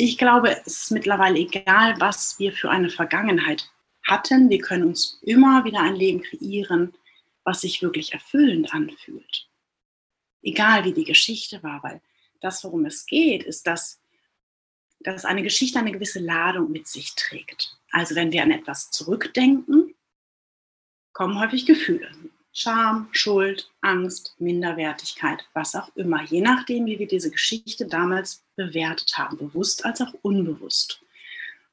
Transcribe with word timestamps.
ich 0.00 0.16
glaube, 0.16 0.56
es 0.64 0.82
ist 0.82 0.90
mittlerweile 0.92 1.40
egal, 1.40 1.98
was 1.98 2.38
wir 2.38 2.52
für 2.52 2.70
eine 2.70 2.88
Vergangenheit 2.88 3.68
hatten. 4.06 4.48
Wir 4.48 4.60
können 4.60 4.84
uns 4.84 5.18
immer 5.22 5.64
wieder 5.64 5.80
ein 5.80 5.96
Leben 5.96 6.22
kreieren, 6.22 6.94
was 7.42 7.62
sich 7.62 7.82
wirklich 7.82 8.12
erfüllend 8.12 8.72
anfühlt. 8.72 9.48
Egal 10.40 10.84
wie 10.84 10.92
die 10.92 11.04
Geschichte 11.04 11.60
war, 11.64 11.82
weil 11.82 12.00
das, 12.40 12.62
worum 12.62 12.84
es 12.84 13.06
geht, 13.06 13.42
ist, 13.42 13.66
dass, 13.66 14.00
dass 15.00 15.24
eine 15.24 15.42
Geschichte 15.42 15.80
eine 15.80 15.90
gewisse 15.90 16.20
Ladung 16.20 16.70
mit 16.70 16.86
sich 16.86 17.16
trägt. 17.16 17.76
Also 17.90 18.14
wenn 18.14 18.30
wir 18.30 18.44
an 18.44 18.52
etwas 18.52 18.92
zurückdenken, 18.92 19.96
kommen 21.12 21.40
häufig 21.40 21.66
Gefühle. 21.66 22.08
Scham, 22.58 23.08
Schuld, 23.12 23.70
Angst, 23.82 24.34
Minderwertigkeit, 24.38 25.44
was 25.52 25.76
auch 25.76 25.94
immer, 25.94 26.24
je 26.24 26.40
nachdem, 26.40 26.86
wie 26.86 26.98
wir 26.98 27.06
diese 27.06 27.30
Geschichte 27.30 27.86
damals 27.86 28.44
bewertet 28.56 29.16
haben, 29.16 29.36
bewusst 29.36 29.84
als 29.84 30.00
auch 30.00 30.12
unbewusst. 30.22 31.00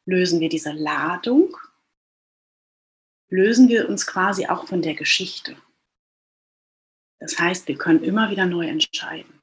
Lösen 0.05 0.39
wir 0.39 0.49
diese 0.49 0.71
Ladung, 0.71 1.57
lösen 3.29 3.67
wir 3.67 3.89
uns 3.89 4.05
quasi 4.05 4.45
auch 4.45 4.67
von 4.67 4.83
der 4.83 4.93
Geschichte. 4.93 5.57
Das 7.19 7.39
heißt, 7.39 7.67
wir 7.67 7.77
können 7.77 8.03
immer 8.03 8.29
wieder 8.29 8.45
neu 8.45 8.67
entscheiden. 8.67 9.41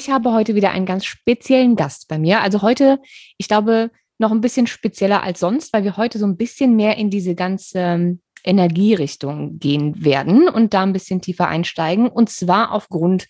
Ich 0.00 0.08
habe 0.08 0.32
heute 0.32 0.54
wieder 0.54 0.70
einen 0.70 0.86
ganz 0.86 1.04
speziellen 1.04 1.76
Gast 1.76 2.08
bei 2.08 2.18
mir. 2.18 2.40
Also 2.40 2.62
heute, 2.62 3.00
ich 3.36 3.48
glaube, 3.48 3.90
noch 4.16 4.30
ein 4.30 4.40
bisschen 4.40 4.66
spezieller 4.66 5.22
als 5.22 5.40
sonst, 5.40 5.74
weil 5.74 5.84
wir 5.84 5.98
heute 5.98 6.18
so 6.18 6.24
ein 6.24 6.38
bisschen 6.38 6.74
mehr 6.74 6.96
in 6.96 7.10
diese 7.10 7.34
ganze 7.34 7.78
ähm, 7.80 8.22
Energierichtung 8.42 9.58
gehen 9.58 10.02
werden 10.02 10.48
und 10.48 10.72
da 10.72 10.84
ein 10.84 10.94
bisschen 10.94 11.20
tiefer 11.20 11.48
einsteigen. 11.48 12.08
Und 12.08 12.30
zwar 12.30 12.72
aufgrund 12.72 13.28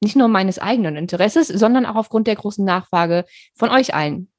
nicht 0.00 0.14
nur 0.14 0.28
meines 0.28 0.60
eigenen 0.60 0.94
Interesses, 0.94 1.48
sondern 1.48 1.86
auch 1.86 1.96
aufgrund 1.96 2.28
der 2.28 2.36
großen 2.36 2.64
Nachfrage 2.64 3.24
von 3.56 3.70
euch 3.70 3.92
allen. 3.92 4.30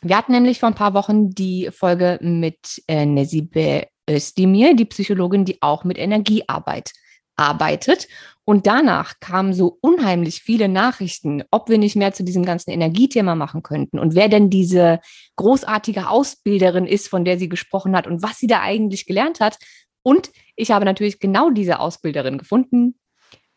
Wir 0.00 0.16
hatten 0.16 0.32
nämlich 0.32 0.60
vor 0.60 0.70
ein 0.70 0.74
paar 0.74 0.94
Wochen 0.94 1.28
die 1.28 1.68
Folge 1.70 2.18
mit 2.22 2.82
äh, 2.88 3.04
Nesibe 3.04 3.88
Özdemir, 4.08 4.74
die 4.74 4.86
Psychologin, 4.86 5.44
die 5.44 5.60
auch 5.60 5.84
mit 5.84 5.98
Energiearbeit 5.98 6.92
arbeitet. 7.36 8.08
Und 8.48 8.68
danach 8.68 9.18
kamen 9.18 9.52
so 9.52 9.76
unheimlich 9.80 10.40
viele 10.40 10.68
Nachrichten, 10.68 11.42
ob 11.50 11.68
wir 11.68 11.78
nicht 11.78 11.96
mehr 11.96 12.12
zu 12.12 12.22
diesem 12.22 12.44
ganzen 12.44 12.70
Energiethema 12.70 13.34
machen 13.34 13.64
könnten 13.64 13.98
und 13.98 14.14
wer 14.14 14.28
denn 14.28 14.50
diese 14.50 15.00
großartige 15.34 16.08
Ausbilderin 16.08 16.86
ist, 16.86 17.08
von 17.08 17.24
der 17.24 17.38
sie 17.38 17.48
gesprochen 17.48 17.96
hat 17.96 18.06
und 18.06 18.22
was 18.22 18.38
sie 18.38 18.46
da 18.46 18.62
eigentlich 18.62 19.04
gelernt 19.04 19.40
hat. 19.40 19.58
Und 20.04 20.30
ich 20.54 20.70
habe 20.70 20.84
natürlich 20.84 21.18
genau 21.18 21.50
diese 21.50 21.80
Ausbilderin 21.80 22.38
gefunden 22.38 23.00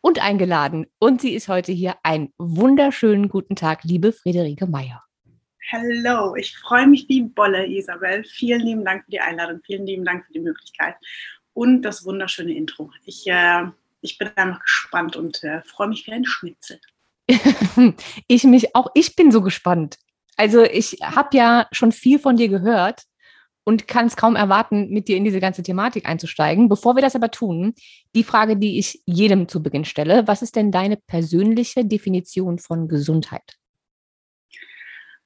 und 0.02 0.23
eingeladen. 0.23 0.88
Und 0.98 1.22
sie 1.22 1.36
ist 1.36 1.50
heute 1.50 1.72
hier. 1.72 1.94
Einen 2.02 2.34
wunderschönen 2.40 3.30
guten 3.30 3.56
Tag, 3.56 3.84
liebe 3.84 4.12
Friederike 4.12 4.66
Meyer. 4.66 5.03
Hallo, 5.72 6.34
ich 6.36 6.58
freue 6.58 6.88
mich 6.88 7.08
wie 7.08 7.22
Bolle, 7.22 7.68
Isabel. 7.68 8.24
Vielen 8.24 8.62
lieben 8.62 8.86
Dank 8.86 9.06
für 9.06 9.12
die 9.12 9.20
Einladung, 9.20 9.59
vielen 9.64 9.86
lieben 9.86 10.03
Dank 10.03 10.26
für 10.26 10.34
die 10.34 10.40
Möglichkeit 10.40 10.96
und 11.53 11.84
das 11.84 12.06
wunderschöne 12.06 12.56
Intro. 12.56 12.90
Ich 13.06 13.28
äh, 13.28 13.66
ich 14.02 14.17
bin 14.17 14.30
einfach 14.36 14.61
gespannt 14.61 15.16
und 15.16 15.44
äh, 15.44 15.61
freue 15.64 15.88
mich 15.88 16.05
wie 16.08 16.14
ein 16.14 16.25
Schnitzel. 16.25 16.80
ich 18.28 18.44
mich 18.44 18.75
auch, 18.75 18.89
ich 18.95 19.16
bin 19.16 19.31
so 19.31 19.41
gespannt. 19.41 19.97
Also 20.36 20.64
ich 20.64 21.00
habe 21.02 21.36
ja 21.36 21.67
schon 21.72 21.91
viel 21.91 22.19
von 22.19 22.38
dir 22.38 22.47
gehört 22.47 23.03
und 23.66 23.88
kann 23.88 24.08
es 24.08 24.16
kaum 24.16 24.36
erwarten, 24.36 24.89
mit 24.89 25.08
dir 25.08 25.17
in 25.17 25.25
diese 25.25 25.39
ganze 25.39 25.61
Thematik 25.61 26.08
einzusteigen. 26.08 26.69
Bevor 26.69 26.95
wir 26.95 27.02
das 27.02 27.16
aber 27.16 27.30
tun, 27.30 27.75
die 28.16 28.23
Frage, 28.23 28.58
die 28.58 28.80
ich 28.80 29.02
jedem 29.06 29.47
zu 29.47 29.61
Beginn 29.61 29.86
stelle, 29.86 30.28
was 30.28 30.41
ist 30.41 30.56
denn 30.56 30.72
deine 30.72 30.97
persönliche 30.97 31.85
Definition 31.85 32.57
von 32.57 32.88
Gesundheit? 32.88 33.57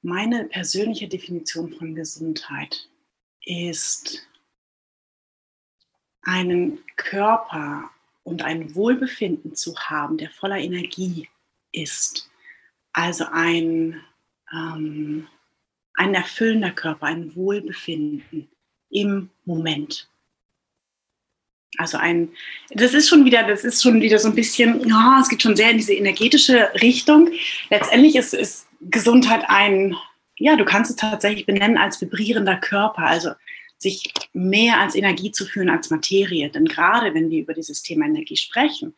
Meine 0.02 0.44
persönliche 0.44 1.08
Definition 1.08 1.72
von 1.72 1.94
Gesundheit 1.94 2.90
ist 3.46 4.26
einen 6.22 6.80
Körper 6.96 7.90
und 8.24 8.42
ein 8.42 8.74
Wohlbefinden 8.74 9.54
zu 9.54 9.76
haben, 9.76 10.18
der 10.18 10.30
voller 10.30 10.58
Energie 10.58 11.28
ist. 11.72 12.30
Also 12.92 13.26
ein, 13.30 14.00
ähm, 14.52 15.28
ein 15.94 16.14
erfüllender 16.14 16.70
Körper, 16.70 17.06
ein 17.06 17.34
Wohlbefinden 17.36 18.48
im 18.90 19.30
Moment. 19.44 20.08
Also 21.76 21.98
ein, 21.98 22.30
das 22.70 22.94
ist 22.94 23.08
schon 23.08 23.24
wieder, 23.24 23.42
das 23.42 23.64
ist 23.64 23.82
schon 23.82 24.00
wieder 24.00 24.18
so 24.18 24.28
ein 24.28 24.34
bisschen, 24.34 24.88
ja, 24.88 25.18
es 25.20 25.28
geht 25.28 25.42
schon 25.42 25.56
sehr 25.56 25.70
in 25.70 25.78
diese 25.78 25.94
energetische 25.94 26.70
Richtung. 26.80 27.30
Letztendlich 27.68 28.16
ist, 28.16 28.32
ist 28.32 28.68
Gesundheit 28.80 29.44
ein, 29.48 29.96
ja, 30.36 30.56
du 30.56 30.64
kannst 30.64 30.90
es 30.90 30.96
tatsächlich 30.96 31.46
benennen 31.46 31.76
als 31.76 32.00
vibrierender 32.00 32.56
Körper. 32.56 33.02
Also 33.02 33.30
sich 33.84 34.12
mehr 34.32 34.80
als 34.80 34.96
Energie 34.96 35.30
zu 35.30 35.44
fühlen 35.44 35.70
als 35.70 35.90
Materie. 35.90 36.50
Denn 36.50 36.64
gerade 36.64 37.14
wenn 37.14 37.30
wir 37.30 37.42
über 37.42 37.54
dieses 37.54 37.82
Thema 37.82 38.06
Energie 38.06 38.36
sprechen 38.36 38.96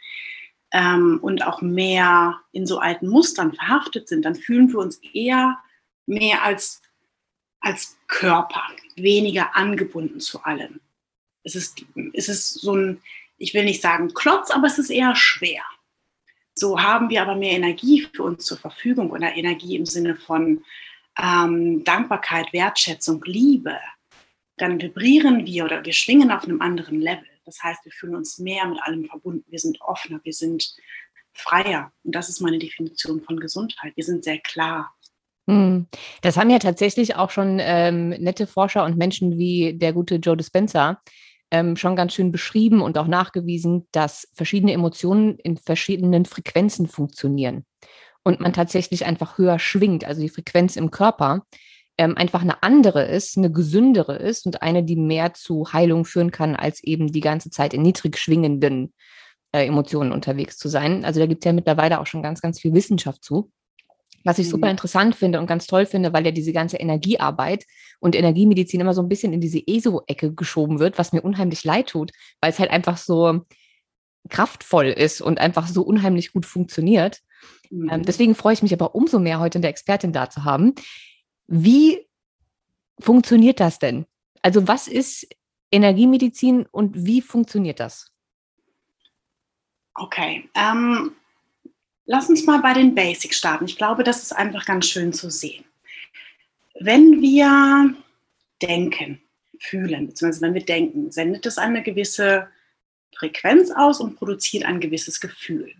ähm, 0.72 1.18
und 1.20 1.44
auch 1.44 1.60
mehr 1.60 2.40
in 2.52 2.66
so 2.66 2.78
alten 2.78 3.08
Mustern 3.08 3.52
verhaftet 3.52 4.08
sind, 4.08 4.24
dann 4.24 4.36
fühlen 4.36 4.72
wir 4.72 4.78
uns 4.78 4.98
eher 5.12 5.58
mehr 6.06 6.42
als, 6.42 6.80
als 7.60 7.98
Körper, 8.06 8.62
weniger 8.94 9.56
angebunden 9.56 10.20
zu 10.20 10.42
allem. 10.44 10.80
Es 11.42 11.54
ist, 11.54 11.84
es 12.14 12.28
ist 12.28 12.54
so 12.54 12.74
ein, 12.74 13.02
ich 13.38 13.54
will 13.54 13.64
nicht 13.64 13.82
sagen 13.82 14.14
Klotz, 14.14 14.50
aber 14.50 14.68
es 14.68 14.78
ist 14.78 14.90
eher 14.90 15.14
schwer. 15.16 15.62
So 16.54 16.80
haben 16.80 17.10
wir 17.10 17.22
aber 17.22 17.34
mehr 17.34 17.52
Energie 17.52 18.08
für 18.14 18.22
uns 18.22 18.46
zur 18.46 18.56
Verfügung 18.56 19.10
oder 19.10 19.36
Energie 19.36 19.76
im 19.76 19.84
Sinne 19.84 20.14
von 20.14 20.64
ähm, 21.18 21.84
Dankbarkeit, 21.84 22.52
Wertschätzung, 22.52 23.22
Liebe, 23.26 23.78
dann 24.56 24.80
vibrieren 24.80 25.44
wir 25.44 25.64
oder 25.64 25.84
wir 25.84 25.92
schwingen 25.92 26.30
auf 26.30 26.44
einem 26.44 26.60
anderen 26.60 27.00
Level. 27.00 27.26
Das 27.44 27.62
heißt, 27.62 27.84
wir 27.84 27.92
fühlen 27.92 28.16
uns 28.16 28.38
mehr 28.38 28.66
mit 28.66 28.82
allem 28.82 29.04
verbunden. 29.04 29.44
Wir 29.48 29.58
sind 29.58 29.80
offener, 29.80 30.20
wir 30.24 30.32
sind 30.32 30.74
freier. 31.32 31.92
Und 32.02 32.14
das 32.14 32.28
ist 32.28 32.40
meine 32.40 32.58
Definition 32.58 33.20
von 33.20 33.38
Gesundheit. 33.38 33.92
Wir 33.96 34.04
sind 34.04 34.24
sehr 34.24 34.38
klar. 34.38 34.94
Hm. 35.48 35.86
Das 36.22 36.36
haben 36.36 36.50
ja 36.50 36.58
tatsächlich 36.58 37.14
auch 37.14 37.30
schon 37.30 37.58
ähm, 37.60 38.08
nette 38.08 38.46
Forscher 38.46 38.84
und 38.84 38.96
Menschen 38.96 39.38
wie 39.38 39.74
der 39.74 39.92
gute 39.92 40.16
Joe 40.16 40.36
Dispenza 40.36 41.00
ähm, 41.50 41.76
schon 41.76 41.94
ganz 41.94 42.14
schön 42.14 42.32
beschrieben 42.32 42.80
und 42.80 42.98
auch 42.98 43.06
nachgewiesen, 43.06 43.86
dass 43.92 44.28
verschiedene 44.34 44.72
Emotionen 44.72 45.38
in 45.38 45.56
verschiedenen 45.56 46.24
Frequenzen 46.24 46.88
funktionieren 46.88 47.64
und 48.24 48.40
man 48.40 48.52
tatsächlich 48.52 49.06
einfach 49.06 49.38
höher 49.38 49.60
schwingt, 49.60 50.04
also 50.04 50.20
die 50.20 50.28
Frequenz 50.28 50.74
im 50.74 50.90
Körper 50.90 51.46
ähm, 51.98 52.16
einfach 52.16 52.42
eine 52.42 52.62
andere 52.62 53.04
ist, 53.04 53.38
eine 53.38 53.50
gesündere 53.50 54.16
ist 54.16 54.46
und 54.46 54.62
eine, 54.62 54.84
die 54.84 54.96
mehr 54.96 55.34
zu 55.34 55.72
Heilung 55.72 56.04
führen 56.04 56.30
kann, 56.30 56.56
als 56.56 56.82
eben 56.84 57.10
die 57.10 57.20
ganze 57.20 57.50
Zeit 57.50 57.72
in 57.72 57.82
niedrig 57.82 58.18
schwingenden 58.18 58.92
äh, 59.52 59.66
Emotionen 59.66 60.12
unterwegs 60.12 60.58
zu 60.58 60.68
sein. 60.68 61.04
Also 61.04 61.20
da 61.20 61.26
gibt 61.26 61.44
es 61.44 61.46
ja 61.46 61.52
mittlerweile 61.52 62.00
auch 62.00 62.06
schon 62.06 62.22
ganz, 62.22 62.40
ganz 62.40 62.60
viel 62.60 62.74
Wissenschaft 62.74 63.24
zu. 63.24 63.50
Was 64.24 64.40
ich 64.40 64.48
super 64.48 64.66
mhm. 64.66 64.72
interessant 64.72 65.14
finde 65.14 65.38
und 65.38 65.46
ganz 65.46 65.68
toll 65.68 65.86
finde, 65.86 66.12
weil 66.12 66.26
ja 66.26 66.32
diese 66.32 66.52
ganze 66.52 66.78
Energiearbeit 66.78 67.64
und 68.00 68.16
Energiemedizin 68.16 68.80
immer 68.80 68.92
so 68.92 69.00
ein 69.00 69.08
bisschen 69.08 69.32
in 69.32 69.40
diese 69.40 69.62
ESO-Ecke 69.64 70.34
geschoben 70.34 70.80
wird, 70.80 70.98
was 70.98 71.12
mir 71.12 71.22
unheimlich 71.22 71.62
leid 71.62 71.90
tut, 71.90 72.10
weil 72.40 72.50
es 72.50 72.58
halt 72.58 72.70
einfach 72.70 72.96
so 72.96 73.42
kraftvoll 74.28 74.86
ist 74.86 75.20
und 75.20 75.38
einfach 75.38 75.68
so 75.68 75.82
unheimlich 75.82 76.32
gut 76.32 76.44
funktioniert. 76.44 77.20
Ähm, 77.70 77.78
mhm. 77.78 77.90
Ähm, 77.90 78.02
deswegen 78.02 78.34
freue 78.34 78.54
ich 78.54 78.62
mich 78.62 78.72
aber 78.72 78.96
umso 78.96 79.20
mehr, 79.20 79.38
heute 79.38 79.58
eine 79.58 79.68
Expertin 79.68 80.12
da 80.12 80.28
zu 80.28 80.44
haben, 80.44 80.74
wie 81.46 82.06
funktioniert 82.98 83.60
das 83.60 83.78
denn? 83.78 84.06
Also 84.42 84.66
was 84.68 84.88
ist 84.88 85.26
Energiemedizin 85.70 86.66
und 86.66 87.06
wie 87.06 87.20
funktioniert 87.20 87.80
das? 87.80 88.12
Okay, 89.94 90.48
ähm, 90.54 91.16
lass 92.04 92.28
uns 92.28 92.44
mal 92.44 92.60
bei 92.60 92.74
den 92.74 92.94
Basics 92.94 93.38
starten. 93.38 93.64
Ich 93.64 93.76
glaube, 93.76 94.04
das 94.04 94.22
ist 94.22 94.32
einfach 94.32 94.64
ganz 94.64 94.86
schön 94.86 95.12
zu 95.12 95.30
sehen. 95.30 95.64
Wenn 96.78 97.22
wir 97.22 97.94
denken, 98.62 99.20
fühlen, 99.58 100.06
beziehungsweise 100.06 100.42
wenn 100.42 100.54
wir 100.54 100.64
denken, 100.64 101.10
sendet 101.10 101.46
es 101.46 101.58
eine 101.58 101.82
gewisse 101.82 102.48
Frequenz 103.16 103.70
aus 103.70 104.00
und 104.00 104.16
produziert 104.16 104.64
ein 104.64 104.80
gewisses 104.80 105.20
Gefühl. 105.20 105.72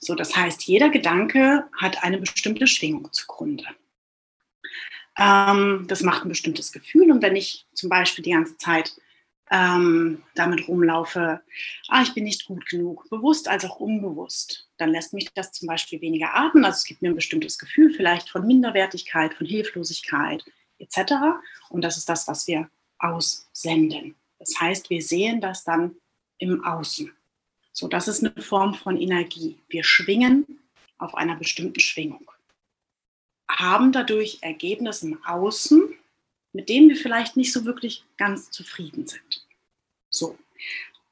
So, 0.00 0.14
das 0.14 0.36
heißt, 0.36 0.62
jeder 0.64 0.90
Gedanke 0.90 1.64
hat 1.76 2.02
eine 2.04 2.18
bestimmte 2.18 2.66
Schwingung 2.66 3.12
zugrunde. 3.12 3.64
Ähm, 5.18 5.84
das 5.88 6.02
macht 6.02 6.24
ein 6.24 6.28
bestimmtes 6.28 6.72
Gefühl. 6.72 7.10
Und 7.10 7.22
wenn 7.22 7.36
ich 7.36 7.66
zum 7.74 7.90
Beispiel 7.90 8.24
die 8.24 8.30
ganze 8.30 8.56
Zeit 8.56 8.94
ähm, 9.50 10.22
damit 10.34 10.68
rumlaufe, 10.68 11.40
ah, 11.88 12.02
ich 12.02 12.14
bin 12.14 12.24
nicht 12.24 12.46
gut 12.46 12.66
genug, 12.68 13.08
bewusst 13.10 13.48
als 13.48 13.64
auch 13.64 13.80
unbewusst, 13.80 14.68
dann 14.76 14.90
lässt 14.90 15.12
mich 15.12 15.28
das 15.34 15.52
zum 15.52 15.66
Beispiel 15.66 16.00
weniger 16.00 16.34
atmen. 16.34 16.64
Also 16.64 16.76
es 16.76 16.84
gibt 16.84 17.02
mir 17.02 17.08
ein 17.10 17.16
bestimmtes 17.16 17.58
Gefühl 17.58 17.92
vielleicht 17.92 18.30
von 18.30 18.46
Minderwertigkeit, 18.46 19.34
von 19.34 19.46
Hilflosigkeit, 19.46 20.44
etc. 20.78 21.12
Und 21.70 21.82
das 21.82 21.96
ist 21.96 22.08
das, 22.08 22.28
was 22.28 22.46
wir 22.46 22.70
aussenden. 22.98 24.14
Das 24.38 24.60
heißt, 24.60 24.90
wir 24.90 25.02
sehen 25.02 25.40
das 25.40 25.64
dann 25.64 25.96
im 26.38 26.64
Außen. 26.64 27.12
So, 27.72 27.88
das 27.88 28.08
ist 28.08 28.24
eine 28.24 28.42
Form 28.42 28.74
von 28.74 28.96
Energie. 28.96 29.58
Wir 29.68 29.84
schwingen 29.84 30.46
auf 30.98 31.14
einer 31.14 31.36
bestimmten 31.36 31.80
Schwingung, 31.80 32.30
haben 33.50 33.92
dadurch 33.92 34.38
Ergebnisse 34.42 35.06
im 35.06 35.24
Außen, 35.24 35.94
mit 36.52 36.68
denen 36.68 36.88
wir 36.88 36.96
vielleicht 36.96 37.36
nicht 37.36 37.52
so 37.52 37.64
wirklich 37.64 38.04
ganz 38.16 38.50
zufrieden 38.50 39.06
sind. 39.06 39.46
So, 40.10 40.38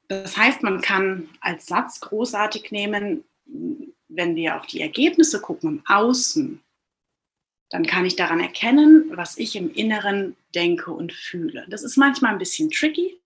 das 0.07 0.37
heißt, 0.37 0.63
man 0.63 0.81
kann 0.81 1.29
als 1.41 1.67
Satz 1.67 1.99
großartig 1.99 2.71
nehmen, 2.71 3.23
wenn 4.07 4.35
wir 4.35 4.55
auf 4.55 4.65
die 4.65 4.81
Ergebnisse 4.81 5.41
gucken 5.41 5.69
im 5.69 5.83
Außen, 5.85 6.61
dann 7.69 7.85
kann 7.85 8.05
ich 8.05 8.15
daran 8.15 8.39
erkennen, 8.39 9.11
was 9.13 9.37
ich 9.37 9.55
im 9.55 9.73
Inneren 9.73 10.35
denke 10.55 10.91
und 10.91 11.11
fühle. 11.11 11.65
Das 11.69 11.83
ist 11.83 11.97
manchmal 11.97 12.31
ein 12.31 12.39
bisschen 12.39 12.71
tricky 12.71 13.19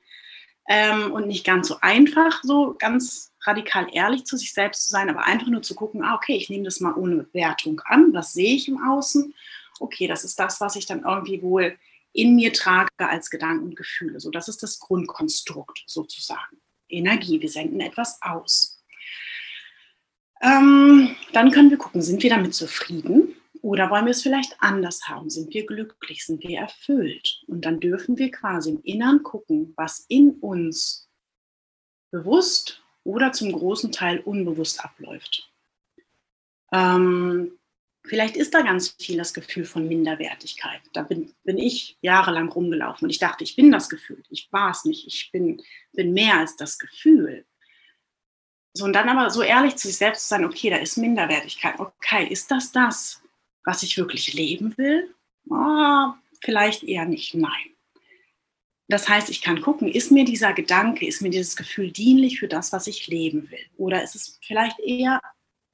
ähm, 0.68 1.12
und 1.12 1.28
nicht 1.28 1.46
ganz 1.46 1.68
so 1.68 1.78
einfach, 1.81 2.44
so 2.44 2.75
ganz 2.80 3.31
radikal 3.44 3.88
ehrlich 3.92 4.26
zu 4.26 4.38
sich 4.38 4.54
selbst 4.54 4.86
zu 4.86 4.92
sein, 4.92 5.10
aber 5.10 5.26
einfach 5.26 5.48
nur 5.48 5.62
zu 5.62 5.76
gucken, 5.76 6.04
ah, 6.04 6.16
okay, 6.16 6.36
ich 6.36 6.50
nehme 6.50 6.64
das 6.64 6.80
mal 6.80 6.94
ohne 6.94 7.28
Wertung 7.34 7.82
an, 7.86 8.14
was 8.14 8.34
sehe 8.34 8.56
ich 8.56 8.68
im 8.68 8.82
Außen? 8.82 9.34
Okay, 9.80 10.08
das 10.08 10.24
ist 10.24 10.40
das, 10.40 10.62
was 10.62 10.76
ich 10.76 10.86
dann 10.86 11.04
irgendwie 11.04 11.42
wohl 11.42 11.78
in 12.14 12.36
mir 12.36 12.54
trage 12.54 12.90
als 12.98 13.30
Gedanken 13.30 13.66
und 13.66 13.76
Gefühle. 13.76 14.20
So, 14.20 14.32
das 14.32 14.48
ist 14.48 14.62
das 14.64 14.80
Grundkonstrukt 14.80 15.84
sozusagen. 15.88 16.58
Energie, 16.90 17.42
wir 17.42 17.50
senden 17.50 17.80
etwas 17.80 18.22
aus. 18.22 18.84
Ähm, 20.42 21.16
dann 21.34 21.52
können 21.52 21.70
wir 21.70 21.78
gucken, 21.78 22.02
sind 22.02 22.22
wir 22.24 22.30
damit 22.30 22.54
zufrieden 22.54 23.36
oder 23.62 23.90
wollen 23.90 24.06
wir 24.06 24.12
es 24.12 24.24
vielleicht 24.24 24.56
anders 24.60 25.08
haben? 25.08 25.30
Sind 25.30 25.54
wir 25.54 25.66
glücklich? 25.66 26.26
Sind 26.26 26.44
wir 26.44 26.60
erfüllt? 26.60 27.44
Und 27.48 27.64
dann 27.64 27.80
dürfen 27.80 28.18
wir 28.18 28.32
quasi 28.32 28.72
im 28.72 28.82
Innern 28.82 29.24
gucken, 29.24 29.74
was 29.78 30.06
in 30.10 30.32
uns 30.40 31.08
bewusst 32.12 32.84
oder 33.03 33.31
zum 33.31 33.51
großen 33.51 33.92
Teil 33.92 34.19
unbewusst 34.19 34.83
abläuft. 34.83 35.50
Ähm, 36.71 37.57
vielleicht 38.03 38.38
ist 38.38 38.53
da 38.53 38.62
ganz 38.62 38.95
viel 39.00 39.18
das 39.18 39.33
Gefühl 39.33 39.65
von 39.65 39.88
Minderwertigkeit. 39.88 40.81
Da 40.94 41.03
bin, 41.03 41.33
bin 41.44 41.57
ich 41.57 41.98
jahrelang 42.01 42.50
rumgelaufen 42.50 43.06
und 43.06 43.09
ich 43.09 43.19
dachte, 43.19 43.44
ich 43.44 43.56
bin 43.56 43.71
das 43.71 43.89
Gefühl. 43.89 44.24
Ich 44.30 44.51
war 44.51 44.71
es 44.71 44.86
nicht. 44.86 45.07
Ich 45.07 45.31
bin, 45.31 45.62
bin 45.94 46.13
mehr 46.13 46.38
als 46.38 46.56
das 46.56 46.80
Gefühl. 46.80 47.45
So, 48.74 48.86
und 48.86 48.94
dann 48.94 49.09
aber 49.09 49.30
so 49.30 49.42
ehrlich 49.42 49.75
zu 49.75 49.88
sich 49.88 49.97
selbst 49.97 50.24
zu 50.24 50.30
sein, 50.30 50.45
okay, 50.45 50.69
da 50.69 50.77
ist 50.77 50.97
Minderwertigkeit. 50.97 51.80
Okay, 51.80 52.27
ist 52.27 52.50
das 52.51 52.71
das, 52.71 53.21
was 53.65 53.83
ich 53.83 53.97
wirklich 53.97 54.33
leben 54.33 54.77
will? 54.77 55.13
Oh, 55.50 56.13
vielleicht 56.42 56.83
eher 56.83 57.06
nicht, 57.06 57.33
nein. 57.33 57.70
Das 58.92 59.08
heißt, 59.08 59.30
ich 59.30 59.42
kann 59.42 59.62
gucken, 59.62 59.88
ist 59.88 60.12
mir 60.12 60.26
dieser 60.26 60.52
Gedanke, 60.52 61.08
ist 61.08 61.22
mir 61.22 61.30
dieses 61.30 61.56
Gefühl 61.56 61.92
dienlich 61.92 62.40
für 62.40 62.50
das, 62.50 62.74
was 62.74 62.88
ich 62.88 63.08
leben 63.08 63.50
will? 63.50 63.66
Oder 63.78 64.04
ist 64.04 64.16
es 64.16 64.38
vielleicht 64.46 64.78
eher 64.82 65.22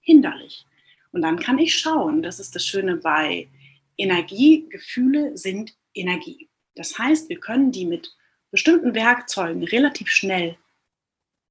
hinderlich? 0.01 0.67
Und 1.11 1.23
dann 1.23 1.39
kann 1.39 1.57
ich 1.57 1.75
schauen, 1.75 2.21
das 2.21 2.39
ist 2.39 2.53
das 2.53 2.63
Schöne 2.63 2.97
bei 2.97 3.49
Energie, 3.97 4.69
Gefühle 4.69 5.35
sind 5.35 5.75
Energie. 5.95 6.47
Das 6.75 6.99
heißt, 6.99 7.27
wir 7.29 7.39
können 7.39 7.71
die 7.71 7.87
mit 7.87 8.15
bestimmten 8.51 8.93
Werkzeugen 8.93 9.63
relativ 9.63 10.09
schnell 10.11 10.55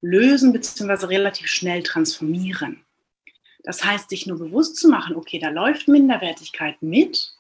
lösen 0.01 0.53
bzw. 0.53 1.07
relativ 1.07 1.49
schnell 1.49 1.83
transformieren. 1.83 2.85
Das 3.65 3.85
heißt, 3.85 4.11
sich 4.11 4.29
nur 4.29 4.39
bewusst 4.39 4.77
zu 4.77 4.89
machen, 4.89 5.17
okay, 5.17 5.41
da 5.41 5.49
läuft 5.49 5.89
Minderwertigkeit 5.89 6.81
mit, 6.81 7.33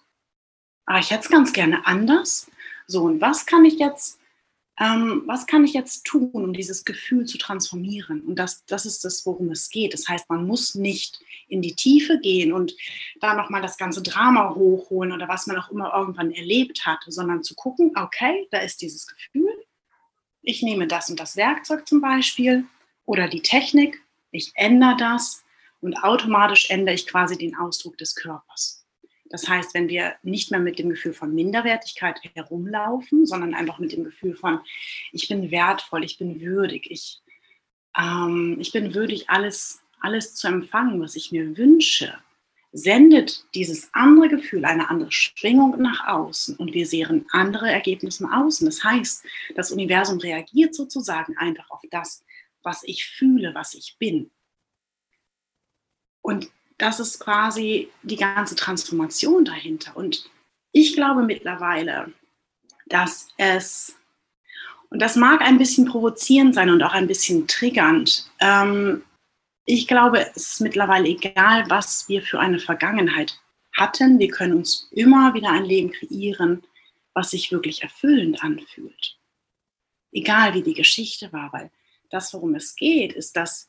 aber 0.84 0.99
ich 0.99 1.12
hätte 1.12 1.23
es 1.23 1.31
ganz 1.31 1.52
gerne 1.52 1.87
anders. 1.87 2.50
So, 2.86 3.02
und 3.04 3.20
was 3.20 3.46
kann 3.46 3.64
ich 3.64 3.78
jetzt, 3.78 4.18
ähm, 4.78 5.22
was 5.26 5.46
kann 5.46 5.64
ich 5.64 5.72
jetzt 5.72 6.04
tun, 6.04 6.30
um 6.32 6.52
dieses 6.52 6.84
Gefühl 6.84 7.24
zu 7.24 7.38
transformieren? 7.38 8.20
Und 8.22 8.36
das, 8.36 8.64
das 8.66 8.86
ist 8.86 9.04
das, 9.04 9.26
worum 9.26 9.50
es 9.50 9.70
geht. 9.70 9.92
Das 9.92 10.06
heißt, 10.08 10.28
man 10.30 10.46
muss 10.46 10.74
nicht 10.74 11.20
in 11.48 11.62
die 11.62 11.74
Tiefe 11.74 12.18
gehen 12.20 12.52
und 12.52 12.74
da 13.20 13.34
nochmal 13.34 13.62
das 13.62 13.76
ganze 13.76 14.02
Drama 14.02 14.54
hochholen 14.54 15.12
oder 15.12 15.28
was 15.28 15.46
man 15.46 15.58
auch 15.58 15.70
immer 15.70 15.92
irgendwann 15.94 16.30
erlebt 16.30 16.86
hat, 16.86 17.00
sondern 17.06 17.42
zu 17.42 17.54
gucken, 17.54 17.92
okay, 17.96 18.46
da 18.50 18.58
ist 18.58 18.82
dieses 18.82 19.06
Gefühl. 19.06 19.52
Ich 20.42 20.62
nehme 20.62 20.86
das 20.86 21.10
und 21.10 21.18
das 21.18 21.36
Werkzeug 21.36 21.88
zum 21.88 22.00
Beispiel 22.00 22.64
oder 23.04 23.28
die 23.28 23.42
Technik. 23.42 24.00
Ich 24.30 24.52
ändere 24.54 24.96
das 24.96 25.44
und 25.80 25.96
automatisch 26.04 26.70
ändere 26.70 26.94
ich 26.94 27.06
quasi 27.06 27.36
den 27.36 27.56
Ausdruck 27.56 27.98
des 27.98 28.14
Körpers. 28.14 28.85
Das 29.31 29.49
heißt, 29.49 29.75
wenn 29.75 29.88
wir 29.88 30.14
nicht 30.23 30.50
mehr 30.50 30.61
mit 30.61 30.78
dem 30.78 30.88
Gefühl 30.88 31.12
von 31.12 31.34
Minderwertigkeit 31.34 32.20
herumlaufen, 32.34 33.26
sondern 33.26 33.55
einfach 33.55 33.78
mit 33.78 33.93
dem 33.93 34.05
Gefühl 34.05 34.37
von, 34.37 34.61
ich 35.12 35.28
bin 35.28 35.50
wertvoll, 35.50 36.05
ich 36.05 36.19
bin 36.19 36.40
würdig, 36.40 36.90
ich, 36.90 37.20
ähm, 37.99 38.56
ich 38.61 38.73
bin 38.73 38.94
würdig, 38.94 39.28
alles, 39.28 39.81
alles 40.00 40.34
zu 40.34 40.46
empfangen, 40.49 41.00
was 41.00 41.17
ich 41.17 41.32
mir 41.32 41.56
wünsche, 41.56 42.14
sendet 42.73 43.44
dieses 43.55 43.88
andere 43.94 44.28
Gefühl 44.28 44.64
eine 44.64 44.90
andere 44.90 45.11
Schwingung 45.11 45.81
nach 45.81 46.06
außen 46.06 46.56
und 46.56 46.75
wir 46.75 46.87
sehen 46.87 47.25
andere 47.31 47.70
Ergebnisse 47.70 48.25
nach 48.25 48.44
außen. 48.44 48.67
Das 48.67 48.84
heißt, 48.84 49.25
das 49.55 49.70
Universum 49.70 50.19
reagiert 50.19 50.75
sozusagen 50.75 51.37
einfach 51.38 51.70
auf 51.70 51.81
das, 51.90 52.23
was 52.62 52.82
ich 52.84 53.06
fühle, 53.06 53.55
was 53.55 53.75
ich 53.75 53.96
bin. 53.99 54.31
Und 56.20 56.50
das 56.78 57.00
ist 57.00 57.20
quasi 57.20 57.88
die 58.02 58.17
ganze 58.17 58.55
Transformation 58.55 59.44
dahinter. 59.44 59.96
Und 59.96 60.28
ich 60.73 60.94
glaube 60.94 61.23
mittlerweile, 61.23 62.12
dass 62.87 63.28
es, 63.38 63.96
und 64.90 65.00
das 65.00 65.17
mag 65.17 65.40
ein 65.40 65.58
bisschen 65.58 65.87
provozierend 65.87 66.55
sein 66.55 66.70
und 66.70 66.82
auch 66.82 66.93
ein 66.93 67.06
bisschen 67.06 67.46
triggernd, 67.49 68.31
ähm, 68.40 69.02
ich 69.69 69.88
glaube, 69.88 70.20
es 70.37 70.52
ist 70.52 70.61
mittlerweile 70.61 71.08
egal, 71.08 71.69
was 71.69 72.08
wir 72.08 72.23
für 72.23 72.38
eine 72.38 72.61
Vergangenheit 72.61 73.40
hatten. 73.76 74.20
Wir 74.20 74.28
können 74.28 74.55
uns 74.55 74.88
immer 74.93 75.34
wieder 75.34 75.50
ein 75.50 75.64
Leben 75.64 75.90
kreieren, 75.90 76.64
was 77.14 77.31
sich 77.31 77.50
wirklich 77.50 77.82
erfüllend 77.82 78.44
anfühlt. 78.44 79.19
Egal 80.12 80.55
wie 80.55 80.62
die 80.62 80.75
Geschichte 80.75 81.32
war, 81.32 81.52
weil 81.52 81.73
das, 82.11 82.32
worum 82.32 82.55
es 82.55 82.76
geht, 82.76 83.12
ist, 83.12 83.37
dass 83.37 83.69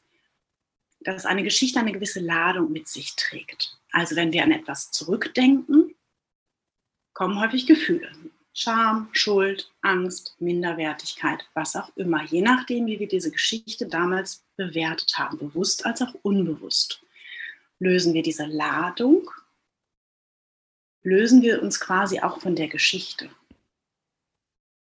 dass 0.99 1.25
eine 1.25 1.43
Geschichte 1.43 1.79
eine 1.79 1.91
gewisse 1.91 2.19
Ladung 2.19 2.71
mit 2.71 2.87
sich 2.87 3.15
trägt. 3.15 3.77
Also 3.91 4.15
wenn 4.15 4.33
wir 4.33 4.43
an 4.43 4.51
etwas 4.51 4.91
zurückdenken, 4.91 5.95
kommen 7.13 7.39
häufig 7.39 7.65
Gefühle. 7.65 8.11
Scham, 8.53 9.09
Schuld, 9.11 9.71
Angst, 9.81 10.35
Minderwertigkeit, 10.39 11.47
was 11.53 11.75
auch 11.75 11.95
immer, 11.95 12.23
je 12.23 12.41
nachdem, 12.41 12.87
wie 12.87 12.99
wir 12.99 13.07
diese 13.07 13.29
Geschichte 13.29 13.87
damals 13.87 14.43
bewertet 14.55 15.15
haben, 15.17 15.37
bewusst 15.37 15.85
als 15.85 16.01
auch 16.01 16.15
unbewusst. 16.23 17.03
Lösen 17.79 18.15
wir 18.15 18.23
diese 18.23 18.45
Ladung, 18.45 19.29
lösen 21.03 21.43
wir 21.43 21.61
uns 21.61 21.79
quasi 21.79 22.19
auch 22.19 22.41
von 22.41 22.55
der 22.55 22.67
Geschichte. 22.67 23.29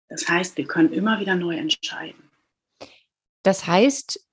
Das 0.07 0.29
heißt, 0.29 0.57
wir 0.57 0.65
können 0.65 0.93
immer 0.93 1.19
wieder 1.19 1.33
neu 1.33 1.57
entscheiden. 1.57 2.29
Das 3.41 3.65
heißt, 3.65 4.23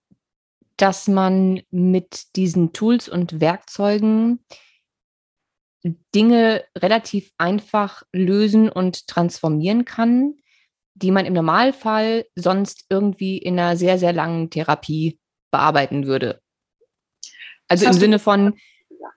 dass 0.81 1.09
man 1.09 1.63
mit 1.71 2.37
diesen 2.37 2.73
Tools 2.73 3.09
und 3.09 3.41
Werkzeugen 3.41 4.43
Dinge 6.15 6.65
relativ 6.77 7.33
einfach 7.39 8.03
lösen 8.13 8.69
und 8.69 9.07
transformieren 9.07 9.85
kann, 9.85 10.35
die 10.95 11.11
man 11.11 11.27
im 11.27 11.35
Normalfall 11.35 12.27
sonst 12.35 12.87
irgendwie 12.89 13.39
in 13.39 13.59
einer 13.59 13.77
sehr, 13.77 13.99
sehr 13.99 14.13
langen 14.13 14.51
Therapie 14.51 15.19
bearbeiten 15.51 16.07
würde. 16.07 16.41
Also 17.69 17.87
im 17.87 17.93
Sinne 17.93 18.19
von, 18.19 18.59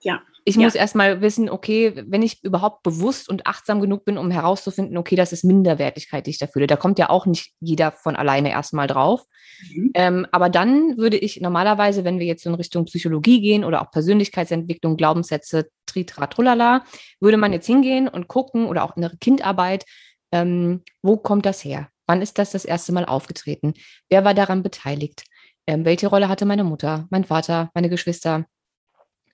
ja. 0.02 0.22
Ich 0.46 0.56
ja. 0.56 0.62
muss 0.62 0.74
erstmal 0.74 1.22
wissen, 1.22 1.48
okay, 1.48 2.04
wenn 2.06 2.20
ich 2.20 2.44
überhaupt 2.44 2.82
bewusst 2.82 3.30
und 3.30 3.46
achtsam 3.46 3.80
genug 3.80 4.04
bin, 4.04 4.18
um 4.18 4.30
herauszufinden, 4.30 4.98
okay, 4.98 5.16
das 5.16 5.32
ist 5.32 5.42
Minderwertigkeit, 5.42 6.26
die 6.26 6.30
ich 6.30 6.38
da 6.38 6.46
fühle. 6.46 6.66
Da 6.66 6.76
kommt 6.76 6.98
ja 6.98 7.08
auch 7.08 7.24
nicht 7.24 7.54
jeder 7.60 7.92
von 7.92 8.14
alleine 8.14 8.50
erstmal 8.50 8.86
drauf. 8.86 9.24
Mhm. 9.72 9.90
Ähm, 9.94 10.26
aber 10.32 10.50
dann 10.50 10.98
würde 10.98 11.16
ich 11.16 11.40
normalerweise, 11.40 12.04
wenn 12.04 12.18
wir 12.18 12.26
jetzt 12.26 12.44
so 12.44 12.50
in 12.50 12.56
Richtung 12.56 12.84
Psychologie 12.84 13.40
gehen 13.40 13.64
oder 13.64 13.80
auch 13.80 13.90
Persönlichkeitsentwicklung, 13.90 14.98
Glaubenssätze, 14.98 15.70
Tritra, 15.86 16.26
Trullala, 16.26 16.84
würde 17.20 17.38
man 17.38 17.54
jetzt 17.54 17.66
hingehen 17.66 18.06
und 18.06 18.28
gucken 18.28 18.66
oder 18.66 18.84
auch 18.84 18.98
innere 18.98 19.16
Kindarbeit, 19.16 19.86
ähm, 20.30 20.82
wo 21.00 21.16
kommt 21.16 21.46
das 21.46 21.64
her? 21.64 21.88
Wann 22.06 22.20
ist 22.20 22.38
das 22.38 22.50
das 22.50 22.66
erste 22.66 22.92
Mal 22.92 23.06
aufgetreten? 23.06 23.72
Wer 24.10 24.26
war 24.26 24.34
daran 24.34 24.62
beteiligt? 24.62 25.24
Ähm, 25.66 25.86
welche 25.86 26.08
Rolle 26.08 26.28
hatte 26.28 26.44
meine 26.44 26.64
Mutter, 26.64 27.06
mein 27.10 27.24
Vater, 27.24 27.70
meine 27.74 27.88
Geschwister? 27.88 28.44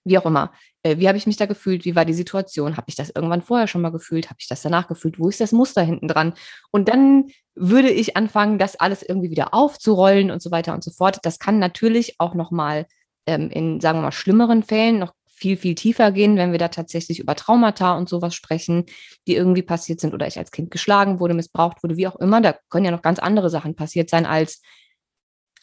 Wie 0.04 0.18
auch 0.18 0.26
immer. 0.26 0.52
Äh, 0.82 0.98
wie 0.98 1.08
habe 1.08 1.18
ich 1.18 1.26
mich 1.26 1.36
da 1.36 1.46
gefühlt? 1.46 1.84
Wie 1.84 1.94
war 1.96 2.04
die 2.04 2.14
Situation? 2.14 2.76
Habe 2.76 2.86
ich 2.88 2.96
das 2.96 3.10
irgendwann 3.10 3.42
vorher 3.42 3.66
schon 3.66 3.82
mal 3.82 3.92
gefühlt? 3.92 4.26
Habe 4.30 4.38
ich 4.40 4.48
das 4.48 4.62
danach 4.62 4.88
gefühlt? 4.88 5.18
Wo 5.18 5.28
ist 5.28 5.40
das 5.40 5.52
Muster 5.52 5.82
hinten 5.82 6.08
dran? 6.08 6.34
Und 6.70 6.88
dann 6.88 7.30
würde 7.54 7.90
ich 7.90 8.16
anfangen, 8.16 8.58
das 8.58 8.76
alles 8.76 9.02
irgendwie 9.02 9.30
wieder 9.30 9.52
aufzurollen 9.52 10.30
und 10.30 10.42
so 10.42 10.50
weiter 10.50 10.74
und 10.74 10.82
so 10.82 10.90
fort. 10.90 11.18
Das 11.22 11.38
kann 11.38 11.58
natürlich 11.58 12.14
auch 12.18 12.34
noch 12.34 12.50
mal 12.50 12.86
ähm, 13.26 13.50
in, 13.50 13.80
sagen 13.80 13.98
wir 13.98 14.02
mal, 14.02 14.12
schlimmeren 14.12 14.62
Fällen 14.62 14.98
noch 14.98 15.12
viel, 15.40 15.56
viel 15.56 15.74
tiefer 15.74 16.12
gehen, 16.12 16.36
wenn 16.36 16.52
wir 16.52 16.58
da 16.58 16.68
tatsächlich 16.68 17.18
über 17.18 17.34
Traumata 17.34 17.96
und 17.96 18.10
sowas 18.10 18.34
sprechen, 18.34 18.84
die 19.26 19.34
irgendwie 19.34 19.62
passiert 19.62 19.98
sind 19.98 20.12
oder 20.12 20.26
ich 20.26 20.38
als 20.38 20.50
Kind 20.50 20.70
geschlagen 20.70 21.18
wurde, 21.18 21.32
missbraucht 21.32 21.82
wurde, 21.82 21.96
wie 21.96 22.06
auch 22.06 22.16
immer. 22.16 22.42
Da 22.42 22.56
können 22.68 22.84
ja 22.84 22.90
noch 22.90 23.02
ganz 23.02 23.18
andere 23.18 23.48
Sachen 23.48 23.74
passiert 23.74 24.10
sein 24.10 24.26
als, 24.26 24.60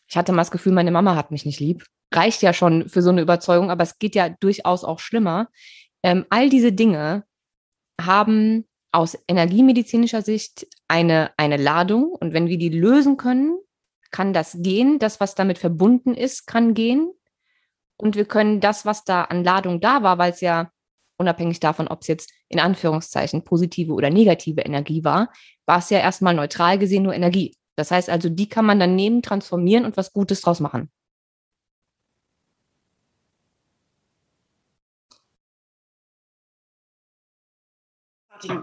ich 0.07 0.17
hatte 0.17 0.31
mal 0.31 0.41
das 0.41 0.51
Gefühl, 0.51 0.73
meine 0.73 0.91
Mama 0.91 1.15
hat 1.15 1.29
mich 1.29 1.45
nicht 1.45 1.59
lieb. 1.59 1.85
Reicht 2.13 2.41
ja 2.41 2.53
schon 2.53 2.89
für 2.89 3.01
so 3.01 3.09
eine 3.09 3.21
Überzeugung, 3.21 3.69
aber 3.69 3.83
es 3.83 3.99
geht 3.99 4.15
ja 4.15 4.29
durchaus 4.29 4.83
auch 4.83 4.99
schlimmer. 4.99 5.49
Ähm, 6.03 6.25
all 6.29 6.49
diese 6.49 6.71
Dinge 6.71 7.25
haben 7.99 8.65
aus 8.91 9.17
energiemedizinischer 9.27 10.21
Sicht 10.21 10.67
eine, 10.87 11.31
eine 11.37 11.57
Ladung 11.57 12.05
und 12.05 12.33
wenn 12.33 12.47
wir 12.47 12.57
die 12.57 12.69
lösen 12.69 13.17
können, 13.17 13.57
kann 14.11 14.33
das 14.33 14.57
gehen. 14.61 14.99
Das, 14.99 15.19
was 15.19 15.35
damit 15.35 15.57
verbunden 15.57 16.13
ist, 16.13 16.47
kann 16.47 16.73
gehen. 16.73 17.11
Und 17.97 18.15
wir 18.15 18.25
können 18.25 18.61
das, 18.61 18.85
was 18.85 19.03
da 19.03 19.23
an 19.23 19.43
Ladung 19.43 19.81
da 19.81 20.03
war, 20.03 20.17
weil 20.17 20.31
es 20.31 20.41
ja 20.41 20.71
unabhängig 21.17 21.59
davon, 21.59 21.87
ob 21.87 22.01
es 22.01 22.07
jetzt 22.07 22.31
in 22.47 22.59
Anführungszeichen 22.59 23.43
positive 23.43 23.93
oder 23.93 24.09
negative 24.09 24.61
Energie 24.61 25.03
war, 25.03 25.31
war 25.65 25.79
es 25.79 25.89
ja 25.89 25.99
erstmal 25.99 26.35
neutral 26.35 26.77
gesehen 26.77 27.03
nur 27.03 27.13
Energie. 27.13 27.55
Das 27.75 27.91
heißt 27.91 28.09
also, 28.09 28.29
die 28.29 28.49
kann 28.49 28.65
man 28.65 28.79
dann 28.79 28.95
nehmen, 28.95 29.21
transformieren 29.21 29.85
und 29.85 29.97
was 29.97 30.13
Gutes 30.13 30.41
draus 30.41 30.59
machen. 30.59 30.89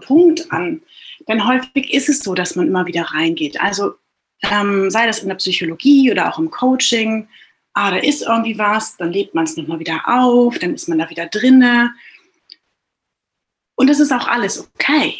Punkt 0.01 0.51
an. 0.51 0.81
Denn 1.27 1.47
häufig 1.47 1.93
ist 1.93 2.09
es 2.09 2.19
so, 2.19 2.33
dass 2.33 2.55
man 2.55 2.67
immer 2.67 2.85
wieder 2.85 3.03
reingeht. 3.03 3.59
Also 3.61 3.95
ähm, 4.43 4.89
sei 4.89 5.07
das 5.07 5.19
in 5.19 5.29
der 5.29 5.35
Psychologie 5.35 6.11
oder 6.11 6.31
auch 6.31 6.39
im 6.39 6.51
Coaching. 6.51 7.27
Ah, 7.73 7.91
da 7.91 7.97
ist 7.97 8.21
irgendwie 8.21 8.57
was, 8.57 8.97
dann 8.97 9.11
lebt 9.11 9.35
man 9.35 9.43
es 9.43 9.57
nochmal 9.57 9.79
wieder 9.79 10.01
auf, 10.07 10.57
dann 10.59 10.73
ist 10.73 10.87
man 10.87 10.97
da 10.97 11.09
wieder 11.09 11.27
drinne. 11.27 11.93
Und 13.75 13.89
das 13.89 13.99
ist 13.99 14.13
auch 14.13 14.27
alles 14.27 14.59
okay. 14.73 15.15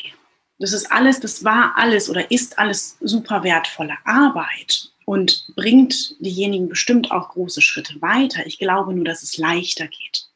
Das 0.58 0.72
ist 0.72 0.90
alles, 0.92 1.20
das 1.20 1.44
war 1.44 1.74
alles 1.76 2.10
oder 2.10 2.32
ist 2.32 2.58
alles 2.58 2.98
super 3.02 3.44
wertvolle 3.44 3.98
Arbeit 4.06 4.90
und 5.06 5.48
bringt 5.56 6.16
diejenigen 6.20 6.70
bestimmt 6.70 7.12
auch 7.12 7.30
große 7.30 7.62
Schritte 7.62 8.02
weiter. 8.02 8.46
Ich 8.46 8.58
glaube 8.58 8.94
nur, 8.94 9.04
dass 9.04 9.22
es 9.22 9.38
leichter 9.38 9.88
geht. 9.88 10.28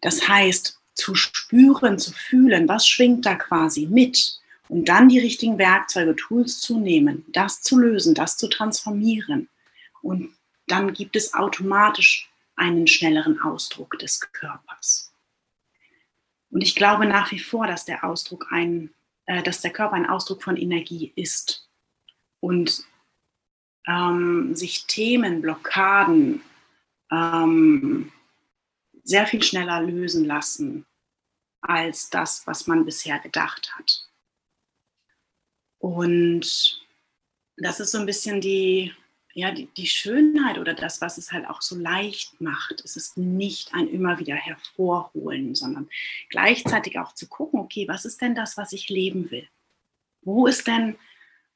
Das 0.00 0.28
heißt, 0.28 0.80
zu 0.94 1.14
spüren, 1.14 1.98
zu 1.98 2.12
fühlen, 2.12 2.68
was 2.68 2.86
schwingt 2.86 3.26
da 3.26 3.34
quasi 3.34 3.86
mit 3.86 4.40
und 4.68 4.88
dann 4.88 5.08
die 5.08 5.18
richtigen 5.18 5.58
Werkzeuge, 5.58 6.16
Tools 6.16 6.60
zu 6.60 6.78
nehmen, 6.78 7.24
das 7.28 7.62
zu 7.62 7.78
lösen, 7.78 8.14
das 8.14 8.36
zu 8.36 8.48
transformieren. 8.48 9.48
Und 10.02 10.34
dann 10.66 10.92
gibt 10.92 11.16
es 11.16 11.34
automatisch 11.34 12.30
einen 12.56 12.86
schnelleren 12.86 13.40
Ausdruck 13.40 13.98
des 13.98 14.20
Körpers. 14.32 15.12
Und 16.50 16.62
ich 16.62 16.76
glaube 16.76 17.06
nach 17.06 17.32
wie 17.32 17.40
vor, 17.40 17.66
dass 17.66 17.84
der 17.84 18.04
Ausdruck 18.04 18.46
ein, 18.50 18.90
äh, 19.26 19.42
dass 19.42 19.60
der 19.60 19.72
Körper 19.72 19.94
ein 19.94 20.08
Ausdruck 20.08 20.42
von 20.42 20.56
Energie 20.56 21.12
ist 21.16 21.68
und 22.40 22.84
ähm, 23.86 24.54
sich 24.54 24.86
Themen, 24.86 25.42
Blockaden 25.42 26.42
ähm, 27.10 28.12
sehr 29.04 29.26
viel 29.26 29.42
schneller 29.42 29.80
lösen 29.82 30.24
lassen 30.24 30.86
als 31.60 32.10
das, 32.10 32.46
was 32.46 32.66
man 32.66 32.84
bisher 32.84 33.18
gedacht 33.20 33.74
hat. 33.76 34.08
Und 35.78 36.82
das 37.56 37.80
ist 37.80 37.92
so 37.92 37.98
ein 37.98 38.06
bisschen 38.06 38.40
die, 38.40 38.92
ja, 39.34 39.50
die, 39.50 39.66
die, 39.76 39.86
Schönheit 39.86 40.58
oder 40.58 40.74
das, 40.74 41.00
was 41.00 41.18
es 41.18 41.32
halt 41.32 41.46
auch 41.46 41.60
so 41.60 41.76
leicht 41.76 42.40
macht. 42.40 42.82
Es 42.84 42.96
ist 42.96 43.16
nicht 43.16 43.74
ein 43.74 43.88
immer 43.88 44.18
wieder 44.18 44.34
hervorholen, 44.34 45.54
sondern 45.54 45.88
gleichzeitig 46.30 46.98
auch 46.98 47.12
zu 47.14 47.26
gucken, 47.28 47.60
okay, 47.60 47.86
was 47.88 48.04
ist 48.04 48.20
denn 48.20 48.34
das, 48.34 48.56
was 48.56 48.72
ich 48.72 48.88
leben 48.88 49.30
will? 49.30 49.48
Wo 50.22 50.46
ist 50.46 50.66
denn, 50.66 50.96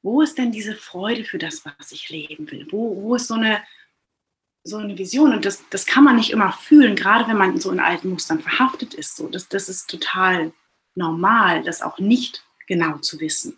wo 0.01 0.21
ist 0.21 0.37
denn 0.37 0.51
diese 0.51 0.75
Freude 0.75 1.23
für 1.23 1.39
das, 1.39 1.65
was 1.65 1.91
ich 1.91 2.09
leben 2.09 2.49
will? 2.51 2.67
Wo, 2.69 2.95
wo 3.01 3.15
ist 3.15 3.27
so 3.27 3.35
eine, 3.35 3.63
so 4.69 4.77
eine 4.77 4.97
Vision? 4.97 5.33
Und 5.33 5.45
das, 5.45 5.63
das 5.69 5.85
kann 5.85 6.03
man 6.03 6.15
nicht 6.15 6.31
immer 6.31 6.53
fühlen, 6.53 6.95
gerade 6.95 7.27
wenn 7.27 7.37
man 7.37 7.59
so 7.59 7.71
in 7.71 7.79
alten 7.79 8.09
Mustern 8.09 8.39
verhaftet 8.39 8.93
ist. 8.93 9.17
So, 9.17 9.27
das, 9.27 9.49
das 9.49 9.67
ist 9.67 9.89
total 9.89 10.53
normal, 10.95 11.63
das 11.63 11.81
auch 11.81 11.99
nicht 11.99 12.43
genau 12.67 12.97
zu 12.99 13.19
wissen 13.19 13.57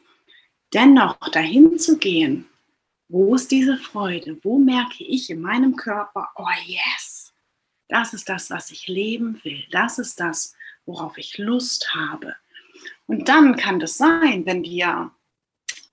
dennoch 0.74 1.18
dahin 1.32 1.78
zu 1.80 1.98
gehen, 1.98 2.48
wo 3.10 3.36
ist 3.36 3.52
diese 3.52 3.78
Freude? 3.78 4.38
Wo 4.44 4.58
merke 4.58 5.04
ich 5.04 5.30
in 5.30 5.42
meinem 5.42 5.76
Körper, 5.76 6.30
oh 6.36 6.48
yes, 6.66 7.34
das 7.90 8.14
ist 8.14 8.30
das, 8.30 8.50
was 8.50 8.72
ich 8.72 8.88
leben 8.88 9.40
will. 9.44 9.64
Das 9.72 10.00
ist 10.00 10.20
das, 10.20 10.56
worauf 10.86 11.18
ich 11.18 11.38
Lust 11.38 11.94
habe. 11.94 12.36
Und 13.06 13.28
dann 13.28 13.58
kann 13.58 13.80
das 13.80 13.98
sein, 13.98 14.46
wenn 14.46 14.64
wir 14.64 15.12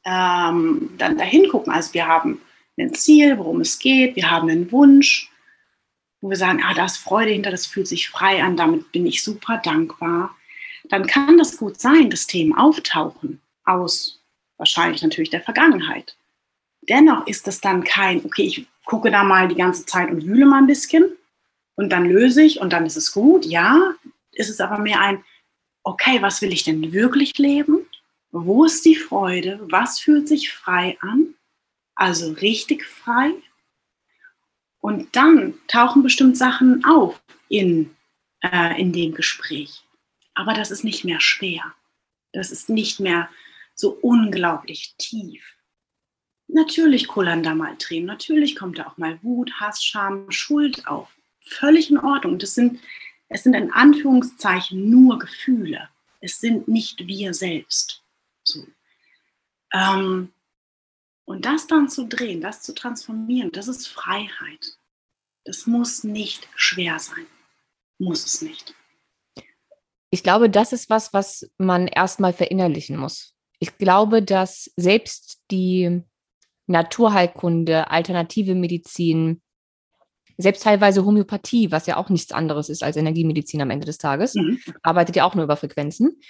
ähm, 0.05 0.95
dann 0.97 1.19
dahin 1.19 1.49
gucken, 1.49 1.73
also 1.73 1.93
wir 1.93 2.07
haben 2.07 2.41
ein 2.81 2.95
Ziel, 2.95 3.39
worum 3.39 3.61
es 3.61 3.79
geht, 3.79 4.17
wir 4.17 4.31
haben 4.31 4.49
einen 4.49 4.71
Wunsch, 4.73 5.31
wo 6.21 6.31
wir 6.31 6.37
sagen, 6.37 6.63
ah, 6.65 6.75
da 6.75 6.87
ist 6.87 6.99
Freude 6.99 7.31
hinter, 7.31 7.51
das 7.51 7.67
fühlt 7.67 7.87
sich 7.87 8.09
frei 8.09 8.43
an, 8.43 8.57
damit 8.57 8.91
bin 8.93 9.07
ich 9.07 9.23
super 9.23 9.61
dankbar. 9.63 10.35
Dann 10.89 11.07
kann 11.07 11.39
das 11.39 11.57
gut 11.57 11.81
sein, 11.81 12.11
dass 12.11 12.27
Themen 12.27 12.57
auftauchen 12.57 13.41
aus 13.65 14.21
wahrscheinlich 14.57 15.03
natürlich 15.03 15.31
der 15.31 15.43
Vergangenheit. 15.43 16.17
Dennoch 16.89 17.27
ist 17.27 17.47
das 17.47 17.61
dann 17.61 17.85
kein, 17.85 18.25
okay, 18.25 18.43
ich 18.43 18.67
gucke 18.85 19.11
da 19.11 19.23
mal 19.23 19.49
die 19.49 19.55
ganze 19.55 19.85
Zeit 19.85 20.11
und 20.11 20.25
wühle 20.27 20.47
mal 20.47 20.59
ein 20.59 20.67
bisschen 20.67 21.05
und 21.77 21.91
dann 21.91 22.07
löse 22.07 22.43
ich 22.43 22.61
und 22.61 22.73
dann 22.73 22.87
ist 22.87 22.97
es 22.97 23.13
gut. 23.13 23.45
Ja, 23.45 23.95
ist 24.33 24.49
es 24.49 24.61
aber 24.61 24.79
mehr 24.79 25.01
ein, 25.01 25.23
okay, 25.83 26.21
was 26.23 26.43
will 26.43 26.53
ich 26.53 26.65
denn 26.65 26.93
wirklich 26.93 27.37
leben? 27.39 27.87
Wo 28.31 28.65
ist 28.65 28.85
die 28.85 28.97
Freude? 28.97 29.61
Was 29.71 30.01
fühlt 30.01 30.29
sich 30.29 30.53
frei 30.53 30.97
an? 31.01 31.35
Also 31.99 32.31
richtig 32.35 32.87
frei. 32.87 33.33
Und 34.81 35.17
dann 35.17 35.55
tauchen 35.67 36.05
bestimmt 36.05 36.37
Sachen 36.37 36.85
auf 36.85 37.21
in, 37.49 37.97
äh, 38.41 38.81
in 38.81 38.93
dem 38.93 39.15
Gespräch. 39.15 39.83
Aber 40.35 40.55
das 40.55 40.71
ist 40.71 40.85
nicht 40.85 41.05
mehr 41.05 41.21
schwer. 41.21 41.75
Das 42.33 42.53
ist 42.53 42.69
nicht 42.69 43.01
mehr 43.01 43.29
so 43.75 43.91
unglaublich 44.01 44.95
tief. 44.97 45.57
Natürlich 46.47 47.09
kullern 47.09 47.43
da 47.43 47.57
mal 47.57 47.77
Tränen, 47.79 48.07
natürlich 48.07 48.55
kommt 48.55 48.79
da 48.79 48.87
auch 48.87 48.97
mal 48.97 49.19
Wut, 49.23 49.53
Hass, 49.59 49.85
Scham, 49.85 50.31
Schuld 50.31 50.87
auf. 50.87 51.09
Völlig 51.41 51.91
in 51.91 51.99
Ordnung. 51.99 52.39
Das 52.39 52.55
sind, 52.55 52.79
es 53.29 53.43
sind 53.43 53.55
in 53.55 53.73
Anführungszeichen 53.73 54.89
nur 54.89 55.19
Gefühle. 55.19 55.89
Es 56.21 56.39
sind 56.39 56.69
nicht 56.69 57.09
wir 57.09 57.35
selbst. 57.35 58.05
So. 58.45 58.65
Ähm, 59.73 60.33
und 61.29 61.45
das 61.45 61.67
dann 61.67 61.89
zu 61.89 62.07
drehen, 62.07 62.41
das 62.41 62.63
zu 62.63 62.75
transformieren, 62.75 63.53
das 63.53 63.69
ist 63.69 63.87
Freiheit. 63.87 64.79
Das 65.45 65.67
muss 65.67 66.05
nicht 66.05 66.49
schwer 66.55 66.99
sein. 66.99 67.27
Muss 67.99 68.25
es 68.25 68.43
nicht. 68.43 68.75
Ich 70.11 70.23
glaube, 70.23 70.51
das 70.51 70.73
ist 70.73 70.91
was, 70.91 71.13
was 71.13 71.51
man 71.59 71.87
erstmal 71.87 72.33
verinnerlichen 72.33 72.97
muss 72.97 73.39
ich 73.59 73.77
glaube, 73.79 74.23
dass 74.23 74.71
selbst 74.77 75.41
die 75.51 76.03
Naturheilkunde, 76.67 77.91
alternative 77.91 78.55
Medizin, 78.55 79.43
selbst 80.37 80.63
teilweise 80.63 81.05
Homöopathie, 81.05 81.73
was 81.73 81.87
ja 81.87 81.97
auch 81.97 82.11
nichts 82.11 82.33
anderes 82.33 82.69
ist 82.69 82.83
als 82.83 82.97
Energiemedizin 82.97 83.61
am 83.61 83.71
Ende 83.71 83.87
des 83.87 83.99
Tages, 83.99 84.35
mhm. 84.35 84.61
arbeitet 84.83 85.17
ja 85.17 85.25
auch 85.25 85.35
nur 85.35 85.45
über 85.45 85.57
Frequenzen, 85.57 86.21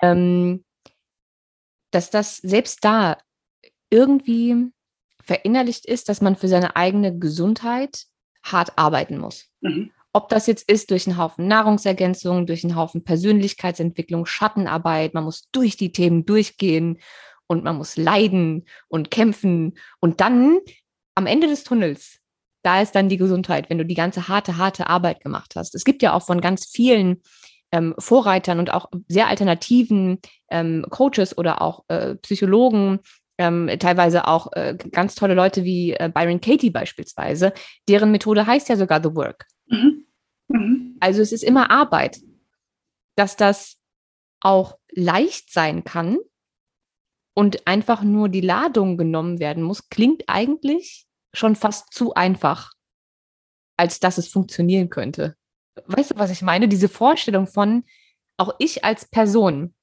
ähm, 0.00 0.64
dass 1.92 2.10
das 2.10 2.38
selbst 2.38 2.84
da 2.84 3.18
irgendwie 3.92 4.72
verinnerlicht 5.22 5.86
ist, 5.86 6.08
dass 6.08 6.20
man 6.20 6.36
für 6.36 6.48
seine 6.48 6.74
eigene 6.76 7.16
Gesundheit 7.16 8.06
hart 8.42 8.76
arbeiten 8.76 9.18
muss. 9.18 9.46
Mhm. 9.60 9.90
Ob 10.12 10.28
das 10.28 10.46
jetzt 10.46 10.68
ist 10.70 10.90
durch 10.90 11.06
einen 11.06 11.16
Haufen 11.16 11.46
Nahrungsergänzung, 11.46 12.46
durch 12.46 12.64
einen 12.64 12.76
Haufen 12.76 13.04
Persönlichkeitsentwicklung, 13.04 14.26
Schattenarbeit, 14.26 15.14
man 15.14 15.24
muss 15.24 15.48
durch 15.52 15.76
die 15.76 15.92
Themen 15.92 16.26
durchgehen 16.26 16.98
und 17.46 17.64
man 17.64 17.76
muss 17.76 17.96
leiden 17.96 18.66
und 18.88 19.10
kämpfen 19.10 19.78
und 20.00 20.20
dann 20.20 20.58
am 21.14 21.26
Ende 21.26 21.46
des 21.46 21.64
Tunnels, 21.64 22.18
da 22.62 22.80
ist 22.80 22.94
dann 22.94 23.08
die 23.08 23.16
Gesundheit, 23.16 23.70
wenn 23.70 23.78
du 23.78 23.86
die 23.86 23.94
ganze 23.94 24.28
harte, 24.28 24.56
harte 24.56 24.86
Arbeit 24.86 25.20
gemacht 25.20 25.54
hast. 25.56 25.74
Es 25.74 25.84
gibt 25.84 26.02
ja 26.02 26.12
auch 26.12 26.24
von 26.24 26.40
ganz 26.40 26.66
vielen 26.66 27.22
ähm, 27.72 27.94
Vorreitern 27.98 28.58
und 28.58 28.72
auch 28.72 28.90
sehr 29.08 29.28
alternativen 29.28 30.20
ähm, 30.50 30.84
Coaches 30.90 31.36
oder 31.36 31.62
auch 31.62 31.84
äh, 31.88 32.16
Psychologen, 32.16 33.00
ähm, 33.38 33.70
teilweise 33.78 34.26
auch 34.26 34.52
äh, 34.52 34.76
ganz 34.90 35.14
tolle 35.14 35.34
Leute 35.34 35.64
wie 35.64 35.92
äh, 35.92 36.10
Byron 36.12 36.40
Katie 36.40 36.70
beispielsweise, 36.70 37.52
deren 37.88 38.10
Methode 38.10 38.46
heißt 38.46 38.68
ja 38.68 38.76
sogar 38.76 39.02
The 39.02 39.14
Work. 39.14 39.46
Mhm. 39.66 40.06
Mhm. 40.48 40.96
Also 41.00 41.22
es 41.22 41.32
ist 41.32 41.44
immer 41.44 41.70
Arbeit. 41.70 42.20
Dass 43.14 43.36
das 43.36 43.76
auch 44.40 44.78
leicht 44.90 45.52
sein 45.52 45.84
kann 45.84 46.18
und 47.34 47.66
einfach 47.66 48.02
nur 48.02 48.28
die 48.28 48.40
Ladung 48.40 48.96
genommen 48.96 49.38
werden 49.38 49.62
muss, 49.62 49.88
klingt 49.88 50.24
eigentlich 50.28 51.06
schon 51.34 51.56
fast 51.56 51.92
zu 51.92 52.14
einfach, 52.14 52.72
als 53.76 54.00
dass 54.00 54.18
es 54.18 54.28
funktionieren 54.28 54.90
könnte. 54.90 55.36
weißt 55.86 56.12
du, 56.12 56.14
was 56.16 56.30
ich 56.30 56.42
meine? 56.42 56.68
Diese 56.68 56.88
Vorstellung 56.88 57.46
von, 57.46 57.84
auch 58.36 58.54
ich 58.58 58.84
als 58.84 59.08
Person 59.08 59.74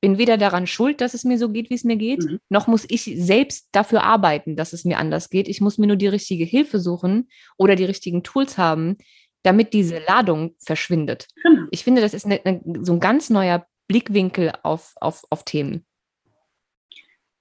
bin 0.00 0.18
weder 0.18 0.36
daran 0.36 0.66
schuld, 0.66 1.00
dass 1.00 1.14
es 1.14 1.24
mir 1.24 1.38
so 1.38 1.48
geht, 1.50 1.70
wie 1.70 1.74
es 1.74 1.84
mir 1.84 1.96
geht, 1.96 2.22
mhm. 2.22 2.40
noch 2.48 2.66
muss 2.66 2.86
ich 2.88 3.04
selbst 3.16 3.68
dafür 3.72 4.04
arbeiten, 4.04 4.56
dass 4.56 4.72
es 4.72 4.84
mir 4.84 4.98
anders 4.98 5.30
geht. 5.30 5.48
Ich 5.48 5.60
muss 5.60 5.78
mir 5.78 5.86
nur 5.86 5.96
die 5.96 6.08
richtige 6.08 6.44
Hilfe 6.44 6.78
suchen 6.78 7.28
oder 7.56 7.74
die 7.74 7.84
richtigen 7.84 8.22
Tools 8.22 8.58
haben, 8.58 8.98
damit 9.42 9.72
diese 9.72 9.98
Ladung 9.98 10.54
verschwindet. 10.58 11.26
Genau. 11.42 11.66
Ich 11.70 11.84
finde, 11.84 12.00
das 12.00 12.14
ist 12.14 12.26
eine, 12.26 12.40
eine, 12.44 12.60
so 12.82 12.92
ein 12.92 13.00
ganz 13.00 13.30
neuer 13.30 13.66
Blickwinkel 13.88 14.52
auf, 14.62 14.94
auf, 15.00 15.24
auf 15.30 15.44
Themen. 15.44 15.84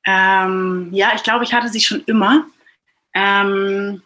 Ähm, 0.05 0.89
ja, 0.93 1.11
ich 1.15 1.23
glaube, 1.23 1.43
ich 1.43 1.53
hatte 1.53 1.67
sie 1.67 1.81
schon 1.81 2.01
immer 2.05 2.47
ähm, 3.13 4.01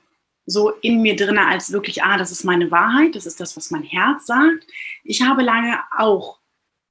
so 0.46 0.72
in 0.82 1.02
mir 1.02 1.16
drin, 1.16 1.38
als 1.38 1.72
wirklich, 1.72 2.04
ah, 2.04 2.18
das 2.18 2.32
ist 2.32 2.44
meine 2.44 2.72
Wahrheit, 2.72 3.16
das 3.16 3.26
ist 3.26 3.40
das, 3.40 3.56
was 3.56 3.72
mein 3.72 3.84
Herz 3.84 4.26
sagt. 4.26 4.66
Ich 5.04 5.22
habe 5.22 5.44
lange 5.44 5.80
auch 5.98 6.41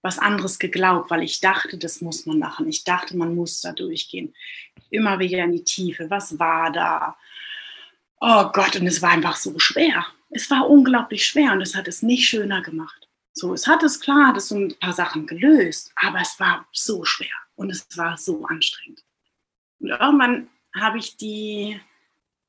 was 0.02 0.18
anderes 0.18 0.58
geglaubt, 0.58 1.10
weil 1.10 1.22
ich 1.22 1.40
dachte, 1.40 1.76
das 1.76 2.00
muss 2.00 2.26
man 2.26 2.38
machen. 2.38 2.68
Ich 2.68 2.84
dachte, 2.84 3.16
man 3.16 3.34
muss 3.34 3.60
da 3.60 3.72
durchgehen. 3.72 4.34
Immer 4.90 5.18
wieder 5.18 5.44
in 5.44 5.52
die 5.52 5.64
Tiefe. 5.64 6.08
Was 6.10 6.38
war 6.38 6.72
da? 6.72 7.16
Oh 8.20 8.50
Gott, 8.52 8.76
und 8.76 8.86
es 8.86 9.02
war 9.02 9.10
einfach 9.10 9.36
so 9.36 9.58
schwer. 9.58 10.06
Es 10.30 10.50
war 10.50 10.68
unglaublich 10.68 11.26
schwer 11.26 11.52
und 11.52 11.60
es 11.60 11.74
hat 11.74 11.88
es 11.88 12.02
nicht 12.02 12.26
schöner 12.26 12.62
gemacht. 12.62 13.08
So, 13.32 13.54
es 13.54 13.66
hat 13.66 13.82
es 13.82 14.00
klar, 14.00 14.32
das 14.32 14.48
so 14.48 14.56
ein 14.56 14.74
paar 14.78 14.92
Sachen 14.92 15.26
gelöst, 15.26 15.92
aber 15.96 16.20
es 16.20 16.38
war 16.40 16.66
so 16.72 17.04
schwer 17.04 17.28
und 17.54 17.70
es 17.70 17.86
war 17.96 18.16
so 18.16 18.44
anstrengend. 18.44 19.02
Und 19.78 19.88
irgendwann 19.88 20.48
habe 20.78 20.98
ich 20.98 21.16
die, 21.16 21.80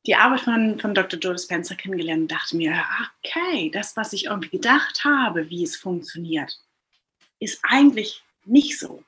die 0.06 0.16
Arbeit 0.16 0.42
von, 0.42 0.80
von 0.80 0.94
Dr. 0.94 1.20
Joe 1.20 1.38
Spencer 1.38 1.76
kennengelernt 1.76 2.24
und 2.24 2.32
dachte 2.32 2.58
mir, 2.58 2.84
okay, 3.24 3.70
das, 3.72 3.96
was 3.96 4.14
ich 4.14 4.26
irgendwie 4.26 4.50
gedacht 4.50 5.04
habe, 5.04 5.50
wie 5.50 5.64
es 5.64 5.76
funktioniert, 5.76 6.60
ist 7.42 7.60
eigentlich 7.64 8.24
nicht 8.46 8.80
so. 8.80 9.04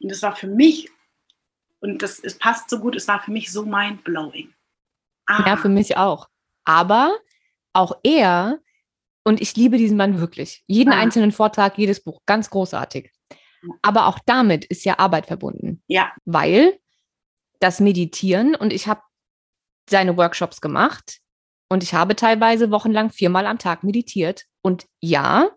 Und 0.00 0.10
das 0.10 0.22
war 0.22 0.34
für 0.34 0.46
mich, 0.46 0.88
und 1.80 2.02
das 2.02 2.18
es 2.20 2.38
passt 2.38 2.70
so 2.70 2.78
gut, 2.78 2.96
es 2.96 3.06
war 3.08 3.22
für 3.22 3.30
mich 3.30 3.52
so 3.52 3.64
mind-blowing. 3.64 4.54
Ah. 5.26 5.44
Ja, 5.46 5.56
für 5.56 5.68
mich 5.68 5.96
auch. 5.96 6.28
Aber 6.64 7.18
auch 7.72 7.98
er, 8.02 8.60
und 9.24 9.40
ich 9.42 9.56
liebe 9.56 9.76
diesen 9.76 9.96
Mann 9.96 10.20
wirklich, 10.20 10.64
jeden 10.66 10.92
ah. 10.92 10.98
einzelnen 10.98 11.32
Vortrag, 11.32 11.76
jedes 11.76 12.02
Buch, 12.02 12.20
ganz 12.26 12.48
großartig. 12.48 13.10
Aber 13.82 14.06
auch 14.06 14.18
damit 14.26 14.64
ist 14.66 14.84
ja 14.84 14.98
Arbeit 14.98 15.26
verbunden. 15.26 15.82
Ja. 15.88 16.12
Weil 16.24 16.78
das 17.60 17.80
Meditieren 17.80 18.54
und 18.54 18.72
ich 18.72 18.86
habe 18.86 19.02
seine 19.88 20.16
Workshops 20.16 20.60
gemacht 20.60 21.20
und 21.70 21.82
ich 21.82 21.94
habe 21.94 22.14
teilweise 22.14 22.70
wochenlang 22.70 23.10
viermal 23.10 23.46
am 23.46 23.58
Tag 23.58 23.82
meditiert. 23.82 24.44
Und 24.60 24.86
ja, 25.00 25.50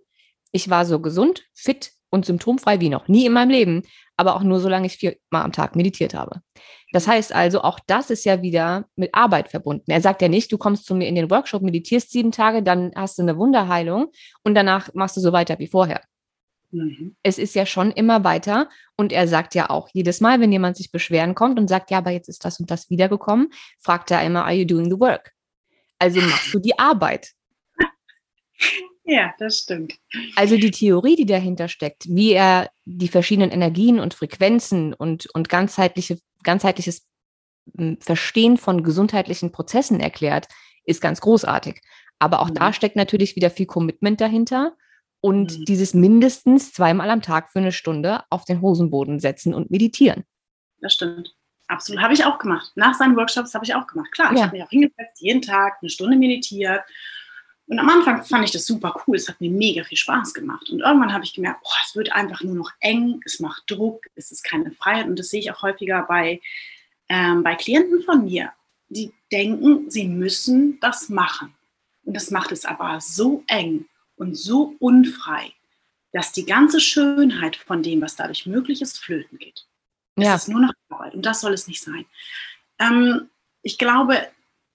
ich 0.52 0.70
war 0.70 0.86
so 0.86 1.02
gesund, 1.02 1.46
fit 1.54 1.97
und 2.10 2.26
symptomfrei 2.26 2.80
wie 2.80 2.90
noch 2.90 3.08
nie 3.08 3.26
in 3.26 3.34
meinem 3.34 3.50
Leben, 3.50 3.84
aber 4.16 4.36
auch 4.36 4.44
nur 4.44 4.60
solange 4.60 4.88
ich 4.88 4.98
viermal 4.98 5.44
am 5.44 5.52
Tag 5.52 5.76
meditiert 5.76 6.14
habe. 6.14 6.42
Das 6.92 7.08
heißt 7.08 7.34
also, 7.34 7.62
auch 7.62 7.80
das 7.86 8.10
ist 8.10 8.26
ja 8.26 8.42
wieder 8.42 8.86
mit 8.96 9.14
Arbeit 9.14 9.50
verbunden. 9.50 9.92
Er 9.92 10.02
sagt 10.02 10.22
ja 10.22 10.30
nicht, 10.30 10.52
du 10.52 10.58
kommst 10.58 10.86
zu 10.86 10.96
mir 10.96 11.08
in 11.08 11.16
den 11.16 11.30
Workshop, 11.30 11.62
meditierst 11.62 12.12
sieben 12.12 12.32
Tage, 12.32 12.64
dann 12.64 12.92
hast 12.96 13.18
du 13.18 13.24
eine 13.24 13.38
Wunderheilung 13.38 14.12
und 14.44 14.56
danach 14.56 14.94
machst 14.94 15.18
du 15.18 15.22
so 15.22 15.34
weiter 15.34 15.60
wie 15.60 15.68
vorher. 15.68 16.02
Mhm. 16.72 17.16
Es 17.24 17.38
ist 17.38 17.56
ja 17.56 17.66
schon 17.66 17.92
immer 17.92 18.24
weiter 18.24 18.70
und 18.96 19.12
er 19.12 19.28
sagt 19.28 19.56
ja 19.56 19.70
auch 19.70 19.90
jedes 19.94 20.22
Mal, 20.22 20.40
wenn 20.40 20.52
jemand 20.52 20.78
sich 20.78 20.92
beschweren 20.92 21.36
kommt 21.36 21.60
und 21.60 21.68
sagt, 21.68 21.92
ja, 21.92 22.00
aber 22.00 22.12
jetzt 22.12 22.30
ist 22.30 22.44
das 22.46 22.60
und 22.60 22.72
das 22.72 22.90
wiedergekommen, 22.90 23.50
fragt 23.80 24.12
er 24.12 24.24
immer, 24.24 24.46
are 24.46 24.54
you 24.54 24.66
doing 24.66 24.90
the 24.90 25.00
work? 25.00 25.34
Also 26.00 26.22
machst 26.22 26.54
du 26.54 26.60
die 26.60 26.78
Arbeit. 26.78 27.32
Ja, 29.08 29.34
das 29.40 29.60
stimmt. 29.60 29.98
Also 30.36 30.58
die 30.58 30.70
Theorie, 30.70 31.16
die 31.16 31.26
dahinter 31.26 31.70
steckt, 31.70 32.06
wie 32.10 32.34
er 32.34 32.70
die 32.84 33.08
verschiedenen 33.08 33.52
Energien 33.52 34.02
und 34.02 34.14
Frequenzen 34.14 34.94
und, 34.94 35.28
und 35.34 35.48
ganzheitliche, 35.48 36.20
ganzheitliches 36.44 37.08
hm, 37.78 38.00
Verstehen 38.02 38.58
von 38.58 38.84
gesundheitlichen 38.84 39.54
Prozessen 39.54 40.02
erklärt, 40.02 40.50
ist 40.84 41.00
ganz 41.00 41.22
großartig. 41.22 41.82
Aber 42.20 42.42
auch 42.42 42.50
mhm. 42.50 42.56
da 42.56 42.74
steckt 42.74 42.98
natürlich 42.98 43.38
wieder 43.38 43.50
viel 43.50 43.66
Commitment 43.66 44.20
dahinter 44.20 44.76
und 45.22 45.58
mhm. 45.58 45.66
dieses 45.66 45.94
mindestens 45.94 46.74
zweimal 46.74 47.10
am 47.10 47.22
Tag 47.22 47.50
für 47.50 47.60
eine 47.60 47.72
Stunde 47.72 48.24
auf 48.30 48.44
den 48.44 48.62
Hosenboden 48.62 49.22
setzen 49.22 49.54
und 49.54 49.72
meditieren. 49.72 50.26
Das 50.82 50.94
stimmt. 50.94 51.34
Absolut. 51.70 52.02
Habe 52.02 52.14
ich 52.14 52.26
auch 52.26 52.40
gemacht. 52.40 52.74
Nach 52.76 52.94
seinen 52.94 53.16
Workshops 53.16 53.54
habe 53.54 53.64
ich 53.64 53.74
auch 53.74 53.88
gemacht. 53.88 54.12
Klar, 54.12 54.32
ja. 54.32 54.36
ich 54.36 54.44
habe 54.44 54.58
mich 54.58 54.64
auch 54.64 54.70
hingesetzt, 54.70 55.22
jeden 55.22 55.42
Tag 55.42 55.78
eine 55.82 55.90
Stunde 55.90 56.18
meditiert 56.18 56.82
und 57.68 57.80
am 57.80 57.90
Anfang 57.90 58.24
fand 58.24 58.46
ich 58.46 58.52
das 58.52 58.66
super 58.66 58.96
cool. 59.06 59.18
Es 59.18 59.28
hat 59.28 59.42
mir 59.42 59.52
mega 59.52 59.84
viel 59.84 59.98
Spaß 59.98 60.34
gemacht. 60.34 60.70
Und 60.70 60.80
irgendwann 60.80 61.12
habe 61.12 61.26
ich 61.26 61.34
gemerkt, 61.34 61.64
boah, 61.64 61.76
es 61.86 61.96
wird 61.96 62.14
einfach 62.14 62.42
nur 62.42 62.56
noch 62.56 62.72
eng, 62.80 63.20
es 63.26 63.42
macht 63.42 63.64
Druck, 63.70 64.06
es 64.16 64.32
ist 64.32 64.44
keine 64.44 64.72
Freiheit. 64.72 65.08
Und 65.08 65.20
das 65.20 65.30
sehe 65.30 65.42
ich 65.42 65.52
auch 65.52 65.62
häufiger 65.62 66.04
bei, 66.08 66.40
ähm, 67.10 67.44
bei 67.44 67.56
Klienten 67.56 68.02
von 68.04 68.24
mir. 68.24 68.54
Die 68.88 69.12
denken, 69.34 69.92
sie 69.92 70.08
müssen 70.08 70.80
das 70.80 71.10
machen. 71.10 71.54
Und 72.06 72.16
das 72.16 72.32
macht 72.32 72.54
es 72.54 72.64
aber 72.64 73.02
so 73.02 73.44
eng 73.48 73.86
und 74.16 74.36
so 74.36 74.76
unfrei, 74.80 75.52
dass 76.14 76.32
die 76.32 76.46
ganze 76.46 76.80
Schönheit 76.80 77.58
von 77.58 77.84
dem, 77.84 78.02
was 78.02 78.16
dadurch 78.16 78.46
möglich 78.46 78.82
ist, 78.82 78.98
flöten 78.98 79.38
geht. 79.40 79.68
Ja. 80.18 80.36
Es 80.36 80.44
ist 80.44 80.48
nur 80.48 80.62
noch 80.62 80.72
Arbeit. 80.88 81.16
Und 81.16 81.26
das 81.26 81.42
soll 81.42 81.54
es 81.54 81.68
nicht 81.68 81.84
sein. 81.84 82.06
Ähm, 82.80 83.30
ich 83.62 83.78
glaube, 83.78 84.26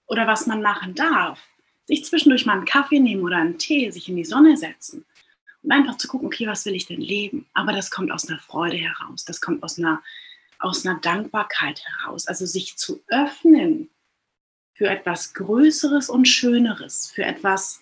oder 0.05 0.27
was 0.27 0.45
man 0.45 0.61
machen 0.61 0.93
darf, 0.93 1.39
sich 1.85 2.05
zwischendurch 2.05 2.45
mal 2.45 2.53
einen 2.53 2.65
Kaffee 2.65 2.99
nehmen 2.99 3.23
oder 3.23 3.37
einen 3.37 3.57
Tee, 3.57 3.89
sich 3.91 4.09
in 4.09 4.15
die 4.15 4.25
Sonne 4.25 4.57
setzen 4.57 5.05
und 5.63 5.71
einfach 5.71 5.97
zu 5.97 6.07
gucken, 6.07 6.27
okay, 6.27 6.47
was 6.47 6.65
will 6.65 6.75
ich 6.75 6.85
denn 6.85 7.01
leben? 7.01 7.47
Aber 7.53 7.73
das 7.73 7.91
kommt 7.91 8.11
aus 8.11 8.27
einer 8.27 8.39
Freude 8.39 8.77
heraus, 8.77 9.25
das 9.25 9.41
kommt 9.41 9.63
aus 9.63 9.77
einer, 9.77 10.01
aus 10.59 10.85
einer 10.85 10.99
Dankbarkeit 10.99 11.81
heraus. 11.85 12.27
Also 12.27 12.45
sich 12.45 12.77
zu 12.77 13.01
öffnen 13.07 13.89
für 14.73 14.87
etwas 14.87 15.33
Größeres 15.33 16.09
und 16.09 16.25
Schöneres, 16.27 17.11
für 17.11 17.23
etwas 17.23 17.81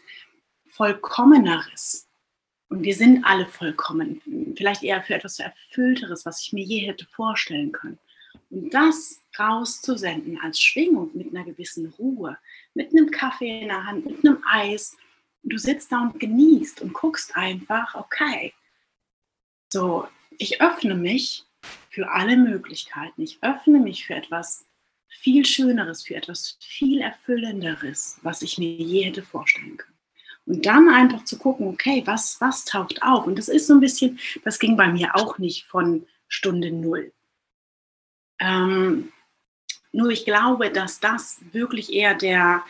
Vollkommeneres. 0.68 2.08
Und 2.70 2.84
wir 2.84 2.96
sind 2.96 3.26
alle 3.26 3.46
vollkommen, 3.46 4.22
vielleicht 4.56 4.84
eher 4.84 5.04
für 5.04 5.16
etwas 5.16 5.40
Erfüllteres, 5.40 6.26
was 6.26 6.42
ich 6.42 6.54
mir 6.54 6.64
je 6.64 6.80
hätte 6.80 7.06
vorstellen 7.06 7.72
können. 7.72 8.00
Und 8.50 8.74
das 8.74 9.22
rauszusenden 9.38 10.40
als 10.42 10.62
Schwingung 10.62 11.12
mit 11.14 11.30
einer 11.30 11.44
gewissen 11.44 11.88
Ruhe, 11.98 12.38
mit 12.74 12.92
einem 12.92 13.12
Kaffee 13.12 13.62
in 13.62 13.68
der 13.68 13.86
Hand, 13.86 14.06
mit 14.06 14.26
einem 14.26 14.44
Eis. 14.50 14.98
du 15.44 15.58
sitzt 15.58 15.92
da 15.92 16.02
und 16.02 16.20
genießt 16.20 16.82
und 16.82 16.94
guckst 16.94 17.36
einfach, 17.36 17.96
okay, 17.96 18.54
so, 19.74 20.08
ich 20.38 20.62
öffne 20.62 20.96
mich 20.96 21.46
für 21.90 22.10
alle 22.12 22.38
Möglichkeiten. 22.38 23.22
Ich 23.22 23.40
öffne 23.42 23.80
mich 23.80 24.06
für 24.06 24.16
etwas 24.16 24.66
viel 25.08 25.46
Schöneres, 25.46 26.04
für 26.04 26.16
etwas 26.16 26.58
viel 26.62 27.02
Erfüllenderes, 27.02 28.20
was 28.22 28.42
ich 28.42 28.58
mir 28.58 28.72
je 28.72 29.04
hätte 29.04 29.24
vorstellen 29.24 29.78
können. 29.78 29.98
Und 30.46 30.66
dann 30.66 30.90
einfach 30.90 31.24
zu 31.26 31.38
gucken, 31.38 31.68
okay, 31.68 32.02
was, 32.06 32.40
was 32.42 32.66
taucht 32.66 33.04
auf? 33.04 33.28
Und 33.28 33.38
das 33.38 33.48
ist 33.48 33.68
so 33.68 33.74
ein 33.74 33.80
bisschen, 33.80 34.20
das 34.44 34.60
ging 34.60 34.76
bei 34.76 34.92
mir 34.92 35.16
auch 35.16 35.38
nicht 35.38 35.66
von 35.66 36.08
Stunde 36.28 36.72
Null. 36.72 37.14
Ähm, 38.40 39.12
nur 39.92 40.10
ich 40.10 40.26
glaube, 40.26 40.72
dass 40.72 41.00
das 41.00 41.40
wirklich 41.52 41.92
eher 41.92 42.16
der, 42.16 42.64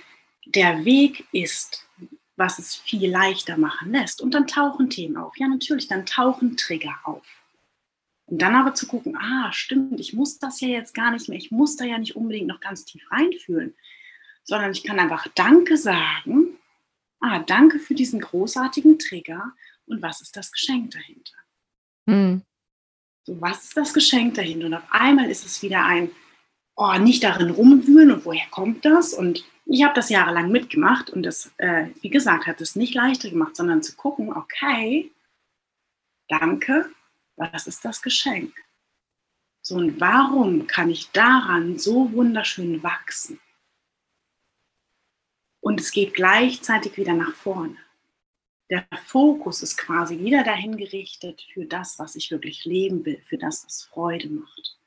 der 0.46 0.86
Weg 0.86 1.26
ist, 1.32 1.88
was 2.36 2.60
es 2.60 2.76
viel 2.76 3.10
leichter 3.10 3.58
machen 3.58 3.92
lässt. 3.92 4.22
Und 4.22 4.34
dann 4.34 4.48
tauchen 4.48 4.90
Themen 4.90 5.18
auf. 5.18 5.38
Ja, 5.38 5.48
natürlich, 5.48 5.88
dann 5.88 6.06
tauchen 6.06 6.58
Trigger 6.58 6.96
auf. 7.04 7.26
Und 8.26 8.42
dann 8.42 8.56
aber 8.56 8.74
zu 8.74 8.88
gucken, 8.88 9.18
ah, 9.18 9.52
stimmt, 9.52 10.00
ich 10.00 10.14
muss 10.14 10.40
das 10.40 10.62
ja 10.62 10.70
jetzt 10.70 10.94
gar 10.94 11.12
nicht 11.12 11.28
mehr, 11.28 11.38
ich 11.38 11.52
muss 11.52 11.76
da 11.76 11.84
ja 11.84 11.98
nicht 11.98 12.16
unbedingt 12.16 12.48
noch 12.48 12.62
ganz 12.62 12.86
tief 12.86 13.06
reinfühlen, 13.12 13.76
sondern 14.44 14.72
ich 14.72 14.84
kann 14.84 15.00
einfach 15.00 15.28
Danke 15.36 15.78
sagen. 15.78 16.58
Ah, 17.20 17.40
danke 17.40 17.78
für 17.78 17.94
diesen 17.94 18.22
großartigen 18.22 18.98
Trigger. 18.98 19.52
Und 19.86 20.02
was 20.02 20.22
ist 20.22 20.36
das 20.36 20.52
Geschenk 20.52 20.92
dahinter? 20.92 21.38
Hm. 22.08 22.42
So, 23.24 23.40
was 23.40 23.66
ist 23.66 23.78
das 23.78 23.94
Geschenk 23.94 24.34
dahinter? 24.36 24.66
Und 24.66 24.74
auf 24.74 24.90
einmal 24.90 25.30
ist 25.30 25.46
es 25.46 25.62
wieder 25.62 25.86
ein, 25.86 26.10
oh, 26.76 26.98
nicht 26.98 27.24
darin 27.24 27.52
rumwühlen 27.52 28.12
und 28.12 28.26
woher 28.26 28.48
kommt 28.50 28.86
das? 28.86 29.14
Und 29.14 29.46
ich 29.66 29.84
habe 29.84 29.94
das 29.94 30.10
jahrelang 30.10 30.52
mitgemacht 30.52 31.10
und 31.10 31.24
das, 31.24 31.52
äh, 31.58 31.88
wie 32.02 32.10
gesagt, 32.10 32.48
hat 32.48 32.62
es 32.62 32.76
nicht 32.76 32.94
leichter 32.94 33.30
gemacht, 33.30 33.56
sondern 33.56 33.84
zu 33.84 33.96
gucken, 33.96 34.34
okay, 34.34 35.12
danke, 36.28 36.90
was 37.36 37.68
ist 37.68 37.86
das 37.86 38.02
Geschenk? 38.02 38.54
So, 39.62 39.76
und 39.76 40.02
warum 40.02 40.68
kann 40.68 40.90
ich 40.90 41.12
daran 41.12 41.78
so 41.78 42.12
wunderschön 42.14 42.82
wachsen? 42.82 43.40
Und 45.60 45.80
es 45.80 45.92
geht 45.92 46.16
gleichzeitig 46.16 46.98
wieder 46.98 47.14
nach 47.14 47.36
vorne 47.36 47.78
der 48.72 48.88
Fokus 49.06 49.62
ist 49.62 49.78
quasi 49.78 50.18
wieder 50.20 50.46
dahin 50.46 50.78
gerichtet 50.78 51.46
für 51.54 51.66
das, 51.66 52.00
was 52.00 52.16
ich 52.16 52.32
wirklich 52.32 52.64
leben 52.64 53.06
will, 53.06 53.22
für 53.22 53.38
das, 53.38 53.66
was 53.66 53.84
Freude 53.84 54.30
macht. 54.30 54.78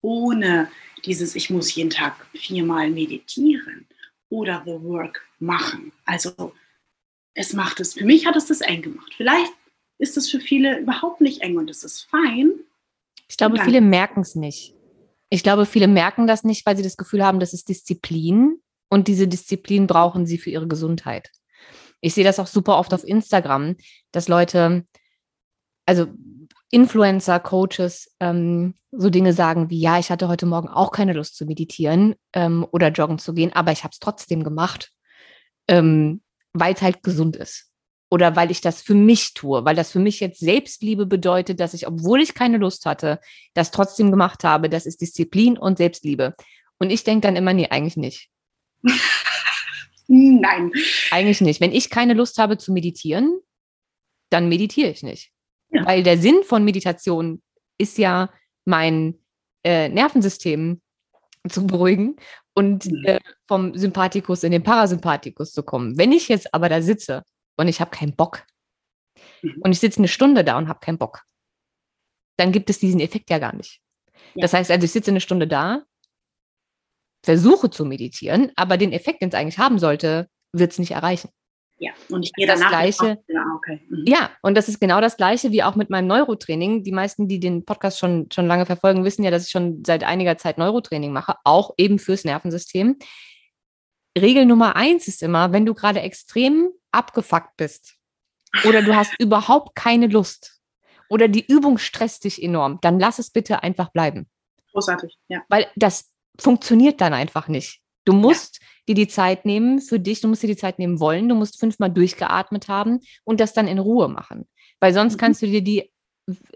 Ohne 0.00 0.70
dieses, 1.04 1.34
ich 1.34 1.50
muss 1.50 1.74
jeden 1.74 1.90
Tag 1.90 2.14
viermal 2.34 2.90
meditieren 2.90 3.86
oder 4.28 4.62
The 4.64 4.82
Work 4.82 5.26
machen. 5.38 5.92
Also 6.04 6.52
es 7.34 7.52
macht 7.52 7.80
es, 7.80 7.94
für 7.94 8.04
mich 8.04 8.26
hat 8.26 8.36
es 8.36 8.46
das 8.46 8.60
eng 8.60 8.82
gemacht. 8.82 9.12
Vielleicht 9.16 9.52
ist 9.98 10.16
es 10.16 10.30
für 10.30 10.40
viele 10.40 10.78
überhaupt 10.78 11.20
nicht 11.20 11.42
eng 11.42 11.56
und 11.56 11.70
es 11.70 11.84
ist 11.84 12.02
fein. 12.02 12.52
Ich 13.28 13.36
glaube, 13.36 13.60
viele 13.62 13.80
merken 13.80 14.20
es 14.20 14.34
nicht. 14.34 14.74
Ich 15.30 15.42
glaube, 15.42 15.66
viele 15.66 15.88
merken 15.88 16.26
das 16.26 16.44
nicht, 16.44 16.64
weil 16.64 16.76
sie 16.76 16.82
das 16.82 16.96
Gefühl 16.96 17.24
haben, 17.24 17.40
das 17.40 17.52
ist 17.52 17.68
Disziplin 17.68 18.60
und 18.88 19.08
diese 19.08 19.28
Disziplin 19.28 19.86
brauchen 19.86 20.26
sie 20.26 20.38
für 20.38 20.50
ihre 20.50 20.66
Gesundheit. 20.66 21.30
Ich 22.00 22.14
sehe 22.14 22.24
das 22.24 22.38
auch 22.38 22.46
super 22.46 22.78
oft 22.78 22.94
auf 22.94 23.04
Instagram, 23.04 23.76
dass 24.12 24.28
Leute, 24.28 24.86
also 25.84 26.06
Influencer, 26.70 27.40
Coaches, 27.40 28.14
ähm, 28.20 28.74
so 28.90 29.10
Dinge 29.10 29.32
sagen 29.32 29.70
wie, 29.70 29.80
ja, 29.80 29.98
ich 29.98 30.10
hatte 30.10 30.28
heute 30.28 30.46
Morgen 30.46 30.68
auch 30.68 30.90
keine 30.90 31.12
Lust 31.12 31.36
zu 31.36 31.46
meditieren 31.46 32.14
ähm, 32.32 32.66
oder 32.70 32.88
joggen 32.88 33.18
zu 33.18 33.34
gehen, 33.34 33.52
aber 33.52 33.72
ich 33.72 33.84
habe 33.84 33.92
es 33.92 33.98
trotzdem 33.98 34.44
gemacht, 34.44 34.92
ähm, 35.66 36.22
weil 36.52 36.74
es 36.74 36.82
halt 36.82 37.02
gesund 37.02 37.36
ist. 37.36 37.66
Oder 38.10 38.36
weil 38.36 38.50
ich 38.50 38.62
das 38.62 38.80
für 38.80 38.94
mich 38.94 39.34
tue, 39.34 39.66
weil 39.66 39.76
das 39.76 39.92
für 39.92 39.98
mich 39.98 40.20
jetzt 40.20 40.40
Selbstliebe 40.40 41.04
bedeutet, 41.04 41.60
dass 41.60 41.74
ich, 41.74 41.86
obwohl 41.86 42.22
ich 42.22 42.34
keine 42.34 42.56
Lust 42.56 42.86
hatte, 42.86 43.20
das 43.52 43.70
trotzdem 43.70 44.10
gemacht 44.10 44.44
habe. 44.44 44.70
Das 44.70 44.86
ist 44.86 45.02
Disziplin 45.02 45.58
und 45.58 45.76
Selbstliebe. 45.76 46.34
Und 46.78 46.90
ich 46.90 47.04
denke 47.04 47.26
dann 47.26 47.36
immer, 47.36 47.52
nee, 47.52 47.68
eigentlich 47.68 47.98
nicht. 47.98 48.30
Nein. 50.06 50.72
Eigentlich 51.10 51.42
nicht. 51.42 51.60
Wenn 51.60 51.72
ich 51.72 51.90
keine 51.90 52.14
Lust 52.14 52.38
habe 52.38 52.56
zu 52.56 52.72
meditieren, 52.72 53.40
dann 54.30 54.48
meditiere 54.48 54.90
ich 54.90 55.02
nicht. 55.02 55.32
Ja. 55.70 55.86
Weil 55.86 56.02
der 56.02 56.18
Sinn 56.18 56.42
von 56.44 56.64
Meditation 56.64 57.42
ist 57.78 57.98
ja, 57.98 58.30
mein 58.64 59.18
äh, 59.64 59.88
Nervensystem 59.88 60.80
zu 61.48 61.66
beruhigen 61.66 62.16
und 62.54 62.86
mhm. 62.86 63.04
äh, 63.04 63.20
vom 63.46 63.74
Sympathikus 63.74 64.42
in 64.42 64.52
den 64.52 64.62
Parasympathikus 64.62 65.52
zu 65.52 65.62
kommen. 65.62 65.96
Wenn 65.96 66.12
ich 66.12 66.28
jetzt 66.28 66.52
aber 66.52 66.68
da 66.68 66.82
sitze 66.82 67.22
und 67.56 67.68
ich 67.68 67.80
habe 67.80 67.90
keinen 67.90 68.14
Bock 68.14 68.44
mhm. 69.42 69.62
und 69.62 69.72
ich 69.72 69.80
sitze 69.80 69.98
eine 69.98 70.08
Stunde 70.08 70.44
da 70.44 70.58
und 70.58 70.68
habe 70.68 70.80
keinen 70.80 70.98
Bock, 70.98 71.22
dann 72.36 72.52
gibt 72.52 72.70
es 72.70 72.78
diesen 72.78 73.00
Effekt 73.00 73.30
ja 73.30 73.38
gar 73.38 73.54
nicht. 73.54 73.80
Ja. 74.34 74.42
Das 74.42 74.52
heißt 74.52 74.70
also, 74.70 74.84
ich 74.84 74.92
sitze 74.92 75.10
eine 75.10 75.20
Stunde 75.20 75.48
da, 75.48 75.82
versuche 77.24 77.70
zu 77.70 77.84
meditieren, 77.84 78.52
aber 78.56 78.76
den 78.76 78.92
Effekt, 78.92 79.22
den 79.22 79.30
es 79.30 79.34
eigentlich 79.34 79.58
haben 79.58 79.78
sollte, 79.78 80.28
wird 80.52 80.72
es 80.72 80.78
nicht 80.78 80.92
erreichen. 80.92 81.30
Ja, 81.80 81.92
und 82.08 82.24
ich 82.24 82.32
gehe 82.32 82.46
das 82.46 82.58
danach. 82.58 82.70
Gleiche, 82.70 83.18
ja, 83.28 83.44
okay. 83.54 83.80
mhm. 83.88 84.04
ja, 84.06 84.30
und 84.42 84.56
das 84.56 84.68
ist 84.68 84.80
genau 84.80 85.00
das 85.00 85.16
Gleiche 85.16 85.52
wie 85.52 85.62
auch 85.62 85.76
mit 85.76 85.90
meinem 85.90 86.08
Neurotraining. 86.08 86.82
Die 86.82 86.92
meisten, 86.92 87.28
die 87.28 87.38
den 87.38 87.64
Podcast 87.64 87.98
schon, 87.98 88.28
schon 88.32 88.46
lange 88.46 88.66
verfolgen, 88.66 89.04
wissen 89.04 89.22
ja, 89.22 89.30
dass 89.30 89.44
ich 89.44 89.50
schon 89.50 89.84
seit 89.86 90.02
einiger 90.02 90.36
Zeit 90.36 90.58
Neurotraining 90.58 91.12
mache, 91.12 91.36
auch 91.44 91.74
eben 91.76 91.98
fürs 91.98 92.24
Nervensystem. 92.24 92.98
Regel 94.18 94.46
Nummer 94.46 94.74
eins 94.76 95.06
ist 95.06 95.22
immer, 95.22 95.52
wenn 95.52 95.66
du 95.66 95.74
gerade 95.74 96.00
extrem 96.00 96.70
abgefuckt 96.90 97.56
bist 97.56 97.94
oder 98.64 98.82
du 98.82 98.96
hast 98.96 99.14
überhaupt 99.20 99.76
keine 99.76 100.08
Lust 100.08 100.60
oder 101.08 101.28
die 101.28 101.46
Übung 101.46 101.78
stresst 101.78 102.24
dich 102.24 102.42
enorm, 102.42 102.78
dann 102.80 102.98
lass 102.98 103.18
es 103.18 103.30
bitte 103.30 103.62
einfach 103.62 103.90
bleiben. 103.92 104.28
Großartig, 104.72 105.16
ja. 105.28 105.42
Weil 105.48 105.66
das 105.76 106.12
funktioniert 106.38 107.00
dann 107.00 107.14
einfach 107.14 107.48
nicht. 107.48 107.80
Du 108.08 108.14
musst 108.14 108.60
ja. 108.62 108.66
dir 108.88 108.94
die 108.94 109.08
Zeit 109.08 109.44
nehmen 109.44 109.82
für 109.82 110.00
dich, 110.00 110.22
du 110.22 110.28
musst 110.28 110.42
dir 110.42 110.46
die 110.46 110.56
Zeit 110.56 110.78
nehmen 110.78 110.98
wollen, 110.98 111.28
du 111.28 111.34
musst 111.34 111.60
fünfmal 111.60 111.90
durchgeatmet 111.90 112.68
haben 112.68 113.00
und 113.24 113.38
das 113.38 113.52
dann 113.52 113.68
in 113.68 113.78
Ruhe 113.78 114.08
machen. 114.08 114.48
Weil 114.80 114.94
sonst 114.94 115.14
mhm. 115.14 115.18
kannst 115.18 115.42
du 115.42 115.46
dir 115.46 115.60
die 115.60 115.92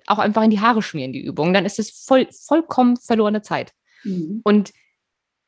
auch 0.06 0.18
einfach 0.18 0.42
in 0.42 0.48
die 0.48 0.60
Haare 0.60 0.80
schmieren, 0.80 1.12
die 1.12 1.22
Übung. 1.22 1.52
Dann 1.52 1.66
ist 1.66 1.78
es 1.78 1.90
voll, 1.90 2.26
vollkommen 2.30 2.96
verlorene 2.96 3.42
Zeit. 3.42 3.72
Mhm. 4.02 4.40
Und 4.44 4.72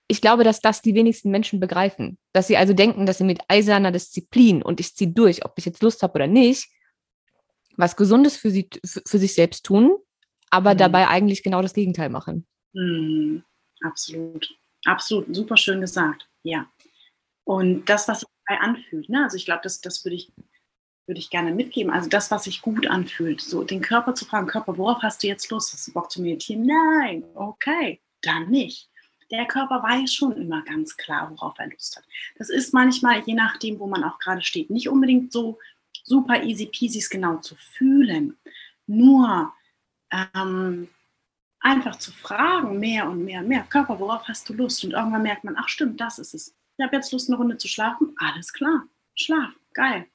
ich 0.06 0.20
glaube, 0.20 0.44
dass 0.44 0.60
das 0.60 0.82
die 0.82 0.94
wenigsten 0.94 1.30
Menschen 1.30 1.58
begreifen. 1.58 2.18
Dass 2.34 2.48
sie 2.48 2.58
also 2.58 2.74
denken, 2.74 3.06
dass 3.06 3.16
sie 3.16 3.24
mit 3.24 3.40
eiserner 3.48 3.90
Disziplin 3.90 4.62
und 4.62 4.78
ich 4.78 4.94
ziehe 4.94 5.10
durch, 5.10 5.42
ob 5.46 5.54
ich 5.56 5.64
jetzt 5.64 5.82
Lust 5.82 6.02
habe 6.02 6.16
oder 6.16 6.26
nicht, 6.26 6.68
was 7.78 7.96
Gesundes 7.96 8.36
für, 8.36 8.50
sie, 8.50 8.68
für, 8.84 9.18
sich 9.18 9.32
selbst 9.32 9.64
tun, 9.64 9.96
aber 10.50 10.74
mhm. 10.74 10.78
dabei 10.78 11.08
eigentlich 11.08 11.42
genau 11.42 11.62
das 11.62 11.72
Gegenteil 11.72 12.10
machen. 12.10 12.46
Mhm. 12.74 13.42
Absolut. 13.80 14.54
Absolut, 14.84 15.34
super 15.34 15.56
schön 15.56 15.80
gesagt, 15.80 16.28
ja. 16.42 16.66
Und 17.44 17.86
das, 17.86 18.08
was 18.08 18.20
sich 18.20 18.28
dabei 18.46 18.60
anfühlt, 18.60 19.08
ne? 19.08 19.24
also 19.24 19.36
ich 19.36 19.44
glaube, 19.44 19.60
das, 19.62 19.80
das 19.80 20.04
würde 20.04 20.16
ich, 20.16 20.32
würd 21.06 21.18
ich 21.18 21.30
gerne 21.30 21.52
mitgeben. 21.52 21.92
Also 21.92 22.08
das, 22.08 22.30
was 22.30 22.44
sich 22.44 22.62
gut 22.62 22.86
anfühlt, 22.86 23.40
so 23.40 23.64
den 23.64 23.82
Körper 23.82 24.14
zu 24.14 24.24
fragen, 24.24 24.46
Körper, 24.46 24.76
worauf 24.78 25.02
hast 25.02 25.22
du 25.22 25.26
jetzt 25.26 25.50
Lust? 25.50 25.72
Hast 25.72 25.88
du 25.88 25.92
Bock 25.92 26.10
zu 26.10 26.22
meditieren? 26.22 26.66
Nein, 26.66 27.24
okay, 27.34 28.00
dann 28.22 28.50
nicht. 28.50 28.88
Der 29.30 29.46
Körper 29.46 29.82
weiß 29.82 30.12
schon 30.12 30.32
immer 30.32 30.62
ganz 30.64 30.96
klar, 30.96 31.30
worauf 31.30 31.58
er 31.58 31.68
Lust 31.68 31.96
hat. 31.96 32.04
Das 32.36 32.50
ist 32.50 32.72
manchmal, 32.72 33.22
je 33.26 33.34
nachdem, 33.34 33.78
wo 33.78 33.86
man 33.86 34.04
auch 34.04 34.18
gerade 34.18 34.42
steht, 34.42 34.70
nicht 34.70 34.88
unbedingt 34.88 35.32
so 35.32 35.58
super 36.04 36.42
easy 36.42 36.66
peasy 36.66 37.04
genau 37.10 37.38
zu 37.38 37.56
fühlen. 37.56 38.36
Nur 38.86 39.52
ähm, 40.10 40.88
einfach 41.64 41.96
zu 41.96 42.12
fragen, 42.12 42.78
mehr 42.78 43.08
und 43.08 43.24
mehr, 43.24 43.42
mehr. 43.42 43.64
Körper, 43.68 43.98
worauf 43.98 44.28
hast 44.28 44.48
du 44.48 44.52
Lust? 44.52 44.84
Und 44.84 44.92
irgendwann 44.92 45.22
merkt 45.22 45.44
man, 45.44 45.56
ach 45.58 45.68
stimmt, 45.68 46.00
das 46.00 46.18
ist 46.18 46.34
es. 46.34 46.54
Ich 46.76 46.84
habe 46.84 46.94
jetzt 46.94 47.12
Lust, 47.12 47.28
eine 47.28 47.38
Runde 47.38 47.56
zu 47.56 47.68
schlafen. 47.68 48.14
Alles 48.18 48.52
klar, 48.52 48.84
schlaf, 49.14 49.50
geil. 49.72 50.06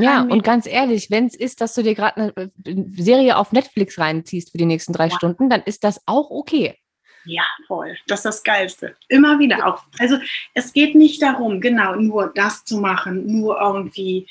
Ja, 0.00 0.22
und 0.22 0.44
ganz 0.44 0.66
ehrlich, 0.66 1.10
wenn 1.10 1.26
es 1.26 1.34
ist, 1.34 1.60
dass 1.60 1.74
du 1.74 1.82
dir 1.82 1.94
gerade 1.96 2.32
eine 2.36 2.52
äh, 2.64 2.84
Serie 2.96 3.36
auf 3.36 3.50
Netflix 3.50 3.98
reinziehst 3.98 4.52
für 4.52 4.58
die 4.58 4.64
nächsten 4.64 4.92
drei 4.92 5.08
ja. 5.08 5.16
Stunden, 5.16 5.50
dann 5.50 5.62
ist 5.62 5.82
das 5.82 6.00
auch 6.06 6.30
okay. 6.30 6.78
Ja, 7.24 7.42
voll. 7.66 7.96
Das 8.06 8.20
ist 8.20 8.24
das 8.24 8.42
Geilste. 8.44 8.96
Immer 9.08 9.40
wieder 9.40 9.66
auch. 9.66 9.82
Also 9.98 10.18
es 10.54 10.72
geht 10.72 10.94
nicht 10.94 11.20
darum, 11.20 11.60
genau 11.60 11.96
nur 11.96 12.32
das 12.32 12.64
zu 12.64 12.78
machen, 12.78 13.26
nur 13.26 13.60
irgendwie 13.60 14.28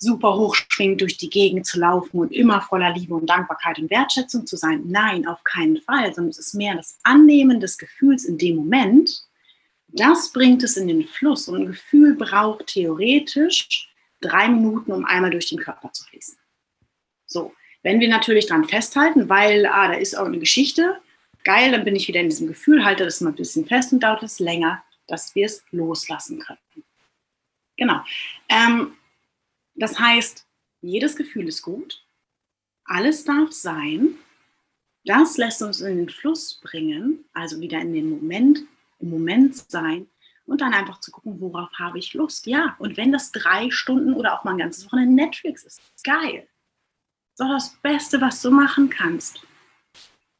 super 0.00 0.34
hochschwingend 0.34 1.02
durch 1.02 1.18
die 1.18 1.28
Gegend 1.28 1.66
zu 1.66 1.78
laufen 1.78 2.18
und 2.18 2.32
immer 2.32 2.62
voller 2.62 2.92
Liebe 2.92 3.14
und 3.14 3.26
Dankbarkeit 3.26 3.78
und 3.78 3.90
Wertschätzung 3.90 4.46
zu 4.46 4.56
sein. 4.56 4.82
Nein, 4.86 5.26
auf 5.26 5.44
keinen 5.44 5.80
Fall, 5.82 6.12
sondern 6.14 6.30
es 6.30 6.38
ist 6.38 6.54
mehr 6.54 6.74
das 6.74 6.98
Annehmen 7.02 7.60
des 7.60 7.76
Gefühls 7.76 8.24
in 8.24 8.38
dem 8.38 8.56
Moment. 8.56 9.10
Das 9.88 10.32
bringt 10.32 10.62
es 10.62 10.76
in 10.78 10.88
den 10.88 11.04
Fluss 11.04 11.48
und 11.48 11.60
ein 11.60 11.66
Gefühl 11.66 12.14
braucht 12.14 12.68
theoretisch 12.68 13.90
drei 14.22 14.48
Minuten, 14.48 14.92
um 14.92 15.04
einmal 15.04 15.30
durch 15.30 15.50
den 15.50 15.58
Körper 15.58 15.92
zu 15.92 16.04
fließen. 16.04 16.36
So, 17.26 17.52
wenn 17.82 18.00
wir 18.00 18.08
natürlich 18.08 18.46
dran 18.46 18.64
festhalten, 18.64 19.28
weil 19.28 19.66
ah, 19.66 19.88
da 19.88 19.94
ist 19.94 20.16
auch 20.16 20.26
eine 20.26 20.38
Geschichte, 20.38 20.98
geil, 21.44 21.72
dann 21.72 21.84
bin 21.84 21.96
ich 21.96 22.08
wieder 22.08 22.20
in 22.20 22.28
diesem 22.28 22.48
Gefühl, 22.48 22.84
halte 22.84 23.04
das 23.04 23.20
mal 23.20 23.30
ein 23.30 23.36
bisschen 23.36 23.66
fest 23.66 23.92
und 23.92 24.02
dauert 24.02 24.22
es 24.22 24.38
länger, 24.38 24.82
dass 25.06 25.34
wir 25.34 25.46
es 25.46 25.62
loslassen 25.72 26.38
können. 26.38 26.58
Genau. 27.76 28.00
Ähm, 28.48 28.94
das 29.74 29.98
heißt, 29.98 30.46
jedes 30.80 31.16
Gefühl 31.16 31.48
ist 31.48 31.62
gut, 31.62 32.04
alles 32.84 33.24
darf 33.24 33.52
sein. 33.52 34.16
Das 35.04 35.36
lässt 35.36 35.62
uns 35.62 35.80
in 35.80 35.96
den 35.96 36.08
Fluss 36.08 36.60
bringen, 36.60 37.24
also 37.32 37.60
wieder 37.60 37.80
in 37.80 37.92
den 37.92 38.10
Moment, 38.10 38.62
im 38.98 39.10
Moment 39.10 39.56
sein 39.56 40.06
und 40.50 40.60
dann 40.60 40.74
einfach 40.74 40.98
zu 41.00 41.12
gucken, 41.12 41.40
worauf 41.40 41.70
habe 41.78 41.98
ich 41.98 42.12
Lust. 42.12 42.46
Ja, 42.46 42.76
und 42.80 42.96
wenn 42.96 43.12
das 43.12 43.30
drei 43.30 43.70
Stunden 43.70 44.14
oder 44.14 44.38
auch 44.38 44.44
mal 44.44 44.52
ein 44.52 44.58
ganzes 44.58 44.84
Wochenende 44.86 45.14
Netflix 45.14 45.62
ist, 45.62 45.80
ist 45.94 46.04
geil. 46.04 46.48
Das 46.48 47.32
ist 47.32 47.38
doch 47.38 47.48
das 47.48 47.82
Beste, 47.82 48.20
was 48.20 48.42
du 48.42 48.50
machen 48.50 48.90
kannst. 48.90 49.40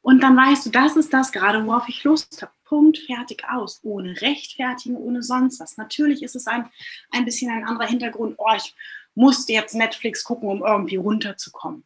Und 0.01 0.21
dann 0.21 0.35
weißt 0.35 0.65
du, 0.65 0.69
das 0.69 0.97
ist 0.97 1.13
das 1.13 1.31
gerade, 1.31 1.65
worauf 1.65 1.87
ich 1.87 2.03
Lust 2.03 2.41
habe. 2.41 2.51
Punkt, 2.65 2.97
fertig, 2.97 3.43
aus. 3.49 3.79
Ohne 3.83 4.19
Rechtfertigen, 4.21 4.97
ohne 4.97 5.23
sonst 5.23 5.59
was. 5.59 5.77
Natürlich 5.77 6.23
ist 6.23 6.35
es 6.35 6.47
ein, 6.47 6.69
ein 7.11 7.25
bisschen 7.25 7.49
ein 7.49 7.65
anderer 7.65 7.87
Hintergrund. 7.87 8.35
Oh, 8.37 8.53
ich 8.55 8.75
musste 9.15 9.53
jetzt 9.53 9.75
Netflix 9.75 10.23
gucken, 10.23 10.49
um 10.49 10.63
irgendwie 10.63 10.95
runterzukommen. 10.95 11.83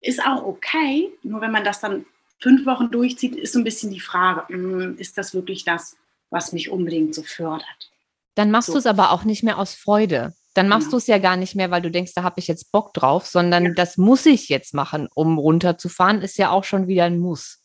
Ist 0.00 0.20
auch 0.24 0.44
okay, 0.44 1.12
nur 1.22 1.40
wenn 1.40 1.52
man 1.52 1.64
das 1.64 1.80
dann 1.80 2.06
fünf 2.40 2.66
Wochen 2.66 2.90
durchzieht, 2.90 3.36
ist 3.36 3.52
so 3.52 3.58
ein 3.58 3.64
bisschen 3.64 3.90
die 3.90 4.00
Frage, 4.00 4.48
hm, 4.48 4.96
ist 4.98 5.18
das 5.18 5.34
wirklich 5.34 5.64
das, 5.64 5.96
was 6.30 6.52
mich 6.52 6.70
unbedingt 6.70 7.14
so 7.14 7.22
fördert? 7.22 7.90
Dann 8.34 8.50
machst 8.50 8.68
so. 8.68 8.74
du 8.74 8.78
es 8.78 8.86
aber 8.86 9.10
auch 9.10 9.24
nicht 9.24 9.42
mehr 9.42 9.58
aus 9.58 9.74
Freude. 9.74 10.34
Dann 10.54 10.68
machst 10.68 10.88
ja. 10.88 10.90
du 10.92 10.96
es 10.96 11.06
ja 11.06 11.18
gar 11.18 11.36
nicht 11.36 11.54
mehr, 11.54 11.70
weil 11.70 11.82
du 11.82 11.90
denkst, 11.90 12.12
da 12.14 12.22
habe 12.22 12.40
ich 12.40 12.48
jetzt 12.48 12.72
Bock 12.72 12.92
drauf, 12.94 13.26
sondern 13.26 13.66
ja. 13.66 13.72
das 13.72 13.98
muss 13.98 14.26
ich 14.26 14.48
jetzt 14.48 14.74
machen, 14.74 15.08
um 15.14 15.38
runterzufahren, 15.38 16.22
ist 16.22 16.38
ja 16.38 16.50
auch 16.50 16.64
schon 16.64 16.88
wieder 16.88 17.04
ein 17.04 17.18
Muss. 17.18 17.62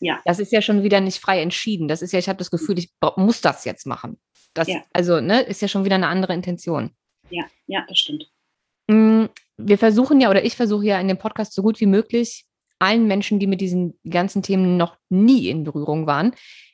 Ja. 0.00 0.20
Das 0.24 0.38
ist 0.38 0.52
ja 0.52 0.60
schon 0.60 0.82
wieder 0.82 1.00
nicht 1.00 1.20
frei 1.20 1.40
entschieden. 1.40 1.86
Das 1.86 2.02
ist 2.02 2.12
ja, 2.12 2.18
ich 2.18 2.28
habe 2.28 2.38
das 2.38 2.50
Gefühl, 2.50 2.78
ich 2.78 2.90
muss 3.16 3.40
das 3.40 3.64
jetzt 3.64 3.86
machen. 3.86 4.18
Das, 4.52 4.68
ja. 4.68 4.82
Also, 4.92 5.20
ne, 5.20 5.42
ist 5.42 5.62
ja 5.62 5.68
schon 5.68 5.84
wieder 5.84 5.94
eine 5.94 6.08
andere 6.08 6.34
Intention. 6.34 6.90
Ja, 7.30 7.44
ja, 7.66 7.84
das 7.88 7.98
stimmt. 7.98 8.30
Mm, 8.88 9.26
wir 9.56 9.78
versuchen 9.78 10.20
ja, 10.20 10.30
oder 10.30 10.44
ich 10.44 10.56
versuche 10.56 10.84
ja 10.84 11.00
in 11.00 11.08
dem 11.08 11.18
Podcast 11.18 11.54
so 11.54 11.62
gut 11.62 11.80
wie 11.80 11.86
möglich 11.86 12.44
allen 12.78 13.06
Menschen, 13.06 13.38
die 13.38 13.46
mit 13.46 13.60
diesen 13.60 13.98
ganzen 14.08 14.42
Themen 14.42 14.76
noch 14.76 14.96
nie 15.08 15.48
in 15.48 15.64
Berührung 15.64 16.06
waren, 16.06 16.28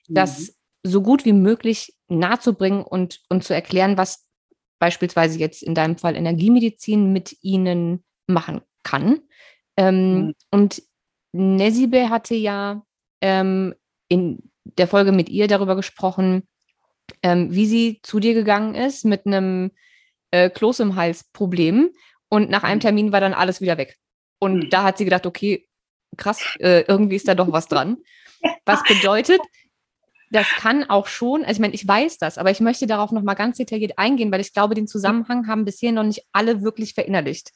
mhm. 0.09 0.15
das 0.15 0.57
so 0.83 1.03
gut 1.03 1.25
wie 1.25 1.33
möglich 1.33 1.95
nahezubringen 2.09 2.83
und, 2.83 3.21
und 3.29 3.45
zu 3.45 3.55
erklären, 3.55 3.97
was 3.97 4.27
beispielsweise 4.79 5.39
jetzt 5.39 5.63
in 5.63 5.75
deinem 5.75 5.99
Fall 5.99 6.17
Energiemedizin 6.17 7.13
mit 7.13 7.37
ihnen 7.43 8.03
machen 8.27 8.63
kann. 8.83 9.21
Ähm, 9.77 10.15
mhm. 10.15 10.35
Und 10.51 10.83
Nesibe 11.33 12.09
hatte 12.09 12.35
ja 12.35 12.83
ähm, 13.21 13.75
in 14.09 14.51
der 14.65 14.89
Folge 14.89 15.13
mit 15.13 15.29
ihr 15.29 15.49
darüber 15.49 15.77
gesprochen, 15.77 16.49
ähm, 17.23 17.53
wie 17.55 17.67
sie 17.67 18.01
zu 18.03 18.21
dir 18.21 18.35
gegangen 18.35 18.75
ist 18.75 19.05
mit 19.05 19.27
einem 19.27 19.71
äh, 20.31 20.51
Kloß 20.51 20.81
im 20.81 20.97
Hals 20.97 21.25
Problem 21.33 21.91
und 22.29 22.51
nach 22.51 22.63
einem 22.63 22.79
mhm. 22.79 22.83
Termin 22.83 23.13
war 23.13 23.21
dann 23.21 23.35
alles 23.35 23.61
wieder 23.61 23.79
weg. 23.79 23.99
Und 24.39 24.65
mhm. 24.65 24.71
da 24.71 24.85
hat 24.85 24.99
sie 24.99 25.05
gedacht, 25.05 25.27
okay, 25.27 25.69
krass, 26.17 26.57
äh, 26.59 26.85
irgendwie 26.87 27.17
ist 27.17 27.29
da 27.29 27.35
doch 27.35 27.53
was 27.53 27.69
dran. 27.69 27.99
Was 28.65 28.83
bedeutet, 28.85 29.41
das 30.31 30.47
kann 30.49 30.89
auch 30.89 31.09
schon, 31.09 31.43
also 31.43 31.53
ich 31.53 31.59
meine, 31.59 31.75
ich 31.75 31.87
weiß 31.87 32.19
das, 32.19 32.39
aber 32.39 32.51
ich 32.51 32.61
möchte 32.61 32.87
darauf 32.87 33.11
nochmal 33.11 33.35
ganz 33.35 33.57
detailliert 33.57 33.99
eingehen, 33.99 34.31
weil 34.33 34.41
ich 34.41 34.53
glaube, 34.53 34.75
den 34.75 34.87
Zusammenhang 34.87 35.47
haben 35.49 35.65
bisher 35.65 35.93
noch 35.93 36.05
nicht 36.05 36.25
alle 36.33 36.63
wirklich 36.63 36.95
verinnerlicht. 36.95 37.51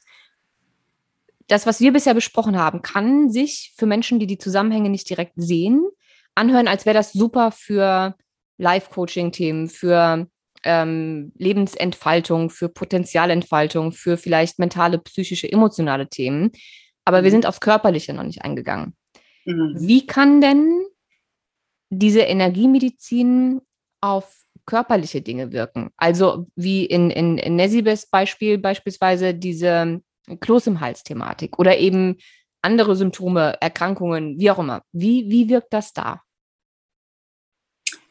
Das, 1.47 1.65
was 1.65 1.79
wir 1.79 1.93
bisher 1.93 2.13
besprochen 2.13 2.57
haben, 2.57 2.81
kann 2.81 3.29
sich 3.29 3.73
für 3.77 3.85
Menschen, 3.85 4.19
die 4.19 4.27
die 4.27 4.37
Zusammenhänge 4.37 4.89
nicht 4.89 5.09
direkt 5.09 5.33
sehen, 5.35 5.85
anhören, 6.33 6.67
als 6.67 6.85
wäre 6.85 6.95
das 6.95 7.13
super 7.13 7.51
für 7.51 8.15
Live-Coaching-Themen, 8.57 9.69
für 9.69 10.27
ähm, 10.65 11.31
Lebensentfaltung, 11.37 12.49
für 12.49 12.69
Potenzialentfaltung, 12.69 13.91
für 13.91 14.17
vielleicht 14.17 14.59
mentale, 14.59 14.97
psychische, 14.99 15.51
emotionale 15.51 16.09
Themen. 16.09 16.51
Aber 17.05 17.23
wir 17.23 17.29
mhm. 17.29 17.35
sind 17.35 17.45
aufs 17.45 17.61
Körperliche 17.61 18.13
noch 18.13 18.23
nicht 18.23 18.43
eingegangen. 18.43 18.95
Mhm. 19.45 19.75
Wie 19.77 20.05
kann 20.05 20.41
denn 20.41 20.85
diese 21.89 22.21
Energiemedizin 22.21 23.61
auf 24.01 24.35
körperliche 24.65 25.21
Dinge 25.21 25.51
wirken? 25.51 25.91
Also 25.97 26.47
wie 26.55 26.85
in, 26.85 27.11
in, 27.11 27.37
in 27.37 27.55
Nesibes 27.55 28.07
Beispiel 28.07 28.57
beispielsweise 28.57 29.33
diese 29.33 30.01
Kloß 30.39 30.67
im 30.67 30.79
Hals-Thematik 30.79 31.59
oder 31.59 31.77
eben 31.77 32.17
andere 32.63 32.95
Symptome, 32.95 33.57
Erkrankungen, 33.61 34.39
wie 34.39 34.49
auch 34.49 34.57
immer. 34.57 34.81
Wie, 34.91 35.29
wie 35.29 35.49
wirkt 35.49 35.71
das 35.71 35.93
da? 35.93 36.23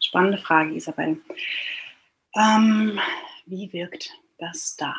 Spannende 0.01 0.38
Frage, 0.38 0.75
Isabel. 0.75 1.21
Ähm, 2.37 2.99
wie 3.47 3.73
wirkt 3.73 4.11
das 4.38 4.77
da? 4.77 4.94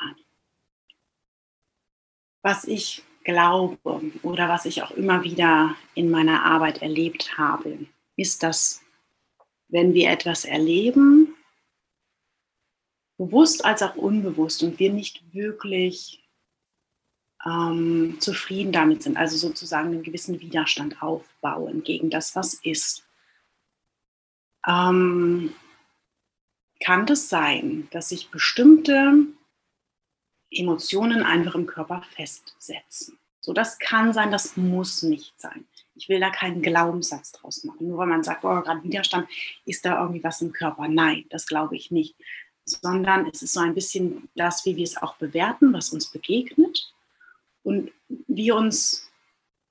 Was 2.41 2.63
ich 2.65 3.04
glaube 3.24 3.78
oder 4.21 4.48
was 4.48 4.65
ich 4.65 4.84
auch 4.84 4.91
immer 4.91 5.24
wieder 5.24 5.76
in 5.95 6.12
meiner 6.12 6.45
Arbeit 6.45 6.82
erlebt 6.82 7.38
habe, 7.38 7.88
ist, 8.15 8.43
dass 8.43 8.82
wenn 9.67 9.93
wir 9.93 10.12
etwas 10.12 10.45
erleben, 10.45 11.36
bewusst 13.17 13.65
als 13.65 13.82
auch 13.82 13.95
unbewusst, 13.95 14.62
und 14.63 14.80
wir 14.80 14.93
nicht 14.93 15.34
wirklich 15.34 16.24
ähm, 17.45 18.17
zufrieden 18.19 18.71
damit 18.71 19.04
sind, 19.04 19.17
also 19.17 19.38
sozusagen 19.38 19.89
einen 19.89 20.04
gewissen 20.04 20.39
Widerstand 20.39 21.02
aufbauen 21.02 21.84
gegen 21.84 22.10
das, 22.10 22.36
was 22.36 22.54
ist, 22.56 23.08
ähm, 24.67 25.54
kann 26.86 27.08
es 27.08 27.30
sein, 27.30 27.88
dass 27.89 28.10
sich 28.10 28.30
bestimmte 28.30 29.26
Emotionen 30.52 31.24
einfach 31.24 31.56
im 31.56 31.65
Körper 31.65 32.04
festsetzen. 32.12 33.17
So, 33.41 33.54
das 33.54 33.80
kann 33.80 34.13
sein, 34.13 34.32
das 34.32 34.56
muss 34.56 35.02
nicht 35.02 35.34
sein. 35.41 35.65
Ich 35.95 36.10
will 36.10 36.19
da 36.19 36.30
keinen 36.30 36.62
Glaubenssatz 36.62 37.32
draus 37.32 37.63
machen. 37.63 37.88
Nur 37.88 37.98
weil 37.98 38.08
man 38.08 38.24
sagt, 38.24 38.45
oh, 38.45 38.62
gerade 38.62 38.84
Widerstand, 38.84 39.28
ist 39.65 39.84
da 39.84 40.00
irgendwie 40.00 40.24
was 40.24 40.41
im 40.41 40.52
Körper. 40.52 40.88
Nein, 40.88 41.26
das 41.30 41.48
glaube 41.48 41.76
ich 41.76 41.89
nicht. 41.89 42.15
Sondern 42.65 43.28
es 43.34 43.41
ist 43.41 43.54
so 43.54 43.62
ein 43.62 43.74
bisschen 43.74 44.30
das, 44.36 44.63
wie 44.65 44.76
wir 44.76 44.84
es 44.84 44.98
auch 44.98 45.15
bewerten, 45.15 45.74
was 45.74 45.89
uns 45.89 46.12
begegnet. 46.12 46.93
Und 47.63 47.91
wir 48.28 48.56
uns 48.56 49.10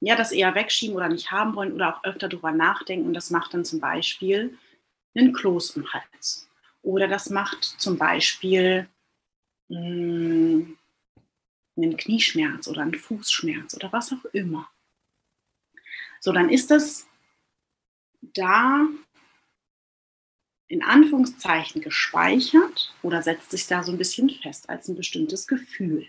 ja 0.00 0.16
das 0.16 0.32
eher 0.32 0.56
wegschieben 0.56 0.96
oder 0.96 1.08
nicht 1.08 1.30
haben 1.30 1.54
wollen 1.54 1.74
oder 1.74 1.94
auch 1.94 2.04
öfter 2.04 2.28
darüber 2.28 2.50
nachdenken. 2.50 3.06
Und 3.06 3.14
das 3.14 3.30
macht 3.30 3.54
dann 3.54 3.64
zum 3.64 3.78
Beispiel 3.78 4.58
einen 5.14 5.32
Kloß 5.32 5.76
im 5.76 5.92
Hals. 5.92 6.48
Oder 6.84 7.08
das 7.08 7.30
macht 7.30 7.64
zum 7.64 7.96
Beispiel 7.96 8.88
mh, 9.68 9.78
hm, 9.78 10.78
einen 11.76 11.96
Knieschmerz 11.96 12.68
oder 12.68 12.82
einen 12.82 12.94
Fußschmerz 12.94 13.74
oder 13.74 13.90
was 13.92 14.12
auch 14.12 14.24
immer. 14.32 14.70
So, 16.20 16.30
dann 16.32 16.50
ist 16.50 16.70
das 16.70 17.06
da 18.20 18.86
in 20.68 20.82
Anführungszeichen 20.82 21.80
gespeichert 21.80 22.94
oder 23.02 23.22
setzt 23.22 23.50
sich 23.50 23.66
da 23.66 23.82
so 23.82 23.90
ein 23.92 23.98
bisschen 23.98 24.30
fest 24.30 24.68
als 24.68 24.88
ein 24.88 24.94
bestimmtes 24.94 25.46
Gefühl. 25.46 26.06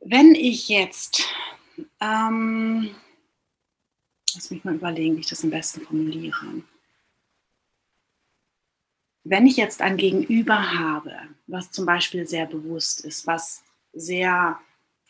Wenn 0.00 0.34
ich 0.34 0.68
jetzt, 0.68 1.28
ähm, 2.00 2.94
lass 4.34 4.50
mich 4.50 4.64
mal 4.64 4.74
überlegen, 4.74 5.16
wie 5.16 5.20
ich 5.20 5.28
das 5.28 5.44
am 5.44 5.50
besten 5.50 5.82
formuliere 5.82 6.64
wenn 9.24 9.46
ich 9.46 9.56
jetzt 9.56 9.82
ein 9.82 9.96
Gegenüber 9.96 10.72
habe, 10.78 11.14
was 11.46 11.70
zum 11.70 11.86
Beispiel 11.86 12.26
sehr 12.26 12.46
bewusst 12.46 13.04
ist, 13.04 13.26
was 13.26 13.62
sehr 13.92 14.58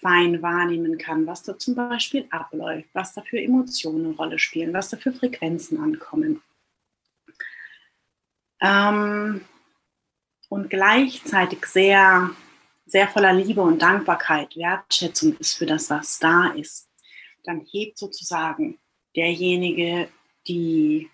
fein 0.01 0.43
wahrnehmen 0.43 0.99
kann, 0.99 1.27
was 1.27 1.43
da 1.45 1.57
zum 1.59 1.75
Beispiel 1.75 2.27
abläuft, 2.31 2.89
was 2.93 3.15
da 3.15 3.23
für 3.23 3.41
Emotionen 3.41 4.07
eine 4.07 4.15
Rolle 4.17 4.39
spielen, 4.39 4.75
was 4.75 4.91
da 4.91 4.97
für 4.97 5.13
Frequenzen 5.13 5.79
ankommen. 5.79 6.43
Ähm, 8.61 9.43
und 10.49 10.69
gleichzeitig 10.69 11.65
sehr, 11.67 12.31
sehr 12.85 13.09
voller 13.09 13.33
Liebe 13.33 13.63
und 13.63 13.81
Dankbarkeit, 13.81 14.57
Wertschätzung 14.57 15.37
ist 15.39 15.55
für 15.55 15.67
das, 15.67 15.89
was 15.89 16.19
da 16.19 16.49
ist, 16.49 16.89
dann 17.45 17.61
hebt 17.71 17.99
sozusagen 17.99 18.79
derjenige 19.17 20.09
die 20.47 21.11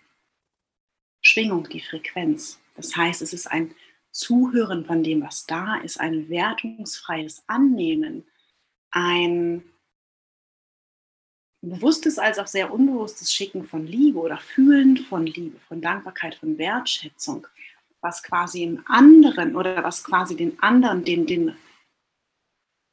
Schwingung, 1.20 1.68
die 1.68 1.80
Frequenz. 1.80 2.58
Das 2.78 2.96
heißt, 2.96 3.22
es 3.22 3.32
ist 3.32 3.50
ein 3.50 3.74
Zuhören 4.12 4.86
von 4.86 5.02
dem, 5.02 5.20
was 5.20 5.46
da 5.46 5.76
ist, 5.76 6.00
ein 6.00 6.28
wertungsfreies 6.28 7.42
Annehmen, 7.48 8.24
ein 8.92 9.64
bewusstes 11.60 12.18
als 12.18 12.38
auch 12.38 12.46
sehr 12.46 12.72
unbewusstes 12.72 13.34
Schicken 13.34 13.64
von 13.64 13.84
Liebe 13.84 14.18
oder 14.20 14.38
Fühlen 14.38 14.96
von 14.96 15.26
Liebe, 15.26 15.58
von 15.66 15.82
Dankbarkeit, 15.82 16.36
von 16.36 16.56
Wertschätzung, 16.56 17.48
was 18.00 18.22
quasi 18.22 18.62
im 18.62 18.82
anderen 18.86 19.56
oder 19.56 19.82
was 19.82 20.04
quasi 20.04 20.36
den 20.36 20.58
anderen, 20.62 21.04
den, 21.04 21.26
den, 21.26 21.56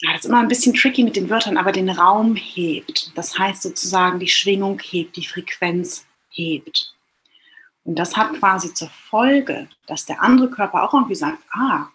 ja, 0.02 0.14
das 0.14 0.22
ist 0.22 0.26
immer 0.26 0.40
ein 0.40 0.48
bisschen 0.48 0.74
tricky 0.74 1.04
mit 1.04 1.16
den 1.16 1.30
Wörtern, 1.30 1.58
aber 1.58 1.72
den 1.72 1.92
Raum 1.92 2.36
hebt. 2.36 3.16
Das 3.16 3.38
heißt 3.38 3.62
sozusagen, 3.62 4.20
die 4.20 4.28
Schwingung 4.28 4.80
hebt, 4.80 5.16
die 5.16 5.26
Frequenz 5.26 6.08
hebt. 6.30 6.95
Und 7.86 7.96
das 7.96 8.18
hat 8.18 8.34
quasi 8.34 8.74
zur 8.74 8.90
Folge, 8.90 9.70
dass 9.86 10.06
der 10.06 10.22
andere 10.22 10.50
Körper 10.50 10.84
auch 10.84 10.94
irgendwie 10.94 11.16
sagt, 11.16 11.42
ah, 11.52 11.88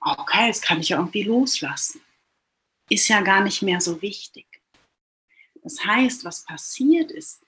okay, 0.00 0.48
jetzt 0.48 0.62
kann 0.62 0.80
ich 0.80 0.90
ja 0.90 0.98
irgendwie 0.98 1.22
loslassen. 1.22 2.00
Ist 2.88 3.08
ja 3.08 3.20
gar 3.20 3.40
nicht 3.40 3.62
mehr 3.62 3.80
so 3.80 4.02
wichtig. 4.02 4.46
Das 5.62 5.84
heißt, 5.84 6.24
was 6.24 6.44
passiert 6.44 7.12
ist, 7.12 7.42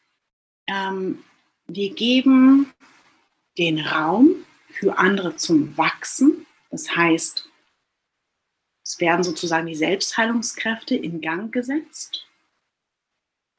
ähm, 0.68 1.24
wir 1.66 1.92
geben 1.92 2.72
den 3.58 3.80
Raum 3.80 4.44
für 4.68 4.96
andere 4.98 5.34
zum 5.36 5.76
Wachsen. 5.76 6.46
Das 6.70 6.94
heißt, 6.94 7.48
es 8.84 9.00
werden 9.00 9.24
sozusagen 9.24 9.66
die 9.66 9.74
Selbstheilungskräfte 9.74 10.94
in 10.94 11.20
Gang 11.20 11.52
gesetzt 11.52 12.28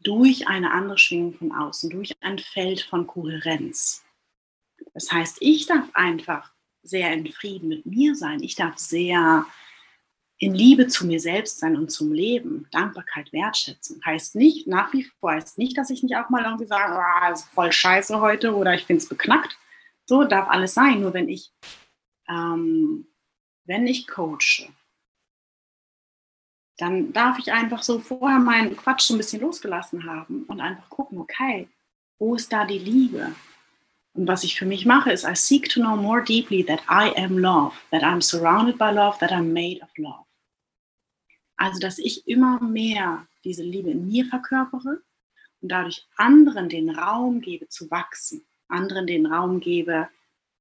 durch 0.01 0.47
eine 0.47 0.71
andere 0.71 0.97
Schwingung 0.97 1.33
von 1.33 1.51
außen, 1.51 1.89
durch 1.89 2.13
ein 2.21 2.39
Feld 2.39 2.81
von 2.81 3.05
Kohärenz. 3.05 4.03
Das 4.93 5.11
heißt, 5.11 5.37
ich 5.41 5.65
darf 5.65 5.89
einfach 5.93 6.51
sehr 6.83 7.13
in 7.13 7.31
Frieden 7.31 7.69
mit 7.69 7.85
mir 7.85 8.15
sein. 8.15 8.43
Ich 8.43 8.55
darf 8.55 8.77
sehr 8.77 9.45
in 10.37 10.53
Liebe 10.53 10.87
zu 10.87 11.07
mir 11.07 11.19
selbst 11.19 11.59
sein 11.59 11.77
und 11.77 11.89
zum 11.89 12.11
Leben. 12.11 12.67
Dankbarkeit, 12.71 13.31
Wertschätzung. 13.31 14.01
Heißt 14.05 14.35
nicht, 14.35 14.67
nach 14.67 14.91
wie 14.93 15.03
vor, 15.03 15.31
heißt 15.31 15.57
nicht, 15.57 15.77
dass 15.77 15.89
ich 15.89 16.03
nicht 16.03 16.17
auch 16.17 16.29
mal 16.29 16.43
irgendwie 16.43 16.65
sage, 16.65 16.99
oh, 16.99 17.31
ist 17.31 17.45
voll 17.45 17.71
scheiße 17.71 18.19
heute 18.19 18.55
oder 18.55 18.73
ich 18.73 18.83
finde 18.83 19.01
es 19.01 19.09
beknackt. 19.09 19.57
So 20.05 20.25
darf 20.25 20.49
alles 20.49 20.73
sein. 20.73 20.99
Nur 20.99 21.13
wenn 21.13 21.29
ich, 21.29 21.53
ähm, 22.27 23.07
wenn 23.65 23.87
ich 23.87 24.07
coache, 24.07 24.67
dann 26.77 27.13
darf 27.13 27.39
ich 27.39 27.53
einfach 27.53 27.83
so 27.83 27.99
vorher 27.99 28.39
meinen 28.39 28.75
Quatsch 28.75 29.03
so 29.03 29.13
ein 29.13 29.17
bisschen 29.17 29.41
losgelassen 29.41 30.05
haben 30.05 30.43
und 30.43 30.59
einfach 30.59 30.89
gucken, 30.89 31.19
okay, 31.19 31.69
wo 32.19 32.35
ist 32.35 32.51
da 32.51 32.65
die 32.65 32.79
Liebe? 32.79 33.33
Und 34.15 34.27
was 34.27 34.43
ich 34.43 34.57
für 34.57 34.65
mich 34.65 34.85
mache, 34.85 35.11
ist, 35.11 35.25
I 35.25 35.35
seek 35.35 35.69
to 35.69 35.79
know 35.79 35.95
more 35.95 36.23
deeply 36.23 36.63
that 36.65 36.81
I 36.87 37.13
am 37.19 37.37
love, 37.39 37.73
that 37.91 38.03
I'm 38.03 38.21
surrounded 38.21 38.77
by 38.77 38.91
love, 38.91 39.17
that 39.19 39.31
I'm 39.31 39.51
made 39.51 39.81
of 39.81 39.89
love. 39.97 40.25
Also, 41.57 41.79
dass 41.79 41.97
ich 41.97 42.27
immer 42.27 42.59
mehr 42.61 43.27
diese 43.43 43.63
Liebe 43.63 43.91
in 43.91 44.07
mir 44.07 44.25
verkörpere 44.25 45.01
und 45.61 45.69
dadurch 45.69 46.05
anderen 46.17 46.69
den 46.69 46.89
Raum 46.89 47.41
gebe 47.41 47.67
zu 47.69 47.89
wachsen, 47.89 48.45
anderen 48.67 49.07
den 49.07 49.25
Raum 49.25 49.59
gebe, 49.59 50.09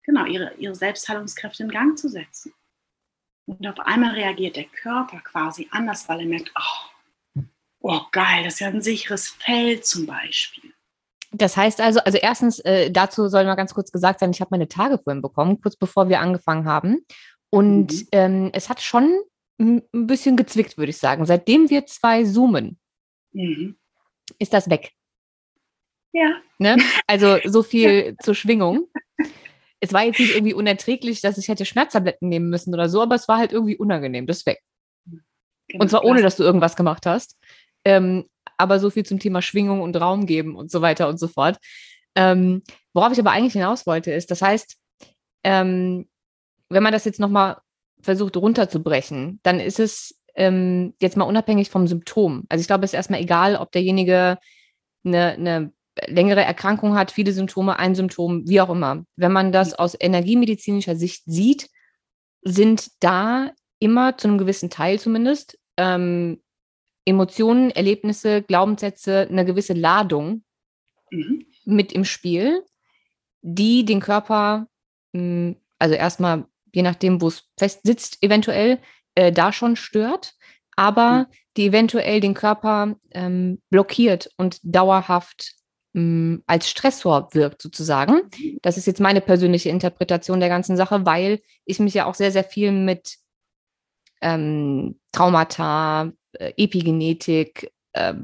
genau, 0.02 0.24
ihre, 0.24 0.54
ihre 0.54 0.74
Selbstheilungskräfte 0.74 1.64
in 1.64 1.70
Gang 1.70 1.98
zu 1.98 2.08
setzen. 2.08 2.52
Und 3.46 3.66
auf 3.66 3.80
einmal 3.80 4.14
reagiert 4.14 4.56
der 4.56 4.64
Körper 4.64 5.20
quasi 5.20 5.68
anders, 5.72 6.08
weil 6.08 6.20
er 6.20 6.26
merkt, 6.26 6.52
oh, 6.56 7.42
oh 7.80 8.00
geil, 8.12 8.44
das 8.44 8.54
ist 8.54 8.60
ja 8.60 8.68
ein 8.68 8.82
sicheres 8.82 9.28
Feld 9.28 9.84
zum 9.84 10.06
Beispiel. 10.06 10.71
Das 11.32 11.56
heißt 11.56 11.80
also, 11.80 12.00
also 12.00 12.18
erstens, 12.18 12.58
äh, 12.60 12.90
dazu 12.90 13.28
soll 13.28 13.44
mal 13.44 13.54
ganz 13.54 13.74
kurz 13.74 13.90
gesagt 13.90 14.20
sein, 14.20 14.30
ich 14.30 14.40
habe 14.40 14.50
meine 14.50 14.68
Tage 14.68 14.98
vorhin 14.98 15.22
bekommen, 15.22 15.60
kurz 15.60 15.76
bevor 15.76 16.08
wir 16.08 16.20
angefangen 16.20 16.66
haben. 16.66 17.06
Und 17.50 17.92
mhm. 17.92 18.08
ähm, 18.12 18.50
es 18.52 18.68
hat 18.68 18.80
schon 18.80 19.10
ein 19.58 19.82
bisschen 19.92 20.36
gezwickt, 20.36 20.76
würde 20.76 20.90
ich 20.90 20.98
sagen. 20.98 21.24
Seitdem 21.24 21.70
wir 21.70 21.86
zwei 21.86 22.24
zoomen, 22.24 22.78
mhm. 23.32 23.76
ist 24.38 24.52
das 24.52 24.68
weg. 24.68 24.92
Ja. 26.12 26.40
Ne? 26.58 26.76
Also 27.06 27.38
so 27.44 27.62
viel 27.62 28.16
zur 28.22 28.34
Schwingung. 28.34 28.88
Es 29.80 29.92
war 29.92 30.04
jetzt 30.04 30.20
nicht 30.20 30.34
irgendwie 30.34 30.54
unerträglich, 30.54 31.22
dass 31.22 31.38
ich 31.38 31.48
hätte 31.48 31.64
Schmerztabletten 31.64 32.28
nehmen 32.28 32.50
müssen 32.50 32.72
oder 32.72 32.88
so, 32.88 33.02
aber 33.02 33.14
es 33.14 33.26
war 33.26 33.38
halt 33.38 33.52
irgendwie 33.52 33.76
unangenehm. 33.76 34.26
Das 34.26 34.38
ist 34.38 34.46
weg. 34.46 34.60
Genau, 35.68 35.82
und 35.82 35.88
zwar 35.88 36.04
ohne, 36.04 36.22
dass 36.22 36.36
du 36.36 36.44
irgendwas 36.44 36.76
gemacht 36.76 37.06
hast. 37.06 37.36
Ähm, 37.84 38.26
aber 38.58 38.78
so 38.78 38.90
viel 38.90 39.04
zum 39.04 39.18
Thema 39.18 39.42
Schwingung 39.42 39.80
und 39.80 39.96
Raum 39.96 40.26
geben 40.26 40.56
und 40.56 40.70
so 40.70 40.80
weiter 40.82 41.08
und 41.08 41.18
so 41.18 41.28
fort. 41.28 41.58
Ähm, 42.14 42.62
worauf 42.92 43.12
ich 43.12 43.18
aber 43.18 43.30
eigentlich 43.30 43.54
hinaus 43.54 43.86
wollte, 43.86 44.12
ist, 44.12 44.30
das 44.30 44.42
heißt, 44.42 44.76
ähm, 45.44 46.08
wenn 46.68 46.82
man 46.82 46.92
das 46.92 47.04
jetzt 47.04 47.20
nochmal 47.20 47.58
versucht 48.00 48.36
runterzubrechen, 48.36 49.40
dann 49.42 49.60
ist 49.60 49.80
es 49.80 50.18
ähm, 50.34 50.94
jetzt 51.00 51.16
mal 51.16 51.24
unabhängig 51.24 51.70
vom 51.70 51.86
Symptom. 51.86 52.44
Also 52.48 52.60
ich 52.60 52.66
glaube, 52.66 52.84
es 52.84 52.90
ist 52.90 52.96
erstmal 52.96 53.20
egal, 53.20 53.56
ob 53.56 53.72
derjenige 53.72 54.38
eine, 55.04 55.32
eine 55.32 55.72
längere 56.06 56.42
Erkrankung 56.42 56.96
hat, 56.96 57.12
viele 57.12 57.32
Symptome, 57.32 57.78
ein 57.78 57.94
Symptom, 57.94 58.48
wie 58.48 58.60
auch 58.60 58.70
immer. 58.70 59.04
Wenn 59.16 59.32
man 59.32 59.52
das 59.52 59.74
aus 59.74 59.96
energiemedizinischer 59.98 60.96
Sicht 60.96 61.22
sieht, 61.26 61.68
sind 62.42 62.88
da 63.00 63.50
immer 63.78 64.16
zu 64.16 64.28
einem 64.28 64.38
gewissen 64.38 64.70
Teil 64.70 64.98
zumindest 64.98 65.58
ähm, 65.76 66.41
Emotionen, 67.04 67.70
Erlebnisse, 67.70 68.42
Glaubenssätze, 68.42 69.26
eine 69.28 69.44
gewisse 69.44 69.72
Ladung 69.72 70.44
mhm. 71.10 71.44
mit 71.64 71.92
im 71.92 72.04
Spiel, 72.04 72.64
die 73.42 73.84
den 73.84 74.00
Körper, 74.00 74.68
hm, 75.12 75.56
also 75.78 75.94
erstmal 75.94 76.46
je 76.74 76.82
nachdem, 76.82 77.20
wo 77.20 77.28
es 77.28 77.44
fest 77.58 77.80
sitzt, 77.84 78.22
eventuell 78.22 78.78
äh, 79.14 79.32
da 79.32 79.52
schon 79.52 79.76
stört, 79.76 80.34
aber 80.76 81.12
mhm. 81.12 81.26
die 81.56 81.66
eventuell 81.66 82.20
den 82.20 82.34
Körper 82.34 82.96
ähm, 83.10 83.60
blockiert 83.70 84.30
und 84.36 84.58
dauerhaft 84.62 85.54
ähm, 85.94 86.42
als 86.46 86.70
Stressor 86.70 87.28
wirkt, 87.32 87.62
sozusagen. 87.62 88.14
Mhm. 88.38 88.58
Das 88.62 88.78
ist 88.78 88.86
jetzt 88.86 89.00
meine 89.00 89.20
persönliche 89.20 89.68
Interpretation 89.68 90.40
der 90.40 90.48
ganzen 90.48 90.76
Sache, 90.76 91.04
weil 91.04 91.40
ich 91.64 91.78
mich 91.78 91.94
ja 91.94 92.06
auch 92.06 92.14
sehr, 92.14 92.32
sehr 92.32 92.44
viel 92.44 92.72
mit 92.72 93.16
ähm, 94.22 94.98
Traumata, 95.12 96.12
Epigenetik 96.38 97.72
äh, 97.92 98.14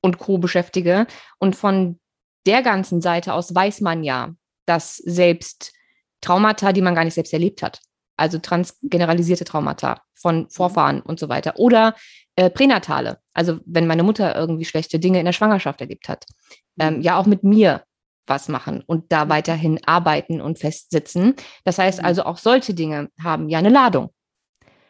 und 0.00 0.18
Co. 0.18 0.38
beschäftige. 0.38 1.06
Und 1.38 1.56
von 1.56 1.98
der 2.46 2.62
ganzen 2.62 3.00
Seite 3.00 3.34
aus 3.34 3.54
weiß 3.54 3.80
man 3.80 4.04
ja, 4.04 4.34
dass 4.66 4.96
selbst 4.96 5.72
Traumata, 6.20 6.72
die 6.72 6.82
man 6.82 6.94
gar 6.94 7.04
nicht 7.04 7.14
selbst 7.14 7.32
erlebt 7.32 7.62
hat, 7.62 7.80
also 8.16 8.38
transgeneralisierte 8.38 9.44
Traumata 9.44 10.02
von 10.14 10.40
mhm. 10.40 10.50
Vorfahren 10.50 11.00
und 11.00 11.20
so 11.20 11.28
weiter, 11.28 11.58
oder 11.58 11.94
äh, 12.36 12.50
pränatale, 12.50 13.18
also 13.34 13.60
wenn 13.66 13.86
meine 13.86 14.02
Mutter 14.02 14.34
irgendwie 14.36 14.64
schlechte 14.64 14.98
Dinge 14.98 15.18
in 15.18 15.24
der 15.24 15.32
Schwangerschaft 15.32 15.80
erlebt 15.80 16.08
hat, 16.08 16.26
ähm, 16.78 16.96
mhm. 16.96 17.00
ja 17.02 17.18
auch 17.18 17.26
mit 17.26 17.44
mir 17.44 17.84
was 18.26 18.48
machen 18.48 18.82
und 18.86 19.10
da 19.10 19.24
mhm. 19.24 19.30
weiterhin 19.30 19.84
arbeiten 19.84 20.40
und 20.40 20.58
festsitzen. 20.58 21.34
Das 21.64 21.78
heißt 21.78 22.02
also, 22.02 22.24
auch 22.24 22.38
solche 22.38 22.74
Dinge 22.74 23.10
haben 23.22 23.48
ja 23.48 23.58
eine 23.58 23.70
Ladung. 23.70 24.10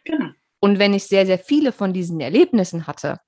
Genau. 0.05 0.31
Und 0.61 0.79
wenn 0.79 0.95
ich 0.95 1.05
sehr, 1.05 1.27
sehr 1.27 1.39
viele 1.39 1.73
von 1.73 1.93
diesen 1.93 2.21
Erlebnissen 2.21 2.87
hatte, 2.87 3.21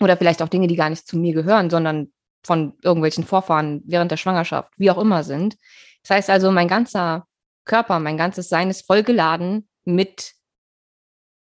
oder 0.00 0.16
vielleicht 0.16 0.42
auch 0.42 0.48
Dinge, 0.48 0.66
die 0.66 0.76
gar 0.76 0.90
nicht 0.90 1.06
zu 1.06 1.16
mir 1.16 1.32
gehören, 1.32 1.70
sondern 1.70 2.12
von 2.44 2.74
irgendwelchen 2.82 3.24
Vorfahren 3.24 3.82
während 3.86 4.10
der 4.10 4.16
Schwangerschaft, 4.16 4.72
wie 4.76 4.90
auch 4.90 4.98
immer 4.98 5.24
sind. 5.24 5.56
Das 6.02 6.16
heißt 6.16 6.30
also, 6.30 6.50
mein 6.52 6.68
ganzer 6.68 7.26
Körper, 7.64 7.98
mein 7.98 8.16
ganzes 8.16 8.48
Sein 8.48 8.70
ist 8.70 8.86
vollgeladen 8.86 9.68
mit 9.84 10.34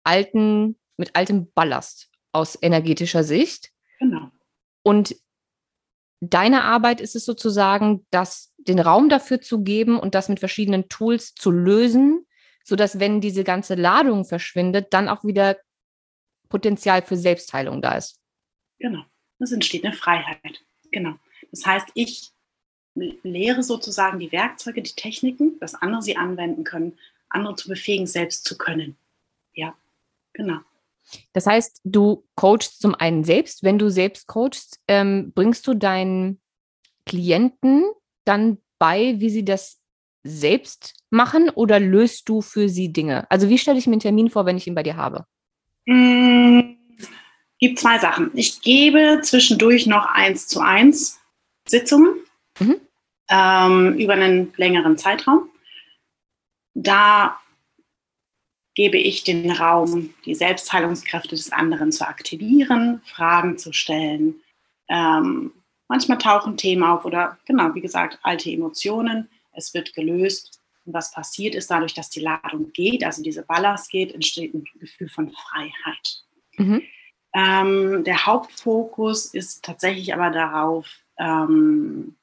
alten, 0.05 0.79
mit 0.97 1.17
altem 1.17 1.51
Ballast 1.53 2.11
aus 2.33 2.57
energetischer 2.61 3.25
Sicht. 3.25 3.71
Genau. 3.99 4.31
Und 4.83 5.17
deine 6.21 6.65
Arbeit 6.65 7.01
ist 7.01 7.17
es 7.17 7.25
sozusagen, 7.25 8.07
das, 8.11 8.53
den 8.59 8.79
Raum 8.79 9.09
dafür 9.09 9.41
zu 9.41 9.63
geben 9.63 9.99
und 9.99 10.15
das 10.15 10.29
mit 10.29 10.39
verschiedenen 10.39 10.89
Tools 10.89 11.35
zu 11.35 11.51
lösen, 11.51 12.27
sodass, 12.65 12.99
wenn 12.99 13.21
diese 13.21 13.45
ganze 13.45 13.77
Ladung 13.77 14.25
verschwindet, 14.25 14.93
dann 14.93 15.09
auch 15.09 15.23
wieder 15.23 15.59
Potenzial 16.49 17.03
für 17.03 17.17
Selbstheilung 17.17 17.81
da 17.81 17.97
ist. 17.97 18.21
Genau, 18.79 19.05
es 19.39 19.53
entsteht 19.53 19.85
eine 19.85 19.95
Freiheit. 19.95 20.65
Genau. 20.91 21.15
Das 21.51 21.65
heißt, 21.65 21.89
ich 21.95 22.33
lehre 22.95 23.63
sozusagen 23.63 24.19
die 24.19 24.33
Werkzeuge, 24.33 24.83
die 24.83 24.93
Techniken, 24.93 25.59
dass 25.61 25.75
andere 25.75 26.03
sie 26.03 26.17
anwenden 26.17 26.65
können, 26.65 26.99
andere 27.29 27.57
zu 27.57 27.69
befähigen, 27.69 28.07
selbst 28.07 28.45
zu 28.45 28.57
können. 28.57 28.97
Ja, 29.53 29.77
genau. 30.33 30.61
Das 31.33 31.47
heißt, 31.47 31.81
du 31.85 32.25
coachst 32.35 32.81
zum 32.81 32.95
einen 32.95 33.25
selbst. 33.25 33.63
Wenn 33.63 33.79
du 33.79 33.91
selbst 33.91 34.27
coachst, 34.27 34.81
ähm, 34.89 35.33
bringst 35.35 35.67
du 35.67 35.75
deinen 35.75 36.41
Klienten 37.05 37.85
dann 38.25 38.59
bei, 38.79 39.21
wie 39.21 39.31
sie 39.31 39.45
das 39.45 39.81
selbst 40.25 40.95
machen 41.11 41.51
oder 41.51 41.79
löst 41.79 42.29
du 42.29 42.41
für 42.41 42.69
sie 42.69 42.93
Dinge? 42.93 43.31
Also 43.31 43.49
wie 43.49 43.59
stelle 43.59 43.79
ich 43.79 43.87
mir 43.87 43.93
einen 43.93 44.01
Termin 44.01 44.31
vor, 44.31 44.47
wenn 44.47 44.57
ich 44.57 44.67
ihn 44.67 44.75
bei 44.75 44.83
dir 44.83 44.97
habe? 44.97 45.27
Mm, 45.87 46.77
gibt 47.61 47.79
zwei 47.79 47.99
Sachen. 47.99 48.31
Ich 48.35 48.63
gebe 48.63 49.21
zwischendurch 49.23 49.87
noch 49.87 50.07
eins 50.07 50.49
zu 50.49 50.61
eins 50.61 51.21
Sitzungen 51.69 52.15
mhm. 52.59 52.81
ähm, 53.29 53.95
über 53.99 54.15
einen 54.15 54.53
längeren 54.57 54.97
Zeitraum. 54.97 55.51
Da 56.75 57.39
gebe 58.75 58.99
ich 58.99 59.23
den 59.23 59.51
Raum, 59.51 60.15
die 60.25 60.35
Selbstheilungskräfte 60.35 61.37
des 61.37 61.53
anderen 61.53 61.93
zu 61.93 62.07
aktivieren, 62.07 63.01
Fragen 63.05 63.57
zu 63.57 63.73
stellen. 63.73 64.41
Ähm, 64.89 65.53
manchmal 65.87 66.19
tauchen 66.19 66.57
Themen 66.57 66.83
auf 66.83 67.05
oder 67.05 67.39
genau, 67.47 67.75
wie 67.75 67.81
gesagt, 67.81 68.19
alte 68.23 68.51
Emotionen 68.51 69.29
es 69.55 69.75
wird 69.75 69.95
gelöst. 69.95 70.61
Und 70.85 70.95
was 70.95 71.13
passiert 71.13 71.55
ist, 71.55 71.71
dadurch, 71.71 71.95
dass 71.95 72.11
die 72.11 72.21
Ladung 72.21 72.73
geht, 72.73 73.05
also 73.05 73.23
diese 73.23 73.43
Ballast 73.43 73.91
geht, 73.91 74.13
entsteht 74.13 74.55
ein 74.55 74.65
Gefühl 74.79 75.09
von 75.09 75.31
Freiheit. 75.31 76.25
Mhm. 76.57 76.83
Ähm, 77.35 78.05
der 78.05 78.27
Hauptfokus 78.27 79.27
ist 79.35 79.65
tatsächlich 79.65 80.15
aber 80.15 80.31
darauf, 80.31 80.89
ähm, 81.19 82.17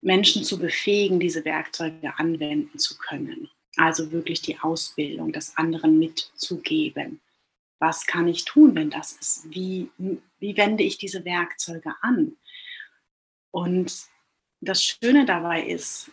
Menschen 0.00 0.44
zu 0.44 0.58
befähigen, 0.58 1.20
diese 1.20 1.44
Werkzeuge 1.44 2.18
anwenden 2.18 2.78
zu 2.78 2.96
können. 2.98 3.48
Also 3.76 4.12
wirklich 4.12 4.42
die 4.42 4.58
Ausbildung 4.58 5.32
des 5.32 5.56
anderen 5.56 5.98
mitzugeben. 5.98 7.20
Was 7.78 8.06
kann 8.06 8.28
ich 8.28 8.44
tun, 8.44 8.74
wenn 8.74 8.90
das 8.90 9.12
ist? 9.12 9.50
Wie, 9.50 9.90
wie 10.38 10.56
wende 10.56 10.84
ich 10.84 10.98
diese 10.98 11.24
Werkzeuge 11.24 11.94
an? 12.00 12.36
Und 13.50 14.06
das 14.62 14.82
Schöne 14.84 15.26
dabei 15.26 15.64
ist, 15.66 16.10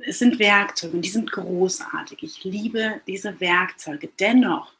es 0.00 0.18
sind 0.18 0.38
Werkzeuge 0.38 0.96
und 0.96 1.02
die 1.02 1.10
sind 1.10 1.30
großartig. 1.30 2.22
Ich 2.22 2.44
liebe 2.44 3.00
diese 3.06 3.38
Werkzeuge. 3.40 4.08
Dennoch, 4.18 4.72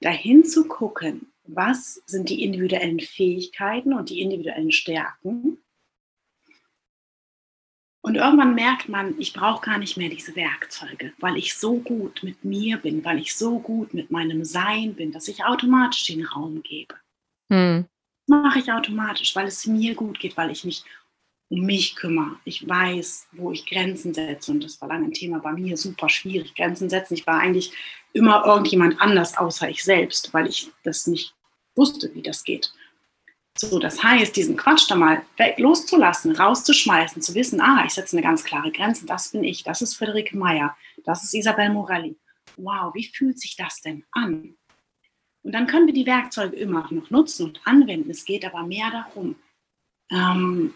dahin 0.00 0.44
zu 0.44 0.66
gucken, 0.66 1.32
was 1.46 2.02
sind 2.06 2.28
die 2.28 2.42
individuellen 2.42 3.00
Fähigkeiten 3.00 3.92
und 3.92 4.10
die 4.10 4.20
individuellen 4.20 4.72
Stärken. 4.72 5.58
Und 8.02 8.16
irgendwann 8.16 8.54
merkt 8.54 8.88
man, 8.88 9.18
ich 9.18 9.32
brauche 9.32 9.64
gar 9.64 9.78
nicht 9.78 9.96
mehr 9.96 10.10
diese 10.10 10.36
Werkzeuge, 10.36 11.12
weil 11.20 11.38
ich 11.38 11.54
so 11.54 11.78
gut 11.78 12.22
mit 12.22 12.44
mir 12.44 12.76
bin, 12.76 13.02
weil 13.04 13.18
ich 13.18 13.34
so 13.34 13.58
gut 13.60 13.94
mit 13.94 14.10
meinem 14.10 14.44
Sein 14.44 14.94
bin, 14.94 15.10
dass 15.12 15.28
ich 15.28 15.44
automatisch 15.44 16.04
den 16.06 16.24
Raum 16.26 16.62
gebe. 16.62 16.94
Hm. 17.50 17.86
Mache 18.26 18.58
ich 18.58 18.70
automatisch, 18.70 19.34
weil 19.36 19.46
es 19.46 19.66
mir 19.66 19.94
gut 19.94 20.18
geht, 20.18 20.36
weil 20.36 20.50
ich 20.50 20.64
mich 20.64 20.84
um 21.48 21.60
mich 21.60 21.96
kümmere. 21.96 22.36
Ich 22.44 22.66
weiß, 22.66 23.28
wo 23.32 23.52
ich 23.52 23.66
Grenzen 23.66 24.14
setze. 24.14 24.52
Und 24.52 24.64
das 24.64 24.80
war 24.80 24.88
lange 24.88 25.06
ein 25.06 25.12
Thema 25.12 25.38
bei 25.38 25.52
mir, 25.52 25.76
super 25.76 26.08
schwierig, 26.08 26.54
Grenzen 26.54 26.88
setzen. 26.88 27.14
Ich 27.14 27.26
war 27.26 27.38
eigentlich 27.38 27.72
immer 28.12 28.44
irgendjemand 28.46 29.00
anders 29.00 29.36
außer 29.36 29.68
ich 29.68 29.82
selbst, 29.84 30.32
weil 30.32 30.46
ich 30.46 30.70
das 30.82 31.06
nicht 31.06 31.34
wusste, 31.74 32.14
wie 32.14 32.22
das 32.22 32.44
geht. 32.44 32.72
So, 33.56 33.78
das 33.78 34.02
heißt, 34.02 34.34
diesen 34.34 34.56
Quatsch 34.56 34.90
da 34.90 34.96
mal 34.96 35.22
weg, 35.36 35.58
loszulassen, 35.58 36.34
rauszuschmeißen, 36.34 37.22
zu 37.22 37.34
wissen, 37.34 37.60
ah, 37.60 37.84
ich 37.86 37.92
setze 37.92 38.16
eine 38.16 38.26
ganz 38.26 38.42
klare 38.42 38.72
Grenze, 38.72 39.06
das 39.06 39.30
bin 39.30 39.44
ich, 39.44 39.62
das 39.62 39.80
ist 39.80 39.94
Friederike 39.94 40.36
Meyer, 40.36 40.76
das 41.04 41.22
ist 41.22 41.34
Isabel 41.34 41.70
Morelli. 41.70 42.16
Wow, 42.56 42.92
wie 42.94 43.04
fühlt 43.04 43.38
sich 43.38 43.56
das 43.56 43.80
denn 43.80 44.04
an? 44.10 44.56
Und 45.42 45.52
dann 45.52 45.68
können 45.68 45.86
wir 45.86 45.94
die 45.94 46.06
Werkzeuge 46.06 46.56
immer 46.56 46.88
noch 46.90 47.10
nutzen 47.10 47.46
und 47.46 47.60
anwenden. 47.64 48.10
Es 48.10 48.24
geht 48.24 48.44
aber 48.44 48.64
mehr 48.64 48.90
darum, 48.90 49.36
ähm, 50.10 50.74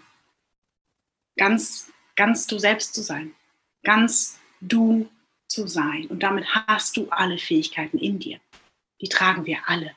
ganz, 1.39 1.91
ganz 2.16 2.47
du 2.47 2.59
selbst 2.59 2.95
zu 2.95 3.03
sein, 3.03 3.34
ganz 3.82 4.39
du 4.61 5.09
zu 5.47 5.66
sein. 5.66 6.07
Und 6.09 6.22
damit 6.22 6.47
hast 6.55 6.97
du 6.97 7.09
alle 7.09 7.39
Fähigkeiten 7.39 7.99
in 7.99 8.18
dir. 8.18 8.39
Die 9.01 9.09
tragen 9.09 9.47
wir 9.47 9.59
alle. 9.66 9.93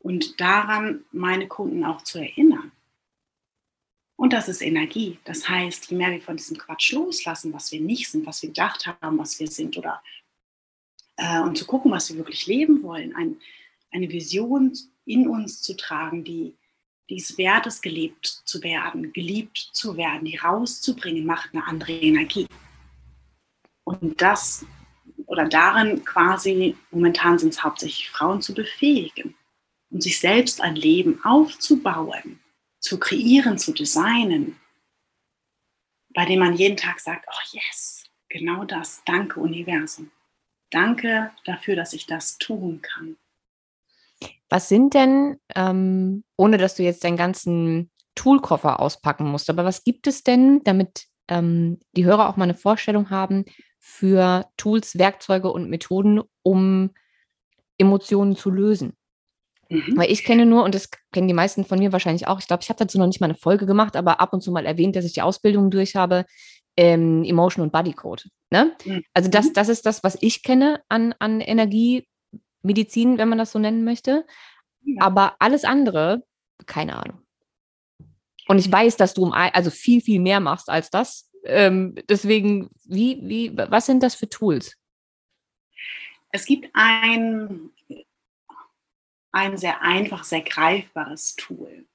Und 0.00 0.40
daran 0.40 1.04
meine 1.12 1.46
Kunden 1.46 1.84
auch 1.84 2.02
zu 2.02 2.18
erinnern. 2.18 2.72
Und 4.16 4.32
das 4.32 4.48
ist 4.48 4.62
Energie. 4.62 5.18
Das 5.24 5.48
heißt, 5.48 5.90
je 5.90 5.96
mehr 5.96 6.10
wir 6.10 6.20
von 6.20 6.36
diesem 6.36 6.58
Quatsch 6.58 6.92
loslassen, 6.92 7.52
was 7.52 7.72
wir 7.72 7.80
nicht 7.80 8.10
sind, 8.10 8.26
was 8.26 8.42
wir 8.42 8.50
gedacht 8.50 8.86
haben, 8.86 9.18
was 9.18 9.38
wir 9.38 9.48
sind 9.48 9.76
oder 9.76 10.02
äh, 11.16 11.40
und 11.40 11.56
zu 11.56 11.66
gucken, 11.66 11.90
was 11.90 12.10
wir 12.10 12.16
wirklich 12.18 12.46
leben 12.46 12.82
wollen, 12.82 13.14
ein, 13.14 13.40
eine 13.90 14.10
Vision 14.10 14.76
in 15.04 15.28
uns 15.28 15.62
zu 15.62 15.76
tragen, 15.76 16.24
die, 16.24 16.56
die 17.12 17.18
es 17.18 17.36
wert 17.36 17.66
ist, 17.66 17.82
gelebt 17.82 18.26
zu 18.26 18.62
werden, 18.62 19.12
geliebt 19.12 19.58
zu 19.58 19.98
werden, 19.98 20.24
die 20.24 20.36
rauszubringen, 20.36 21.26
macht 21.26 21.50
eine 21.52 21.66
andere 21.66 21.92
Energie. 21.92 22.46
Und 23.84 24.22
das 24.22 24.64
oder 25.26 25.46
darin 25.46 26.04
quasi, 26.06 26.74
momentan 26.90 27.38
sind 27.38 27.50
es 27.50 27.62
hauptsächlich 27.62 28.08
Frauen 28.08 28.40
zu 28.40 28.54
befähigen 28.54 29.34
und 29.90 30.02
sich 30.02 30.20
selbst 30.20 30.62
ein 30.62 30.74
Leben 30.74 31.22
aufzubauen, 31.22 32.40
zu 32.80 32.98
kreieren, 32.98 33.58
zu 33.58 33.72
designen, 33.72 34.58
bei 36.14 36.24
dem 36.24 36.38
man 36.38 36.54
jeden 36.54 36.78
Tag 36.78 36.98
sagt, 37.00 37.26
oh 37.28 37.56
yes, 37.56 38.04
genau 38.30 38.64
das, 38.64 39.02
danke 39.04 39.38
Universum. 39.38 40.10
Danke 40.70 41.30
dafür, 41.44 41.76
dass 41.76 41.92
ich 41.92 42.06
das 42.06 42.38
tun 42.38 42.80
kann. 42.80 43.18
Was 44.48 44.68
sind 44.68 44.94
denn, 44.94 45.36
ähm, 45.54 46.24
ohne 46.36 46.58
dass 46.58 46.74
du 46.74 46.82
jetzt 46.82 47.04
deinen 47.04 47.16
ganzen 47.16 47.90
Toolkoffer 48.14 48.80
auspacken 48.80 49.26
musst, 49.26 49.48
aber 49.48 49.64
was 49.64 49.84
gibt 49.84 50.06
es 50.06 50.22
denn, 50.22 50.60
damit 50.64 51.06
ähm, 51.28 51.78
die 51.96 52.04
Hörer 52.04 52.28
auch 52.28 52.36
mal 52.36 52.44
eine 52.44 52.54
Vorstellung 52.54 53.10
haben 53.10 53.44
für 53.78 54.46
Tools, 54.56 54.98
Werkzeuge 54.98 55.50
und 55.50 55.70
Methoden, 55.70 56.20
um 56.42 56.90
Emotionen 57.78 58.36
zu 58.36 58.50
lösen? 58.50 58.96
Mhm. 59.72 59.96
Weil 59.96 60.10
ich 60.10 60.24
kenne 60.24 60.44
nur, 60.44 60.64
und 60.64 60.74
das 60.74 60.90
kennen 61.12 61.28
die 61.28 61.34
meisten 61.34 61.64
von 61.64 61.78
mir 61.78 61.92
wahrscheinlich 61.92 62.28
auch, 62.28 62.38
ich 62.38 62.46
glaube, 62.46 62.62
ich 62.62 62.68
habe 62.68 62.78
dazu 62.78 62.98
noch 62.98 63.06
nicht 63.06 63.20
mal 63.20 63.26
eine 63.26 63.34
Folge 63.34 63.64
gemacht, 63.64 63.96
aber 63.96 64.20
ab 64.20 64.34
und 64.34 64.42
zu 64.42 64.52
mal 64.52 64.66
erwähnt, 64.66 64.96
dass 64.96 65.06
ich 65.06 65.14
die 65.14 65.22
Ausbildung 65.22 65.70
durch 65.70 65.96
habe, 65.96 66.26
ähm, 66.76 67.24
Emotion 67.24 67.64
und 67.64 67.72
Body 67.72 67.92
Code. 67.92 68.24
Ne? 68.50 68.72
Mhm. 68.84 69.02
Also 69.14 69.30
das, 69.30 69.46
mhm. 69.46 69.52
das 69.54 69.68
ist 69.70 69.86
das, 69.86 70.04
was 70.04 70.18
ich 70.20 70.42
kenne 70.42 70.82
an, 70.88 71.14
an 71.18 71.40
Energiemedizin, 72.62 73.18
wenn 73.18 73.28
man 73.28 73.38
das 73.38 73.52
so 73.52 73.58
nennen 73.58 73.84
möchte. 73.84 74.26
Ja. 74.84 75.02
Aber 75.02 75.36
alles 75.38 75.64
andere, 75.64 76.24
keine 76.66 76.96
Ahnung. 76.96 77.22
Und 78.48 78.58
ich 78.58 78.70
weiß, 78.70 78.96
dass 78.96 79.14
du 79.14 79.22
um, 79.22 79.32
also 79.32 79.70
viel, 79.70 80.00
viel 80.00 80.20
mehr 80.20 80.40
machst 80.40 80.68
als 80.68 80.90
das. 80.90 81.30
Ähm, 81.44 81.94
deswegen, 82.08 82.70
wie, 82.84 83.20
wie, 83.22 83.56
was 83.56 83.86
sind 83.86 84.02
das 84.02 84.14
für 84.14 84.28
Tools? 84.28 84.76
Es 86.30 86.46
gibt 86.46 86.70
ein 86.72 87.70
ein 89.32 89.56
sehr 89.56 89.82
einfach, 89.82 90.24
sehr 90.24 90.42
greifbares 90.42 91.34
Tool. 91.36 91.86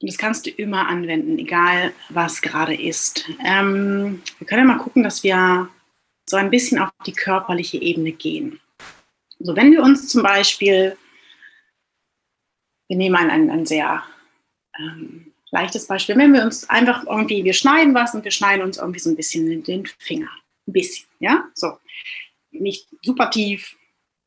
Und 0.00 0.10
das 0.10 0.16
kannst 0.16 0.46
du 0.46 0.50
immer 0.50 0.88
anwenden, 0.88 1.38
egal 1.38 1.92
was 2.08 2.40
gerade 2.40 2.74
ist. 2.74 3.28
Ähm, 3.44 4.22
wir 4.38 4.46
können 4.46 4.66
ja 4.66 4.74
mal 4.76 4.82
gucken, 4.82 5.02
dass 5.02 5.22
wir 5.22 5.68
so 6.26 6.36
ein 6.36 6.50
bisschen 6.50 6.78
auf 6.78 6.90
die 7.04 7.12
körperliche 7.12 7.76
Ebene 7.78 8.12
gehen. 8.12 8.60
So, 9.42 9.56
wenn 9.56 9.72
wir 9.72 9.82
uns 9.82 10.08
zum 10.08 10.22
Beispiel, 10.22 10.96
wir 12.88 12.96
nehmen 12.96 13.16
ein, 13.16 13.30
ein, 13.30 13.50
ein 13.50 13.66
sehr 13.66 14.04
ähm, 14.78 15.32
leichtes 15.50 15.86
Beispiel, 15.86 16.16
wenn 16.18 16.34
wir 16.34 16.42
uns 16.42 16.68
einfach 16.68 17.04
irgendwie, 17.06 17.42
wir 17.44 17.54
schneiden 17.54 17.94
was 17.94 18.14
und 18.14 18.22
wir 18.22 18.30
schneiden 18.30 18.62
uns 18.62 18.76
irgendwie 18.76 19.00
so 19.00 19.08
ein 19.08 19.16
bisschen 19.16 19.64
den 19.64 19.86
Finger. 19.86 20.28
Ein 20.66 20.72
bisschen, 20.74 21.08
ja, 21.20 21.48
so. 21.54 21.78
Nicht 22.50 22.88
super 23.02 23.30
tief, 23.30 23.76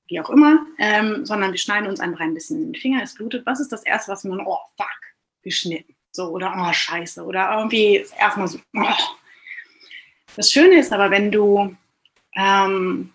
wie 0.07 0.19
auch 0.19 0.31
immer, 0.31 0.65
ähm, 0.79 1.25
sondern 1.25 1.51
wir 1.51 1.59
schneiden 1.59 1.89
uns 1.89 1.99
einfach 1.99 2.21
ein 2.21 2.33
bisschen 2.33 2.63
in 2.63 2.73
den 2.73 2.81
Finger, 2.81 3.03
es 3.03 3.13
blutet. 3.13 3.45
Was 3.45 3.59
ist 3.59 3.71
das 3.71 3.83
Erste, 3.83 4.11
was 4.11 4.23
man, 4.23 4.39
oh, 4.39 4.59
fuck, 4.77 4.87
geschnitten. 5.43 5.95
So, 6.11 6.29
oder 6.29 6.55
oh, 6.57 6.73
scheiße. 6.73 7.23
Oder 7.23 7.55
irgendwie 7.55 8.05
erstmal 8.19 8.47
so, 8.47 8.59
oh. 8.75 9.03
Das 10.35 10.51
Schöne 10.51 10.79
ist 10.79 10.91
aber, 10.91 11.11
wenn 11.11 11.31
du, 11.31 11.75
ähm, 12.35 13.12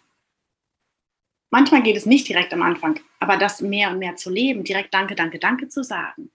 manchmal 1.51 1.82
geht 1.82 1.96
es 1.96 2.07
nicht 2.07 2.28
direkt 2.28 2.53
am 2.53 2.62
Anfang, 2.62 3.01
aber 3.20 3.36
das 3.36 3.61
mehr 3.61 3.90
und 3.90 3.99
mehr 3.99 4.16
zu 4.16 4.30
leben, 4.30 4.64
direkt 4.64 4.94
Danke, 4.94 5.14
Danke, 5.14 5.38
Danke 5.38 5.68
zu 5.68 5.82
sagen, 5.82 6.30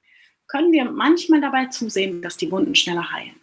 können 0.47 0.71
wir 0.71 0.85
manchmal 0.85 1.41
dabei 1.41 1.67
zusehen, 1.67 2.21
dass 2.21 2.37
die 2.37 2.51
Wunden 2.51 2.75
schneller 2.75 3.11
heilen. 3.11 3.39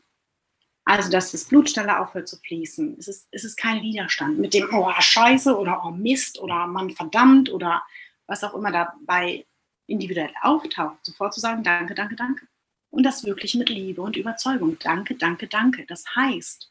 Also, 0.84 1.10
dass 1.10 1.32
das 1.32 1.44
Blut 1.44 1.70
schneller 1.70 2.00
aufhört 2.00 2.26
zu 2.26 2.36
fließen. 2.36 2.96
Es 2.98 3.06
ist, 3.06 3.28
es 3.30 3.44
ist 3.44 3.56
kein 3.56 3.82
Widerstand 3.82 4.38
mit 4.38 4.54
dem, 4.54 4.68
oh, 4.72 4.90
Scheiße 4.98 5.56
oder 5.56 5.82
oh, 5.84 5.90
Mist 5.90 6.40
oder 6.40 6.66
Mann, 6.66 6.90
verdammt 6.90 7.50
oder 7.50 7.82
was 8.26 8.42
auch 8.42 8.54
immer 8.54 8.72
dabei 8.72 9.44
individuell 9.86 10.32
auftaucht. 10.42 11.04
Sofort 11.04 11.34
zu 11.34 11.40
sagen, 11.40 11.62
danke, 11.62 11.94
danke, 11.94 12.16
danke. 12.16 12.46
Und 12.90 13.04
das 13.04 13.24
wirklich 13.24 13.54
mit 13.54 13.68
Liebe 13.68 14.02
und 14.02 14.16
Überzeugung. 14.16 14.78
Danke, 14.80 15.14
danke, 15.14 15.46
danke. 15.46 15.86
Das 15.86 16.04
heißt, 16.16 16.70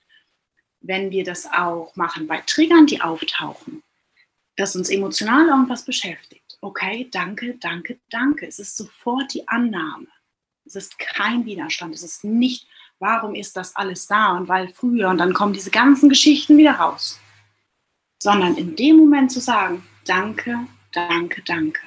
wenn 0.81 1.11
wir 1.11 1.23
das 1.23 1.45
auch 1.45 1.95
machen 1.95 2.27
bei 2.27 2.41
Triggern, 2.45 2.87
die 2.87 3.01
auftauchen, 3.01 3.83
dass 4.59 4.75
uns 4.75 4.89
emotional 4.89 5.47
irgendwas 5.47 5.85
beschäftigt. 5.85 6.57
Okay, 6.61 7.07
danke, 7.11 7.55
danke, 7.59 7.99
danke. 8.09 8.47
Es 8.47 8.59
ist 8.59 8.75
sofort 8.75 9.33
die 9.33 9.47
Annahme. 9.47 10.07
Es 10.65 10.75
ist 10.75 10.99
kein 10.99 11.45
Widerstand. 11.45 11.95
Es 11.95 12.03
ist 12.03 12.23
nicht 12.23 12.67
warum 12.99 13.33
ist 13.33 13.55
das 13.57 13.75
alles 13.75 14.07
da 14.07 14.37
und 14.37 14.47
weil 14.47 14.69
früher 14.69 15.09
und 15.09 15.17
dann 15.17 15.33
kommen 15.33 15.53
diese 15.53 15.71
ganzen 15.71 16.09
Geschichten 16.09 16.57
wieder 16.57 16.73
raus. 16.73 17.19
Sondern 18.21 18.57
in 18.57 18.75
dem 18.75 18.97
Moment 18.97 19.31
zu 19.31 19.39
sagen, 19.39 19.87
danke, 20.05 20.67
danke, 20.91 21.41
danke. 21.43 21.81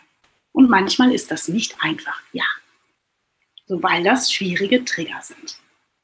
Und 0.53 0.71
manchmal 0.71 1.13
ist 1.13 1.31
das 1.31 1.49
nicht 1.49 1.77
einfach, 1.81 2.21
ja. 2.33 2.45
So, 3.67 3.83
weil 3.83 4.03
das 4.03 4.33
schwierige 4.33 4.85
Trigger 4.85 5.21
sind. 5.23 5.59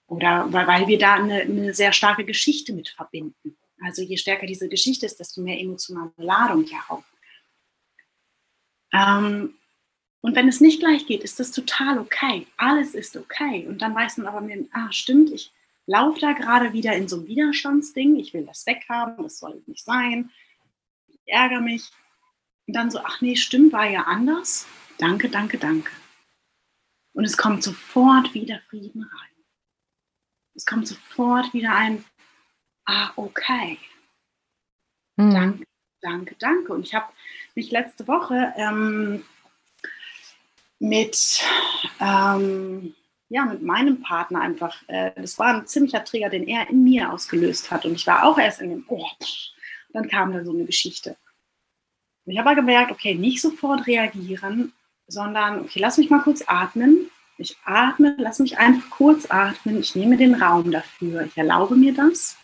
Oder 0.06 0.50
weil 0.52 0.86
wir 0.86 0.98
da 0.98 1.14
eine, 1.14 1.42
eine 1.42 1.74
sehr 1.74 1.92
starke 1.92 2.24
Geschichte 2.24 2.72
mit 2.72 2.90
verbinden. 2.90 3.56
Also 3.82 4.02
je 4.02 4.16
stärker 4.16 4.46
diese 4.46 4.68
Geschichte 4.68 5.06
ist, 5.06 5.20
desto 5.20 5.40
mehr 5.40 5.60
emotionale 5.60 6.12
Ladung 6.16 6.64
ja 6.64 6.84
auch. 6.88 7.04
Ähm, 8.92 9.54
und 10.20 10.34
wenn 10.34 10.48
es 10.48 10.60
nicht 10.60 10.80
gleich 10.80 11.06
geht, 11.06 11.22
ist 11.22 11.38
das 11.38 11.52
total 11.52 11.98
okay. 11.98 12.46
Alles 12.56 12.94
ist 12.94 13.16
okay. 13.16 13.66
Und 13.68 13.82
dann 13.82 13.94
weiß 13.94 14.18
man 14.18 14.26
aber, 14.26 14.46
ah, 14.72 14.90
stimmt, 14.90 15.30
ich 15.30 15.52
laufe 15.86 16.20
da 16.20 16.32
gerade 16.32 16.72
wieder 16.72 16.94
in 16.94 17.08
so 17.08 17.16
ein 17.16 17.26
Widerstandsding. 17.26 18.16
Ich 18.16 18.34
will 18.34 18.44
das 18.44 18.66
weghaben, 18.66 19.22
das 19.22 19.38
soll 19.38 19.62
nicht 19.66 19.84
sein. 19.84 20.30
Ich 21.06 21.20
ärgere 21.26 21.60
mich. 21.60 21.90
Und 22.66 22.74
dann 22.74 22.90
so, 22.90 22.98
ach 22.98 23.20
nee, 23.20 23.36
stimmt, 23.36 23.72
war 23.72 23.88
ja 23.88 24.02
anders. 24.02 24.66
Danke, 24.98 25.28
danke, 25.28 25.58
danke. 25.58 25.90
Und 27.14 27.24
es 27.24 27.36
kommt 27.36 27.62
sofort 27.62 28.34
wieder 28.34 28.60
Frieden 28.68 29.02
rein. 29.02 29.44
Es 30.54 30.66
kommt 30.66 30.88
sofort 30.88 31.54
wieder 31.54 31.74
ein, 31.74 32.04
ah, 32.88 33.12
okay. 33.16 33.78
Mhm. 35.16 35.30
Danke, 35.30 35.64
danke, 36.00 36.36
danke. 36.38 36.72
Und 36.72 36.86
ich 36.86 36.94
habe 36.94 37.06
mich 37.54 37.70
letzte 37.70 38.08
Woche 38.08 38.52
ähm, 38.56 39.24
mit, 40.80 41.42
ähm, 42.00 42.94
ja, 43.28 43.44
mit 43.44 43.62
meinem 43.62 44.00
Partner 44.00 44.40
einfach, 44.40 44.82
äh, 44.88 45.12
das 45.16 45.38
war 45.38 45.54
ein 45.54 45.66
ziemlicher 45.66 46.04
Trigger, 46.04 46.30
den 46.30 46.48
er 46.48 46.68
in 46.70 46.82
mir 46.82 47.12
ausgelöst 47.12 47.70
hat. 47.70 47.84
Und 47.84 47.94
ich 47.94 48.06
war 48.06 48.24
auch 48.24 48.38
erst 48.38 48.60
in 48.60 48.70
dem, 48.70 48.84
oh, 48.88 49.06
dann 49.92 50.08
kam 50.08 50.32
da 50.32 50.44
so 50.44 50.52
eine 50.52 50.64
Geschichte. 50.64 51.16
Und 52.24 52.32
ich 52.32 52.38
habe 52.38 52.50
aber 52.50 52.56
gemerkt, 52.56 52.90
okay, 52.90 53.14
nicht 53.14 53.40
sofort 53.40 53.86
reagieren, 53.86 54.72
sondern, 55.06 55.60
okay, 55.60 55.80
lass 55.80 55.98
mich 55.98 56.10
mal 56.10 56.22
kurz 56.22 56.42
atmen. 56.46 57.10
Ich 57.38 57.56
atme, 57.64 58.16
lass 58.18 58.38
mich 58.38 58.58
einfach 58.58 58.90
kurz 58.90 59.30
atmen. 59.30 59.78
Ich 59.78 59.94
nehme 59.94 60.16
den 60.16 60.34
Raum 60.34 60.70
dafür. 60.70 61.22
Ich 61.22 61.36
erlaube 61.36 61.76
mir 61.76 61.94
das. 61.94 62.36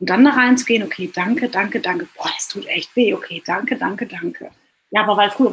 Und 0.00 0.08
dann 0.08 0.24
da 0.24 0.30
reinzugehen, 0.30 0.82
okay, 0.82 1.10
danke, 1.14 1.48
danke, 1.50 1.78
danke. 1.78 2.08
Boah, 2.16 2.30
es 2.36 2.48
tut 2.48 2.66
echt 2.66 2.96
weh. 2.96 3.12
Okay, 3.12 3.42
danke, 3.44 3.76
danke, 3.76 4.06
danke. 4.06 4.50
Ja, 4.90 5.02
aber 5.02 5.16
weil 5.16 5.30
früher, 5.30 5.52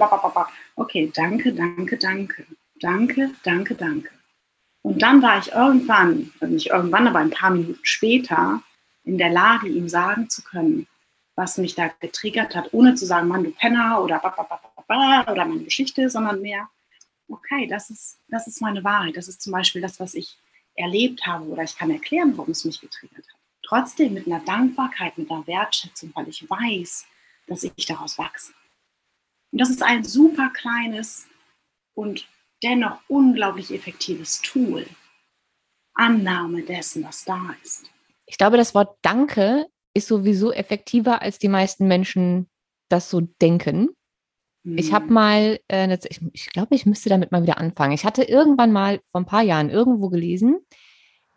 okay, 0.77 1.11
danke, 1.13 1.53
danke, 1.53 1.97
danke, 1.97 2.45
danke, 2.79 3.31
danke, 3.43 3.75
danke. 3.75 4.09
Und 4.81 5.01
dann 5.01 5.21
war 5.21 5.37
ich 5.39 5.51
irgendwann, 5.51 6.31
also 6.39 6.53
nicht 6.53 6.67
irgendwann, 6.67 7.07
aber 7.07 7.19
ein 7.19 7.29
paar 7.29 7.51
Minuten 7.51 7.79
später, 7.83 8.61
in 9.03 9.17
der 9.17 9.29
Lage, 9.29 9.67
ihm 9.67 9.89
sagen 9.89 10.29
zu 10.29 10.41
können, 10.43 10.87
was 11.35 11.57
mich 11.57 11.75
da 11.75 11.89
getriggert 11.99 12.55
hat, 12.55 12.73
ohne 12.73 12.95
zu 12.95 13.05
sagen, 13.05 13.27
Mann, 13.27 13.43
du 13.43 13.51
Penner 13.51 14.01
oder 14.01 14.23
oder 14.87 15.45
meine 15.45 15.63
Geschichte, 15.63 16.09
sondern 16.09 16.41
mehr, 16.41 16.69
okay, 17.27 17.67
das 17.67 17.89
ist, 17.89 18.17
das 18.29 18.47
ist 18.47 18.61
meine 18.61 18.83
Wahrheit. 18.85 19.17
Das 19.17 19.27
ist 19.27 19.41
zum 19.41 19.51
Beispiel 19.51 19.81
das, 19.81 19.99
was 19.99 20.13
ich 20.13 20.37
erlebt 20.75 21.25
habe 21.25 21.45
oder 21.45 21.63
ich 21.63 21.77
kann 21.77 21.91
erklären, 21.91 22.37
warum 22.37 22.51
es 22.51 22.63
mich 22.63 22.79
getriggert 22.79 23.25
hat. 23.27 23.36
Trotzdem 23.67 24.13
mit 24.13 24.27
einer 24.27 24.39
Dankbarkeit, 24.39 25.17
mit 25.17 25.29
einer 25.29 25.45
Wertschätzung, 25.45 26.11
weil 26.15 26.29
ich 26.29 26.49
weiß, 26.49 27.05
dass 27.47 27.63
ich 27.63 27.85
daraus 27.85 28.17
wachse. 28.17 28.53
Und 29.51 29.59
das 29.59 29.69
ist 29.69 29.83
ein 29.83 30.05
super 30.05 30.49
kleines 30.53 31.27
und 31.93 32.27
dennoch 32.63 33.01
unglaublich 33.09 33.73
effektives 33.73 34.41
Tool. 34.41 34.85
Annahme 35.95 36.61
dessen, 36.61 37.03
was 37.03 37.25
da 37.25 37.55
ist. 37.61 37.89
Ich 38.25 38.37
glaube, 38.37 38.55
das 38.55 38.73
Wort 38.73 38.97
Danke 39.01 39.67
ist 39.93 40.07
sowieso 40.07 40.53
effektiver, 40.53 41.21
als 41.21 41.37
die 41.37 41.49
meisten 41.49 41.87
Menschen 41.87 42.49
das 42.87 43.09
so 43.09 43.19
denken. 43.19 43.89
Hm. 44.63 44.77
Ich 44.77 44.93
habe 44.93 45.11
mal, 45.11 45.59
äh, 45.67 45.97
ich, 46.09 46.21
ich 46.31 46.49
glaube, 46.51 46.73
ich 46.75 46.85
müsste 46.85 47.09
damit 47.09 47.33
mal 47.33 47.43
wieder 47.43 47.57
anfangen. 47.57 47.93
Ich 47.93 48.05
hatte 48.05 48.23
irgendwann 48.23 48.71
mal 48.71 49.01
vor 49.11 49.19
ein 49.21 49.25
paar 49.25 49.43
Jahren 49.43 49.69
irgendwo 49.69 50.09
gelesen, 50.09 50.59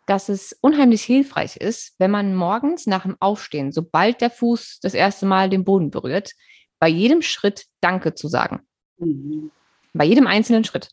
dass 0.05 0.29
es 0.29 0.57
unheimlich 0.61 1.03
hilfreich 1.03 1.57
ist, 1.57 1.95
wenn 1.99 2.11
man 2.11 2.35
morgens 2.35 2.87
nach 2.87 3.03
dem 3.03 3.17
Aufstehen, 3.19 3.71
sobald 3.71 4.21
der 4.21 4.29
Fuß 4.29 4.79
das 4.81 4.93
erste 4.93 5.25
Mal 5.25 5.49
den 5.49 5.63
Boden 5.63 5.91
berührt, 5.91 6.33
bei 6.79 6.87
jedem 6.87 7.21
Schritt 7.21 7.65
Danke 7.79 8.15
zu 8.15 8.27
sagen. 8.27 8.61
Mhm. 8.97 9.51
Bei 9.93 10.05
jedem 10.05 10.27
einzelnen 10.27 10.63
Schritt. 10.63 10.89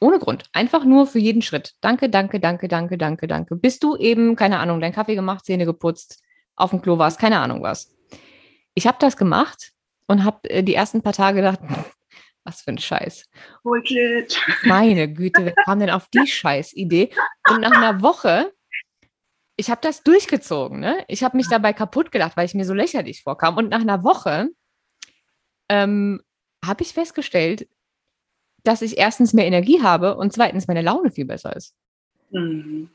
Ohne 0.00 0.18
Grund. 0.18 0.44
Einfach 0.52 0.84
nur 0.84 1.06
für 1.06 1.18
jeden 1.18 1.42
Schritt. 1.42 1.74
Danke, 1.80 2.08
danke, 2.08 2.40
danke, 2.40 2.68
danke, 2.68 2.96
danke, 2.96 3.26
danke. 3.26 3.56
Bis 3.56 3.78
du 3.78 3.96
eben, 3.96 4.34
keine 4.34 4.58
Ahnung, 4.58 4.80
deinen 4.80 4.94
Kaffee 4.94 5.14
gemacht, 5.14 5.44
Zähne 5.44 5.66
geputzt, 5.66 6.22
auf 6.56 6.70
dem 6.70 6.80
Klo 6.80 6.98
warst, 6.98 7.18
keine 7.18 7.38
Ahnung 7.38 7.62
was. 7.62 7.94
Ich 8.74 8.86
habe 8.86 8.96
das 9.00 9.16
gemacht 9.16 9.72
und 10.06 10.24
habe 10.24 10.48
äh, 10.48 10.62
die 10.62 10.74
ersten 10.74 11.02
paar 11.02 11.12
Tage 11.12 11.36
gedacht, 11.36 11.60
was 12.44 12.62
für 12.62 12.70
ein 12.70 12.78
Scheiß. 12.78 13.24
Bullshit. 13.62 14.40
Meine 14.64 15.08
Güte, 15.12 15.44
wer 15.44 15.54
kam 15.64 15.80
denn 15.80 15.90
auf 15.90 16.08
die 16.08 16.26
Scheißidee? 16.26 17.10
Und 17.48 17.60
nach 17.60 17.72
einer 17.72 18.02
Woche, 18.02 18.52
ich 19.56 19.70
habe 19.70 19.80
das 19.82 20.02
durchgezogen. 20.02 20.80
Ne? 20.80 21.04
Ich 21.08 21.22
habe 21.22 21.36
mich 21.36 21.48
dabei 21.48 21.72
kaputt 21.72 22.12
gedacht, 22.12 22.36
weil 22.36 22.46
ich 22.46 22.54
mir 22.54 22.64
so 22.64 22.74
lächerlich 22.74 23.22
vorkam. 23.22 23.56
Und 23.56 23.68
nach 23.68 23.80
einer 23.80 24.02
Woche 24.02 24.48
ähm, 25.68 26.20
habe 26.64 26.82
ich 26.82 26.92
festgestellt, 26.92 27.68
dass 28.62 28.82
ich 28.82 28.98
erstens 28.98 29.32
mehr 29.32 29.46
Energie 29.46 29.82
habe 29.82 30.16
und 30.16 30.32
zweitens 30.32 30.66
meine 30.66 30.82
Laune 30.82 31.10
viel 31.10 31.24
besser 31.24 31.54
ist. 31.56 31.74
Mhm. 32.30 32.90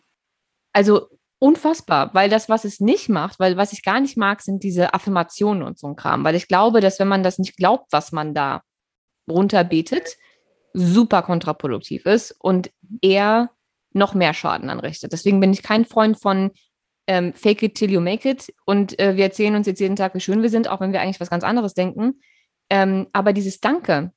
Also 0.74 1.10
unfassbar, 1.40 2.14
weil 2.14 2.30
das, 2.30 2.50
was 2.50 2.66
es 2.66 2.80
nicht 2.80 3.10
macht, 3.10 3.40
weil 3.40 3.58
was 3.58 3.74
ich 3.74 3.84
gar 3.84 4.00
nicht 4.00 4.18
mag, 4.18 4.42
sind 4.42 4.64
diese 4.64 4.94
Affirmationen 4.94 5.64
und 5.64 5.80
so 5.80 5.88
ein 5.88 5.96
Kram, 5.96 6.24
weil 6.24 6.36
ich 6.36 6.48
glaube, 6.48 6.82
dass 6.82 7.00
wenn 7.00 7.08
man 7.08 7.24
das 7.24 7.40
nicht 7.40 7.58
glaubt, 7.58 7.92
was 7.92 8.12
man 8.12 8.34
da 8.34 8.64
runterbetet, 9.30 10.18
super 10.74 11.22
kontraproduktiv 11.22 12.06
ist 12.06 12.36
und 12.40 12.72
eher 13.02 13.52
noch 13.92 14.14
mehr 14.14 14.34
Schaden 14.34 14.70
anrichtet. 14.70 15.14
Deswegen 15.14 15.40
bin 15.40 15.54
ich 15.54 15.64
kein 15.64 15.86
Freund 15.86 16.20
von 16.20 16.52
ähm, 17.08 17.34
Fake 17.34 17.64
it 17.64 17.76
till 17.76 17.92
you 17.92 18.02
make 18.02 18.30
it 18.30 18.54
und 18.66 19.00
äh, 19.00 19.16
wir 19.16 19.24
erzählen 19.24 19.56
uns 19.56 19.68
jetzt 19.68 19.80
jeden 19.80 19.96
Tag, 19.96 20.16
wie 20.16 20.20
schön 20.20 20.42
wir 20.42 20.50
sind, 20.50 20.68
auch 20.68 20.82
wenn 20.82 20.92
wir 20.92 21.02
eigentlich 21.02 21.20
was 21.20 21.30
ganz 21.30 21.44
anderes 21.44 21.74
denken. 21.74 22.20
Ähm, 22.70 23.08
aber 23.14 23.32
dieses 23.32 23.60
Danke 23.60 24.12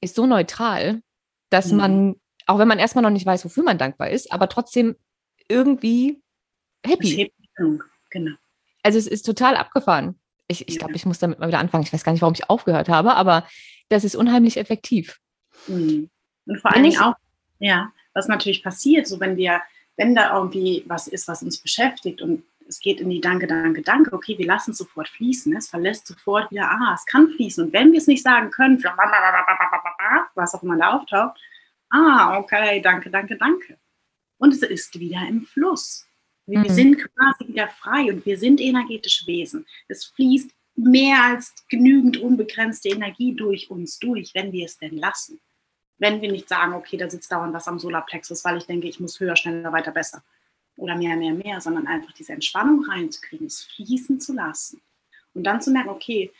ist 0.00 0.14
so 0.14 0.26
neutral, 0.26 1.02
dass 1.50 1.72
mhm. 1.72 1.76
man, 1.76 2.14
auch 2.46 2.58
wenn 2.58 2.68
man 2.68 2.78
erstmal 2.78 3.02
noch 3.02 3.10
nicht 3.10 3.26
weiß, 3.26 3.44
wofür 3.44 3.64
man 3.64 3.78
dankbar 3.78 4.10
ist, 4.10 4.32
aber 4.32 4.48
trotzdem 4.48 4.96
irgendwie 5.48 6.22
happy. 6.86 7.32
Genau. 8.10 8.36
Also 8.82 8.98
es 8.98 9.06
ist 9.06 9.24
total 9.24 9.56
abgefahren. 9.56 10.20
Ich, 10.46 10.68
ich 10.68 10.78
glaube, 10.78 10.94
ich 10.94 11.06
muss 11.06 11.18
damit 11.18 11.38
mal 11.38 11.48
wieder 11.48 11.58
anfangen. 11.58 11.84
Ich 11.84 11.92
weiß 11.92 12.04
gar 12.04 12.12
nicht, 12.12 12.22
warum 12.22 12.34
ich 12.34 12.50
aufgehört 12.50 12.88
habe, 12.88 13.14
aber 13.14 13.46
das 13.88 14.04
ist 14.04 14.14
unheimlich 14.14 14.56
effektiv. 14.56 15.18
Mhm. 15.66 16.10
Und 16.46 16.60
vor 16.60 16.72
allen 16.72 16.82
Dingen 16.82 17.00
auch, 17.00 17.14
ja, 17.58 17.92
was 18.12 18.28
natürlich 18.28 18.62
passiert, 18.62 19.06
so 19.06 19.20
wenn 19.20 19.36
wir, 19.36 19.62
wenn 19.96 20.14
da 20.14 20.36
irgendwie 20.36 20.84
was 20.86 21.08
ist, 21.08 21.28
was 21.28 21.42
uns 21.42 21.58
beschäftigt 21.58 22.20
und 22.20 22.44
es 22.68 22.80
geht 22.80 23.00
in 23.00 23.10
die 23.10 23.20
Danke, 23.20 23.46
Danke, 23.46 23.82
Danke, 23.82 24.12
okay, 24.14 24.38
wir 24.38 24.46
lassen 24.46 24.70
es 24.70 24.78
sofort 24.78 25.08
fließen, 25.08 25.54
es 25.56 25.68
verlässt 25.68 26.06
sofort 26.06 26.50
wieder, 26.50 26.70
ah, 26.70 26.94
es 26.94 27.04
kann 27.06 27.28
fließen. 27.28 27.66
Und 27.66 27.72
wenn 27.72 27.92
wir 27.92 27.98
es 27.98 28.06
nicht 28.06 28.22
sagen 28.22 28.50
können, 28.50 28.82
was 28.82 30.54
auch 30.54 30.62
immer 30.62 30.76
da 30.78 30.92
auftaucht, 30.92 31.38
ah, 31.90 32.38
okay, 32.38 32.80
danke, 32.80 33.10
danke, 33.10 33.36
danke. 33.36 33.78
Und 34.38 34.52
es 34.52 34.62
ist 34.62 34.98
wieder 34.98 35.26
im 35.28 35.42
Fluss. 35.42 36.06
Wir 36.46 36.58
mhm. 36.58 36.68
sind 36.68 36.96
quasi 36.98 37.48
wieder 37.48 37.68
frei 37.68 38.12
und 38.12 38.24
wir 38.26 38.38
sind 38.38 38.60
energetische 38.60 39.26
Wesen. 39.26 39.66
Es 39.88 40.04
fließt 40.04 40.50
mehr 40.76 41.22
als 41.22 41.54
genügend 41.68 42.18
unbegrenzte 42.18 42.88
Energie 42.88 43.34
durch 43.34 43.70
uns 43.70 43.98
durch, 43.98 44.34
wenn 44.34 44.52
wir 44.52 44.66
es 44.66 44.78
denn 44.78 44.96
lassen. 44.96 45.40
Wenn 45.98 46.20
wir 46.20 46.30
nicht 46.30 46.48
sagen, 46.48 46.74
okay, 46.74 46.96
da 46.96 47.08
sitzt 47.08 47.30
dauernd 47.30 47.54
was 47.54 47.68
am 47.68 47.78
Solarplexus, 47.78 48.44
weil 48.44 48.58
ich 48.58 48.66
denke, 48.66 48.88
ich 48.88 49.00
muss 49.00 49.20
höher, 49.20 49.36
schneller, 49.36 49.72
weiter, 49.72 49.92
besser 49.92 50.22
oder 50.76 50.96
mehr, 50.96 51.16
mehr, 51.16 51.32
mehr, 51.32 51.60
sondern 51.60 51.86
einfach 51.86 52.12
diese 52.12 52.32
Entspannung 52.32 52.84
reinzukriegen, 52.84 53.46
es 53.46 53.62
fließen 53.62 54.20
zu 54.20 54.32
lassen. 54.32 54.80
Und 55.32 55.44
dann 55.44 55.62
zu 55.62 55.70
merken, 55.70 55.90
okay, 55.90 56.32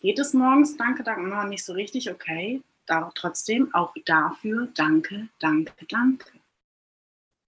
geht 0.00 0.18
es 0.18 0.34
morgens, 0.34 0.76
danke, 0.76 1.02
danke, 1.02 1.48
nicht 1.48 1.64
so 1.64 1.72
richtig, 1.72 2.10
okay, 2.10 2.62
da, 2.86 3.10
trotzdem 3.14 3.72
auch 3.74 3.94
dafür, 4.04 4.68
danke, 4.74 5.28
danke, 5.38 5.72
danke. 5.88 6.37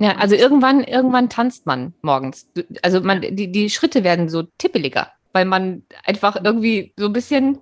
Ja, 0.01 0.17
also 0.17 0.35
irgendwann, 0.35 0.83
irgendwann 0.83 1.29
tanzt 1.29 1.67
man 1.67 1.93
morgens. 2.01 2.49
Also 2.81 3.03
man, 3.03 3.21
die, 3.21 3.53
die 3.53 3.69
Schritte 3.69 4.03
werden 4.03 4.31
so 4.31 4.45
tippeliger, 4.57 5.13
weil 5.33 5.45
man 5.45 5.83
einfach 6.05 6.43
irgendwie 6.43 6.95
so 6.97 7.05
ein 7.05 7.13
bisschen, 7.13 7.59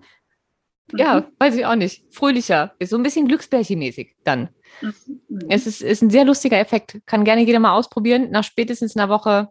mhm. 0.93 0.99
ja, 0.99 1.29
weiß 1.41 1.57
ich 1.57 1.67
auch 1.67 1.75
nicht, 1.75 2.05
fröhlicher 2.15 2.77
ist, 2.79 2.91
so 2.91 2.97
ein 2.97 3.03
bisschen 3.03 3.27
Glücksbärchenmäßig 3.27 4.15
dann. 4.23 4.51
Mhm. 4.81 5.47
Es 5.49 5.67
ist, 5.67 5.83
ist 5.83 6.01
ein 6.01 6.11
sehr 6.11 6.25
lustiger 6.25 6.61
Effekt. 6.61 7.01
Kann 7.07 7.25
gerne 7.25 7.43
jeder 7.43 7.59
mal 7.59 7.73
ausprobieren, 7.73 8.31
nach 8.31 8.45
spätestens 8.45 8.97
einer 8.97 9.09
Woche 9.09 9.49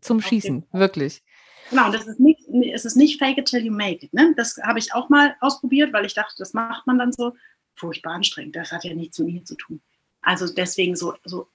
zum 0.00 0.22
Schießen, 0.22 0.64
okay. 0.70 0.78
wirklich. 0.78 1.22
Genau, 1.68 1.92
das 1.92 2.06
ist 2.06 2.20
nicht, 2.20 2.40
es 2.72 2.86
ist 2.86 2.96
nicht 2.96 3.18
fake 3.18 3.36
it 3.36 3.46
till 3.46 3.62
you 3.62 3.70
make 3.70 4.04
it. 4.04 4.14
Ne? 4.14 4.32
Das 4.38 4.56
habe 4.62 4.78
ich 4.78 4.94
auch 4.94 5.10
mal 5.10 5.36
ausprobiert, 5.40 5.92
weil 5.92 6.06
ich 6.06 6.14
dachte, 6.14 6.36
das 6.38 6.54
macht 6.54 6.86
man 6.86 6.98
dann 6.98 7.12
so 7.12 7.34
furchtbar 7.74 8.14
anstrengend. 8.14 8.56
Das 8.56 8.72
hat 8.72 8.84
ja 8.84 8.94
nichts 8.94 9.18
mit 9.18 9.28
mir 9.28 9.44
zu 9.44 9.56
tun. 9.56 9.82
Also 10.22 10.46
deswegen 10.52 10.96
so, 10.96 11.14
so 11.24 11.48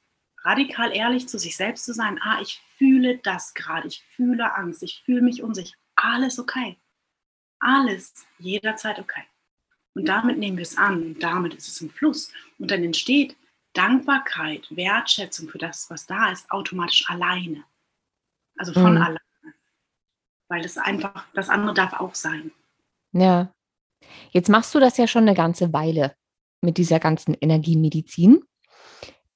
radikal 0.46 0.96
ehrlich 0.96 1.28
zu 1.28 1.40
sich 1.40 1.58
selbst 1.58 1.86
zu 1.86 1.94
sein, 1.94 2.20
ah, 2.22 2.40
ich 2.42 2.62
fühle 2.78 3.18
das 3.18 3.54
gerade, 3.54 3.88
ich 3.88 4.04
fühle 4.16 4.56
Angst, 4.56 4.84
ich 4.84 5.02
fühle 5.04 5.22
mich 5.22 5.42
unsicher, 5.42 5.76
alles 5.96 6.40
okay. 6.40 6.78
Alles 7.60 8.14
jederzeit 8.38 9.00
okay. 9.00 9.24
Und 9.96 10.08
damit 10.08 10.38
nehmen 10.38 10.58
wir 10.58 10.64
es 10.64 10.78
an 10.78 11.02
und 11.02 11.24
damit 11.24 11.54
ist 11.54 11.68
es 11.68 11.82
im 11.82 11.90
Fluss. 11.90 12.32
Und 12.60 12.70
dann 12.70 12.84
entsteht 12.84 13.36
Dankbarkeit, 13.74 14.68
Wertschätzung 14.76 15.50
für 15.50 15.58
das, 15.58 15.90
was 15.90 16.06
da 16.06 16.32
ist, 16.32 16.52
automatisch 16.52 17.10
alleine. 17.10 17.64
Also 18.58 18.74
von 18.74 18.96
mhm. 18.96 19.02
alleine. 19.02 19.20
Weil 20.50 20.64
es 20.64 20.78
einfach, 20.78 21.26
das 21.34 21.50
andere 21.50 21.74
darf 21.74 21.94
auch 21.94 22.14
sein. 22.14 22.52
Ja. 23.14 23.52
Jetzt 24.32 24.50
machst 24.50 24.76
du 24.76 24.80
das 24.80 24.98
ja 24.98 25.08
schon 25.08 25.24
eine 25.24 25.34
ganze 25.34 25.74
Weile 25.74 26.16
mit 26.62 26.78
dieser 26.78 27.00
ganzen 27.00 27.34
Energiemedizin 27.34 28.44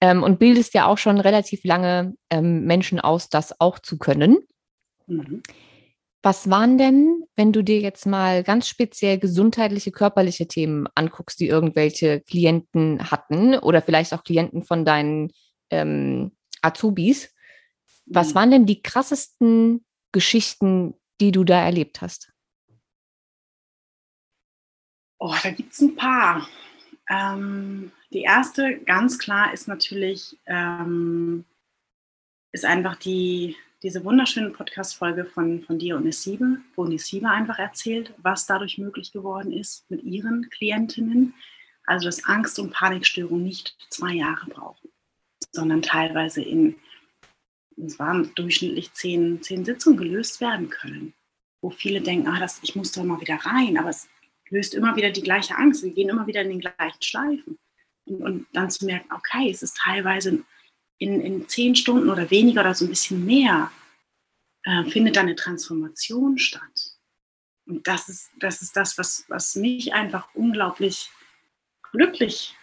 ähm, 0.02 0.24
und 0.24 0.40
bildest 0.40 0.74
ja 0.74 0.86
auch 0.86 0.98
schon 0.98 1.20
relativ 1.20 1.64
lange 1.64 2.16
ähm, 2.30 2.66
Menschen 2.66 3.00
aus, 3.00 3.30
das 3.30 3.60
auch 3.60 3.80
zu 3.80 3.98
können. 3.98 4.38
Mhm. 5.08 5.44
Was 6.22 6.50
waren 6.50 6.78
denn, 6.78 7.24
wenn 7.36 7.54
du 7.54 7.64
dir 7.64 7.80
jetzt 7.80 8.06
mal 8.06 8.44
ganz 8.44 8.68
speziell 8.68 9.20
gesundheitliche, 9.20 9.92
körperliche 9.92 10.48
Themen 10.48 10.88
anguckst, 10.94 11.40
die 11.40 11.48
irgendwelche 11.48 12.20
Klienten 12.22 13.10
hatten 13.10 13.56
oder 13.56 13.82
vielleicht 13.82 14.14
auch 14.14 14.26
Klienten 14.26 14.64
von 14.64 14.84
deinen 14.84 15.32
ähm, 15.70 16.34
Azubis? 16.62 17.34
Was 18.06 18.32
mhm. 18.32 18.36
waren 18.36 18.52
denn 18.52 18.66
die 18.66 18.82
krassesten 18.82 19.86
Geschichten, 20.12 20.96
die 21.22 21.32
du 21.32 21.46
da 21.46 21.64
erlebt 21.64 22.02
hast? 22.02 22.34
Oh, 25.20 25.36
da 25.42 25.52
gibt 25.52 25.72
es 25.74 25.82
ein 25.82 25.96
paar. 25.96 26.50
Ähm, 27.10 27.92
die 28.12 28.22
erste, 28.22 28.80
ganz 28.80 29.20
klar, 29.20 29.54
ist 29.54 29.68
natürlich, 29.68 30.38
ähm, 30.46 31.46
ist 32.52 32.66
einfach 32.66 32.96
die, 32.96 33.56
diese 33.84 34.04
wunderschöne 34.04 34.50
Podcast-Folge 34.50 35.26
von, 35.26 35.62
von 35.62 35.80
dir 35.80 35.96
und 35.96 36.06
Nesibe, 36.06 36.58
wo 36.76 36.86
Nesibe 36.86 37.30
einfach 37.30 37.60
erzählt, 37.60 38.14
was 38.18 38.46
dadurch 38.46 38.78
möglich 38.78 39.12
geworden 39.12 39.54
ist 39.54 39.90
mit 39.90 40.04
ihren 40.04 40.50
Klientinnen. 40.50 41.34
Also, 41.86 42.06
dass 42.06 42.26
Angst- 42.26 42.60
und 42.60 42.72
Panikstörungen 42.72 43.44
nicht 43.44 43.76
zwei 43.90 44.14
Jahre 44.14 44.48
brauchen, 44.50 44.90
sondern 45.52 45.82
teilweise 45.82 46.42
in, 46.42 46.76
es 47.78 47.98
waren 47.98 48.32
durchschnittlich 48.36 48.94
zehn, 48.94 49.42
zehn 49.42 49.66
Sitzungen 49.66 49.98
gelöst 49.98 50.42
werden 50.42 50.70
können, 50.70 51.14
wo 51.62 51.70
viele 51.70 52.02
denken, 52.02 52.28
ah, 52.28 52.40
das, 52.40 52.60
ich 52.64 52.76
muss 52.76 52.92
da 52.92 53.04
mal 53.04 53.22
wieder 53.22 53.38
rein, 53.38 53.78
aber 53.78 53.90
es 53.90 54.08
löst 54.50 54.74
immer 54.74 54.96
wieder 54.96 55.12
die 55.12 55.22
gleiche 55.22 55.56
Angst, 55.56 55.84
wir 55.84 55.92
gehen 55.92 56.10
immer 56.10 56.28
wieder 56.28 56.42
in 56.42 56.50
den 56.50 56.60
gleichen 56.60 57.02
Schleifen. 57.02 57.58
Und, 58.10 58.22
und 58.22 58.48
dann 58.54 58.70
zu 58.70 58.86
merken, 58.86 59.12
okay, 59.14 59.50
es 59.50 59.62
ist 59.62 59.78
teilweise 59.78 60.44
in, 60.98 61.22
in 61.22 61.48
zehn 61.48 61.76
Stunden 61.76 62.10
oder 62.10 62.30
weniger 62.30 62.62
oder 62.62 62.76
so 62.76 62.86
ein 62.86 62.90
bisschen 62.90 63.26
mehr, 63.26 63.72
äh, 64.64 64.84
findet 64.86 65.16
dann 65.16 65.28
eine 65.28 65.36
Transformation 65.36 66.38
statt. 66.38 66.98
Und 67.66 67.88
das 67.88 68.10
ist 68.10 68.32
das, 68.40 68.62
ist 68.62 68.76
das 68.76 68.98
was, 68.98 69.26
was 69.28 69.56
mich 69.56 69.94
einfach 69.94 70.28
unglaublich 70.34 71.10
glücklich 71.92 72.56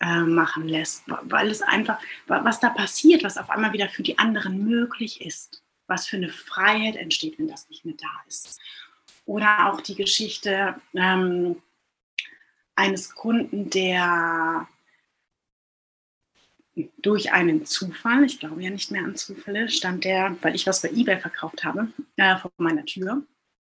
äh, 0.00 0.20
machen 0.20 0.68
lässt, 0.68 1.04
weil 1.06 1.50
es 1.50 1.62
einfach, 1.62 2.00
was 2.26 2.60
da 2.60 2.70
passiert, 2.70 3.24
was 3.24 3.36
auf 3.36 3.50
einmal 3.50 3.72
wieder 3.72 3.88
für 3.88 4.02
die 4.02 4.18
anderen 4.18 4.64
möglich 4.64 5.20
ist, 5.20 5.62
was 5.86 6.06
für 6.06 6.16
eine 6.16 6.28
Freiheit 6.28 6.96
entsteht, 6.96 7.38
wenn 7.38 7.48
das 7.48 7.68
nicht 7.68 7.84
mehr 7.84 7.96
da 7.98 8.08
ist. 8.26 8.60
Oder 9.26 9.66
auch 9.66 9.80
die 9.80 9.94
Geschichte 9.94 10.80
ähm, 10.94 11.60
eines 12.74 13.14
Kunden, 13.14 13.70
der 13.70 14.68
durch 16.98 17.32
einen 17.32 17.66
Zufall, 17.66 18.24
ich 18.24 18.38
glaube 18.38 18.62
ja 18.62 18.70
nicht 18.70 18.90
mehr 18.90 19.04
an 19.04 19.16
Zufälle, 19.16 19.68
stand 19.68 20.04
der, 20.04 20.36
weil 20.42 20.54
ich 20.54 20.66
was 20.66 20.82
bei 20.82 20.90
eBay 20.90 21.18
verkauft 21.18 21.64
habe, 21.64 21.88
äh, 22.16 22.36
vor 22.36 22.50
meiner 22.58 22.84
Tür. 22.84 23.22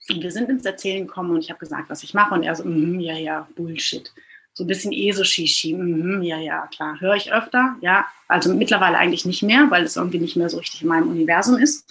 Und 0.09 0.23
wir 0.23 0.31
sind 0.31 0.49
ins 0.49 0.65
Erzählen 0.65 1.05
gekommen 1.05 1.31
und 1.31 1.39
ich 1.39 1.49
habe 1.49 1.59
gesagt, 1.59 1.89
was 1.89 2.03
ich 2.03 2.13
mache. 2.13 2.33
Und 2.33 2.43
er 2.43 2.55
so, 2.55 2.63
mm, 2.63 2.99
ja, 2.99 3.15
ja, 3.17 3.47
Bullshit. 3.55 4.11
so 4.53 4.63
ein 4.63 4.67
bisschen 4.67 4.91
ESO-Shishi. 4.91 5.73
Mhm, 5.73 6.23
ja, 6.23 6.39
ja, 6.39 6.67
klar. 6.67 6.99
Höre 6.99 7.15
ich 7.15 7.31
öfter, 7.31 7.75
ja. 7.81 8.07
Also 8.27 8.53
mittlerweile 8.55 8.97
eigentlich 8.97 9.25
nicht 9.25 9.43
mehr, 9.43 9.69
weil 9.69 9.83
es 9.83 9.97
irgendwie 9.97 10.19
nicht 10.19 10.35
mehr 10.35 10.49
so 10.49 10.57
richtig 10.57 10.81
in 10.81 10.87
meinem 10.87 11.09
Universum 11.09 11.57
ist. 11.57 11.87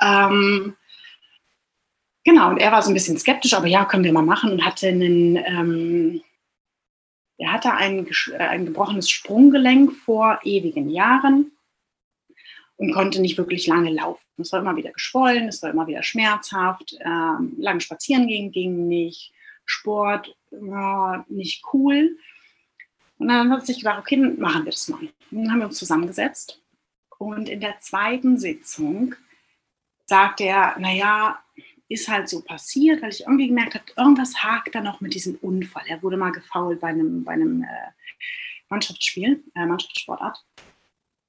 Ähm, 0.00 0.76
genau, 2.24 2.50
und 2.50 2.58
er 2.58 2.70
war 2.70 2.82
so 2.82 2.90
ein 2.90 2.94
bisschen 2.94 3.18
skeptisch, 3.18 3.54
aber 3.54 3.66
ja, 3.66 3.84
können 3.84 4.04
wir 4.04 4.12
mal 4.12 4.22
machen 4.22 4.52
und 4.52 4.64
hatte 4.64 4.88
einen, 4.88 5.36
ähm, 5.36 6.22
er 7.40 7.52
hatte 7.52 7.72
ein, 7.72 8.06
äh, 8.32 8.36
ein 8.36 8.66
gebrochenes 8.66 9.08
Sprunggelenk 9.08 9.92
vor 9.92 10.40
ewigen 10.44 10.90
Jahren 10.90 11.52
und 12.76 12.92
konnte 12.92 13.20
nicht 13.20 13.38
wirklich 13.38 13.66
lange 13.66 13.90
laufen. 13.90 14.24
Es 14.38 14.52
war 14.52 14.60
immer 14.60 14.76
wieder 14.76 14.92
geschwollen, 14.92 15.48
es 15.48 15.62
war 15.62 15.70
immer 15.70 15.86
wieder 15.86 16.02
schmerzhaft, 16.02 16.96
ähm, 17.00 17.54
lange 17.58 17.80
spazieren 17.80 18.28
gehen 18.28 18.52
ging 18.52 18.88
nicht, 18.88 19.32
Sport 19.64 20.36
war 20.50 21.24
nicht 21.28 21.64
cool. 21.72 22.16
Und 23.18 23.28
dann 23.28 23.50
hat 23.50 23.66
sich 23.66 23.78
gedacht, 23.78 23.98
okay, 23.98 24.16
machen 24.16 24.64
wir 24.64 24.72
das 24.72 24.88
mal. 24.88 25.00
Und 25.00 25.12
dann 25.30 25.50
haben 25.50 25.58
wir 25.60 25.66
uns 25.66 25.78
zusammengesetzt 25.78 26.60
und 27.20 27.50
in 27.50 27.60
der 27.60 27.78
zweiten 27.80 28.38
Sitzung 28.38 29.14
sagte 30.06 30.44
er, 30.44 30.78
naja, 30.78 31.38
ist 31.90 32.08
halt 32.08 32.28
so 32.28 32.40
passiert, 32.40 33.02
weil 33.02 33.10
ich 33.10 33.22
irgendwie 33.22 33.48
gemerkt 33.48 33.74
habe, 33.74 33.84
irgendwas 33.96 34.42
hakt 34.42 34.74
da 34.74 34.80
noch 34.80 35.00
mit 35.00 35.12
diesem 35.12 35.34
Unfall. 35.36 35.82
Er 35.88 36.02
wurde 36.02 36.16
mal 36.16 36.30
gefault 36.30 36.80
bei 36.80 36.88
einem, 36.88 37.24
bei 37.24 37.32
einem 37.32 37.64
äh, 37.64 37.90
Mannschaftsspiel, 38.68 39.42
äh, 39.56 39.66
Mannschaftssportart. 39.66 40.42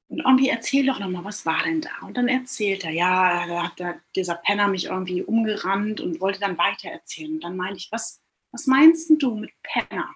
Und 0.07 0.19
irgendwie 0.19 0.49
erzähl 0.49 0.85
doch 0.85 0.99
nochmal, 0.99 1.23
was 1.23 1.45
war 1.45 1.63
denn 1.63 1.81
da? 1.81 1.89
Und 2.05 2.15
dann 2.15 2.27
erzählt 2.27 2.83
er, 2.83 2.91
ja, 2.91 3.47
da 3.47 3.63
hat 3.63 3.79
der, 3.79 4.01
dieser 4.15 4.35
Penner 4.35 4.67
mich 4.67 4.85
irgendwie 4.85 5.23
umgerannt 5.23 5.99
und 5.99 6.21
wollte 6.21 6.39
dann 6.39 6.57
weiter 6.57 6.89
erzählen. 6.89 7.33
Und 7.33 7.43
dann 7.43 7.57
meinte 7.57 7.77
ich, 7.77 7.91
was, 7.91 8.21
was 8.51 8.67
meinst 8.67 9.09
du 9.17 9.35
mit 9.35 9.51
Penner? 9.63 10.13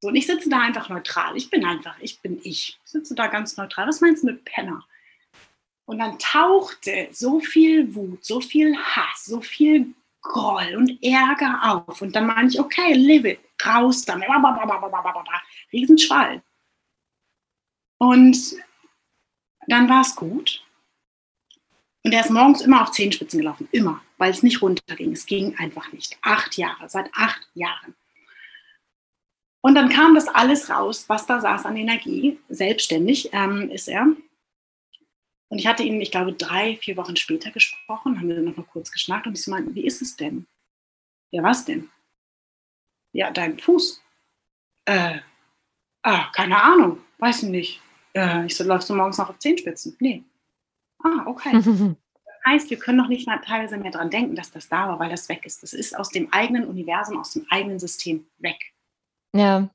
So, 0.00 0.08
und 0.08 0.14
ich 0.14 0.26
sitze 0.26 0.48
da 0.48 0.60
einfach 0.60 0.88
neutral. 0.88 1.36
Ich 1.36 1.50
bin 1.50 1.64
einfach, 1.64 1.98
ich 2.00 2.20
bin 2.20 2.38
ich. 2.44 2.78
Ich 2.84 2.90
sitze 2.90 3.16
da 3.16 3.26
ganz 3.26 3.56
neutral. 3.56 3.88
Was 3.88 4.00
meinst 4.00 4.22
du 4.22 4.28
mit 4.28 4.44
Penner? 4.44 4.86
Und 5.88 6.00
dann 6.00 6.18
tauchte 6.18 7.08
so 7.12 7.40
viel 7.40 7.94
Wut, 7.94 8.22
so 8.22 8.42
viel 8.42 8.76
Hass, 8.76 9.24
so 9.24 9.40
viel 9.40 9.94
Groll 10.20 10.76
und 10.76 11.02
Ärger 11.02 11.60
auf. 11.62 12.02
Und 12.02 12.14
dann 12.14 12.26
meine 12.26 12.46
ich, 12.46 12.60
okay, 12.60 12.92
live 12.92 13.24
it, 13.24 13.40
raus 13.64 14.04
damit. 14.04 14.28
Riesenschwall. 15.72 16.42
Und 17.96 18.36
dann 19.66 19.88
war 19.88 20.02
es 20.02 20.14
gut. 20.14 20.62
Und 22.04 22.12
er 22.12 22.20
ist 22.20 22.30
morgens 22.30 22.60
immer 22.60 22.82
auf 22.82 22.90
Zehenspitzen 22.90 23.38
gelaufen, 23.38 23.66
immer, 23.72 24.02
weil 24.18 24.30
es 24.30 24.42
nicht 24.42 24.60
runterging. 24.60 25.12
Es 25.12 25.24
ging 25.24 25.56
einfach 25.56 25.90
nicht. 25.94 26.18
Acht 26.20 26.58
Jahre, 26.58 26.90
seit 26.90 27.08
acht 27.14 27.48
Jahren. 27.54 27.94
Und 29.62 29.74
dann 29.74 29.88
kam 29.88 30.14
das 30.14 30.28
alles 30.28 30.68
raus, 30.68 31.06
was 31.08 31.24
da 31.24 31.40
saß 31.40 31.64
an 31.64 31.78
Energie. 31.78 32.38
Selbstständig 32.50 33.30
ähm, 33.32 33.70
ist 33.70 33.88
er. 33.88 34.08
Und 35.48 35.58
ich 35.58 35.66
hatte 35.66 35.82
ihn, 35.82 36.00
ich 36.00 36.10
glaube, 36.10 36.32
drei, 36.34 36.76
vier 36.76 36.96
Wochen 36.96 37.16
später 37.16 37.50
gesprochen, 37.50 38.18
haben 38.18 38.28
wir 38.28 38.40
noch 38.40 38.56
mal 38.56 38.66
kurz 38.66 38.90
geschnackt 38.90 39.26
und 39.26 39.34
ich 39.36 39.42
so 39.42 39.50
meinte, 39.50 39.74
wie 39.74 39.86
ist 39.86 40.02
es 40.02 40.16
denn? 40.16 40.46
Ja, 41.30 41.42
was 41.42 41.64
denn? 41.64 41.90
Ja, 43.12 43.30
dein 43.30 43.58
Fuß. 43.58 44.02
Äh, 44.84 45.18
ah, 46.02 46.30
keine 46.32 46.62
Ahnung, 46.62 46.98
weiß 47.18 47.44
ich 47.44 47.48
nicht. 47.48 47.80
Äh, 48.14 48.46
ich 48.46 48.56
so, 48.56 48.64
läufst 48.64 48.90
du 48.90 48.94
morgens 48.94 49.18
noch 49.18 49.30
auf 49.30 49.38
Zehenspitzen? 49.38 49.96
Nee. 50.00 50.24
Ah, 51.02 51.24
okay. 51.26 51.96
Das 52.44 52.52
heißt, 52.52 52.70
wir 52.70 52.78
können 52.78 52.96
noch 52.96 53.08
nicht 53.08 53.26
mal 53.26 53.38
teilweise 53.38 53.76
mehr 53.76 53.90
dran 53.90 54.10
denken, 54.10 54.34
dass 54.34 54.50
das 54.50 54.68
da 54.68 54.88
war, 54.88 54.98
weil 55.00 55.10
das 55.10 55.28
weg 55.28 55.44
ist. 55.44 55.62
Das 55.62 55.74
ist 55.74 55.94
aus 55.94 56.08
dem 56.08 56.32
eigenen 56.32 56.66
Universum, 56.66 57.18
aus 57.18 57.32
dem 57.32 57.44
eigenen 57.50 57.78
System 57.78 58.26
weg. 58.38 58.56
Ja. 59.34 59.68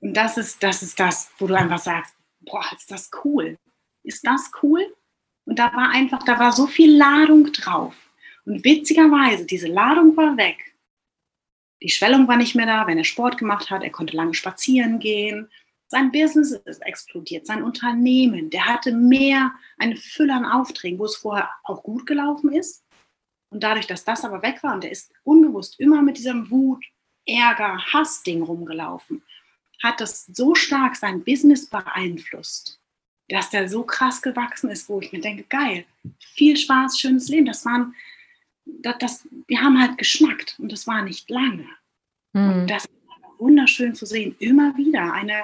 Und 0.00 0.16
das 0.16 0.36
ist, 0.36 0.60
das 0.62 0.82
ist 0.82 0.98
das, 0.98 1.30
wo 1.38 1.46
du 1.46 1.54
einfach 1.54 1.78
sagst, 1.78 2.16
boah, 2.40 2.64
ist 2.74 2.90
das 2.90 3.10
cool. 3.22 3.58
Ist 4.02 4.26
das 4.26 4.50
cool? 4.62 4.96
Und 5.46 5.58
da 5.58 5.72
war 5.72 5.90
einfach, 5.90 6.22
da 6.24 6.38
war 6.38 6.52
so 6.52 6.66
viel 6.66 6.96
Ladung 6.96 7.52
drauf. 7.52 7.94
Und 8.44 8.64
witzigerweise, 8.64 9.46
diese 9.46 9.68
Ladung 9.68 10.16
war 10.16 10.36
weg. 10.36 10.74
Die 11.82 11.88
Schwellung 11.88 12.26
war 12.28 12.36
nicht 12.36 12.54
mehr 12.54 12.66
da, 12.66 12.86
wenn 12.86 12.98
er 12.98 13.04
Sport 13.04 13.38
gemacht 13.38 13.70
hat, 13.70 13.82
er 13.82 13.90
konnte 13.90 14.16
lange 14.16 14.34
spazieren 14.34 14.98
gehen. 14.98 15.48
Sein 15.88 16.10
Business 16.10 16.52
ist 16.52 16.82
explodiert, 16.82 17.46
sein 17.46 17.62
Unternehmen, 17.62 18.50
der 18.50 18.66
hatte 18.66 18.92
mehr, 18.92 19.52
eine 19.78 19.96
Fülle 19.96 20.34
an 20.34 20.44
Aufträgen, 20.44 20.98
wo 20.98 21.04
es 21.04 21.16
vorher 21.16 21.48
auch 21.62 21.82
gut 21.84 22.06
gelaufen 22.06 22.52
ist. 22.52 22.84
Und 23.50 23.62
dadurch, 23.62 23.86
dass 23.86 24.04
das 24.04 24.24
aber 24.24 24.42
weg 24.42 24.62
war 24.64 24.74
und 24.74 24.84
er 24.84 24.90
ist 24.90 25.12
unbewusst 25.22 25.78
immer 25.78 26.02
mit 26.02 26.18
diesem 26.18 26.50
Wut, 26.50 26.84
Ärger, 27.24 27.78
Hassding 27.92 28.42
rumgelaufen, 28.42 29.22
hat 29.82 30.00
das 30.00 30.26
so 30.26 30.54
stark 30.54 30.96
sein 30.96 31.22
Business 31.22 31.68
beeinflusst, 31.68 32.80
dass 33.28 33.50
der 33.50 33.68
so 33.68 33.82
krass 33.82 34.22
gewachsen 34.22 34.70
ist, 34.70 34.88
wo 34.88 35.00
ich 35.00 35.12
mir 35.12 35.20
denke, 35.20 35.44
geil, 35.44 35.84
viel 36.18 36.56
Spaß, 36.56 36.98
schönes 36.98 37.28
Leben. 37.28 37.46
Das 37.46 37.64
waren, 37.64 37.94
das, 38.64 38.96
das 38.98 39.28
wir 39.48 39.60
haben 39.60 39.80
halt 39.80 39.98
geschnackt 39.98 40.56
und 40.58 40.70
das 40.70 40.86
war 40.86 41.02
nicht 41.02 41.28
lange. 41.28 41.66
Mhm. 42.32 42.50
Und 42.50 42.66
das 42.68 42.84
ist 42.84 42.92
wunderschön 43.38 43.94
zu 43.94 44.06
sehen, 44.06 44.36
immer 44.38 44.76
wieder 44.76 45.12
eine, 45.12 45.42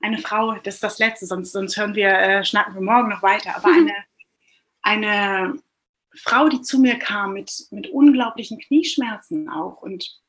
eine 0.00 0.18
Frau, 0.18 0.54
das 0.56 0.74
ist 0.74 0.82
das 0.82 0.98
Letzte, 0.98 1.26
sonst, 1.26 1.52
sonst 1.52 1.76
hören 1.76 1.94
wir, 1.94 2.10
äh, 2.10 2.44
schnacken 2.44 2.74
wir 2.74 2.82
morgen 2.82 3.08
noch 3.08 3.22
weiter, 3.22 3.56
aber 3.56 3.68
eine, 3.72 3.94
eine 4.82 5.62
Frau, 6.14 6.48
die 6.48 6.60
zu 6.60 6.78
mir 6.78 6.98
kam 6.98 7.34
mit, 7.34 7.68
mit 7.70 7.88
unglaublichen 7.88 8.58
Knieschmerzen 8.58 9.48
auch 9.48 9.80
und 9.82 10.20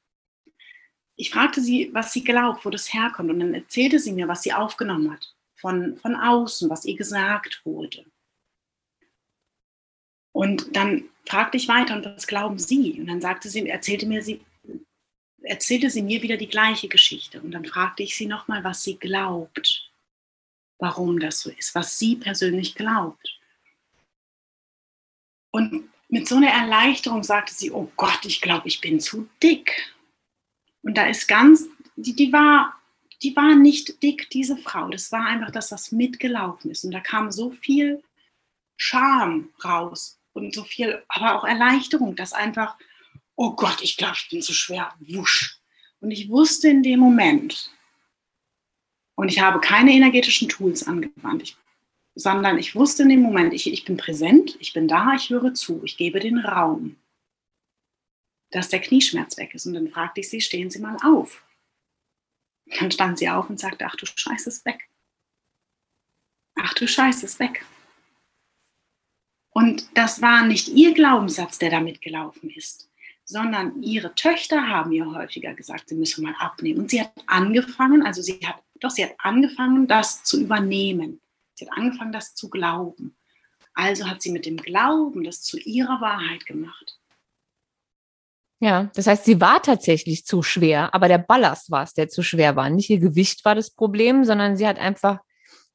ich 1.19 1.31
fragte 1.31 1.61
sie, 1.61 1.89
was 1.93 2.13
sie 2.13 2.23
glaubt, 2.23 2.63
wo 2.63 2.69
das 2.69 2.93
herkommt 2.93 3.31
und 3.31 3.39
dann 3.39 3.53
erzählte 3.55 3.97
sie 3.97 4.11
mir, 4.13 4.27
was 4.27 4.43
sie 4.43 4.53
aufgenommen 4.53 5.11
hat 5.11 5.33
von, 5.57 5.97
von 5.97 6.15
außen, 6.15 6.69
was 6.69 6.85
ihr 6.85 6.95
gesagt 6.95 7.61
wurde. 7.65 8.05
Und 10.31 10.75
dann 10.75 11.05
fragte 11.25 11.57
ich 11.57 11.67
weiter, 11.67 11.95
und 11.95 12.05
was 12.05 12.27
glauben 12.27 12.59
Sie? 12.59 12.99
Und 12.99 13.07
dann 13.07 13.21
sagte 13.21 13.49
sie, 13.49 13.67
erzählte 13.67 14.05
mir 14.05 14.21
sie, 14.21 14.41
erzählte 15.41 15.89
sie 15.89 16.03
mir 16.03 16.21
wieder 16.21 16.37
die 16.37 16.47
gleiche 16.47 16.87
Geschichte. 16.87 17.41
Und 17.41 17.51
dann 17.51 17.65
fragte 17.65 18.03
ich 18.03 18.15
sie 18.15 18.27
nochmal, 18.27 18.63
was 18.63 18.83
sie 18.83 18.97
glaubt, 18.97 19.91
warum 20.77 21.19
das 21.19 21.39
so 21.39 21.49
ist, 21.49 21.73
was 21.73 21.97
sie 21.97 22.17
persönlich 22.17 22.75
glaubt. 22.75 23.39
Und 25.51 25.89
mit 26.09 26.27
so 26.27 26.35
einer 26.35 26.51
Erleichterung 26.51 27.23
sagte 27.23 27.53
sie, 27.53 27.71
oh 27.71 27.91
Gott, 27.97 28.23
ich 28.23 28.41
glaube, 28.41 28.67
ich 28.67 28.79
bin 28.79 28.99
zu 28.99 29.27
dick. 29.41 29.95
Und 30.83 30.97
da 30.97 31.07
ist 31.07 31.27
ganz, 31.27 31.67
die, 31.95 32.15
die 32.15 32.31
war 32.31 32.76
die 33.23 33.35
war 33.35 33.55
nicht 33.55 34.01
dick, 34.03 34.29
diese 34.29 34.57
Frau. 34.57 34.89
Das 34.89 35.11
war 35.11 35.25
einfach 35.25 35.51
das, 35.51 35.71
was 35.71 35.91
mitgelaufen 35.91 36.71
ist. 36.71 36.83
Und 36.83 36.91
da 36.91 36.99
kam 36.99 37.31
so 37.31 37.51
viel 37.51 38.03
Scham 38.75 39.49
raus 39.63 40.19
und 40.33 40.53
so 40.53 40.63
viel, 40.63 41.03
aber 41.09 41.35
auch 41.35 41.43
Erleichterung, 41.43 42.15
dass 42.15 42.33
einfach, 42.33 42.77
oh 43.35 43.53
Gott, 43.53 43.81
ich 43.81 43.97
glaube, 43.97 44.15
ich 44.15 44.29
bin 44.29 44.41
zu 44.41 44.53
schwer. 44.53 44.93
Wusch. 44.99 45.59
Und 45.99 46.11
ich 46.11 46.29
wusste 46.29 46.67
in 46.69 46.83
dem 46.83 46.99
Moment, 46.99 47.71
und 49.15 49.29
ich 49.29 49.39
habe 49.39 49.59
keine 49.59 49.93
energetischen 49.93 50.47
Tools 50.47 50.85
angewandt, 50.85 51.41
ich, 51.41 51.57
sondern 52.13 52.59
ich 52.59 52.75
wusste 52.75 53.01
in 53.01 53.09
dem 53.09 53.21
Moment, 53.21 53.51
ich, 53.51 53.71
ich 53.71 53.83
bin 53.83 53.97
präsent, 53.97 54.55
ich 54.59 54.73
bin 54.73 54.87
da, 54.87 55.15
ich 55.15 55.31
höre 55.31 55.55
zu, 55.55 55.81
ich 55.83 55.97
gebe 55.97 56.19
den 56.19 56.37
Raum, 56.37 56.97
dass 58.51 58.69
der 58.69 58.79
Knieschmerz 58.79 59.37
weg 59.37 59.55
ist. 59.55 59.65
Und 59.65 59.73
dann 59.73 59.87
fragte 59.87 60.21
ich 60.21 60.29
sie, 60.29 60.39
stehen 60.39 60.69
Sie 60.69 60.79
mal 60.79 60.97
auf. 61.03 61.43
Dann 62.79 62.91
stand 62.91 63.19
sie 63.19 63.29
auf 63.29 63.49
und 63.49 63.59
sagte, 63.59 63.85
ach 63.85 63.95
du 63.95 64.05
Scheiße, 64.05 64.49
ist 64.49 64.65
weg. 64.65 64.89
Ach 66.55 66.73
du 66.73 66.87
Scheiße, 66.87 67.25
ist 67.25 67.39
weg. 67.39 67.65
Und 69.51 69.89
das 69.97 70.21
war 70.21 70.45
nicht 70.45 70.67
ihr 70.67 70.93
Glaubenssatz, 70.93 71.57
der 71.57 71.71
damit 71.71 72.01
gelaufen 72.01 72.49
ist, 72.51 72.89
sondern 73.25 73.81
ihre 73.81 74.13
Töchter 74.13 74.67
haben 74.67 74.91
ihr 74.91 75.11
häufiger 75.11 75.53
gesagt, 75.53 75.89
sie 75.89 75.95
müsse 75.95 76.21
mal 76.21 76.35
abnehmen. 76.37 76.81
Und 76.81 76.91
sie 76.91 77.01
hat 77.01 77.11
angefangen, 77.25 78.05
also 78.05 78.21
sie 78.21 78.39
hat, 78.45 78.61
doch 78.79 78.91
sie 78.91 79.03
hat 79.03 79.15
angefangen, 79.17 79.87
das 79.87 80.23
zu 80.23 80.39
übernehmen. 80.39 81.21
Sie 81.55 81.65
hat 81.65 81.75
angefangen, 81.75 82.11
das 82.11 82.35
zu 82.35 82.49
glauben. 82.49 83.15
Also 83.73 84.07
hat 84.07 84.21
sie 84.21 84.31
mit 84.31 84.45
dem 84.45 84.57
Glauben 84.57 85.23
das 85.23 85.41
zu 85.41 85.57
ihrer 85.57 86.01
Wahrheit 86.01 86.45
gemacht. 86.45 86.96
Ja, 88.59 88.89
das 88.95 89.05
heißt, 89.05 89.25
sie 89.25 89.39
war 89.39 89.61
tatsächlich 89.61 90.25
zu 90.25 90.41
schwer, 90.41 90.93
aber 90.95 91.07
der 91.07 91.19
Ballast 91.19 91.69
war 91.69 91.83
es, 91.83 91.93
der 91.93 92.09
zu 92.09 92.23
schwer 92.23 92.55
war. 92.55 92.69
Nicht 92.69 92.89
ihr 92.89 92.99
Gewicht 92.99 93.45
war 93.45 93.53
das 93.53 93.69
Problem, 93.69 94.25
sondern 94.25 94.57
sie 94.57 94.67
hat 94.67 94.79
einfach 94.79 95.19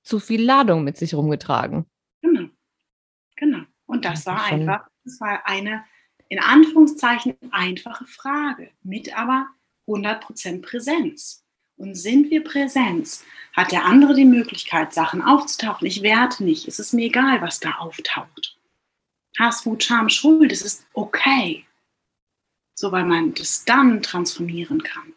zu 0.02 0.18
viel 0.18 0.42
Ladung 0.42 0.82
mit 0.82 0.96
sich 0.96 1.14
rumgetragen. 1.14 1.86
Genau. 2.22 2.48
Genau. 3.36 3.62
Und 3.86 4.04
das, 4.04 4.24
das 4.24 4.26
war 4.26 4.44
einfach, 4.44 4.86
das 5.04 5.20
war 5.20 5.46
eine 5.46 5.84
in 6.28 6.40
Anführungszeichen 6.40 7.36
einfache 7.50 8.06
Frage 8.06 8.70
mit 8.82 9.16
aber 9.16 9.46
100% 9.86 10.62
Präsenz. 10.62 11.44
Und 11.76 11.94
sind 11.94 12.30
wir 12.30 12.44
Präsenz, 12.44 13.24
hat 13.54 13.72
der 13.72 13.84
andere 13.84 14.14
die 14.14 14.24
Möglichkeit, 14.24 14.92
Sachen 14.92 15.22
aufzutauchen. 15.22 15.86
Ich 15.86 16.02
werte 16.02 16.44
nicht. 16.44 16.68
Es 16.68 16.78
ist 16.78 16.92
mir 16.92 17.06
egal, 17.06 17.40
was 17.42 17.60
da 17.60 17.72
auftaucht. 17.78 18.56
Hass, 19.38 19.66
Wut, 19.66 19.82
Scham, 19.82 20.08
Schuld, 20.08 20.52
es 20.52 20.62
ist 20.62 20.86
okay 20.92 21.64
so 22.82 22.90
weil 22.90 23.04
man 23.04 23.32
das 23.34 23.64
dann 23.64 24.02
transformieren 24.02 24.82
kann. 24.82 25.14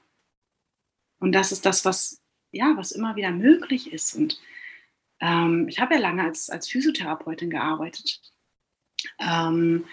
Und 1.20 1.32
das 1.32 1.52
ist 1.52 1.66
das, 1.66 1.84
was, 1.84 2.22
ja, 2.52 2.74
was 2.78 2.92
immer 2.92 3.16
wieder 3.16 3.32
möglich 3.32 3.92
ist. 3.92 4.14
Und 4.14 4.40
ähm, 5.20 5.68
ich 5.68 5.80
habe 5.80 5.96
ja 5.96 6.00
lange 6.00 6.22
als, 6.22 6.52
als 6.52 6.70
Physiotherapeutin 6.70 7.50
gearbeitet. 7.50 8.22
Ähm, 9.20 9.86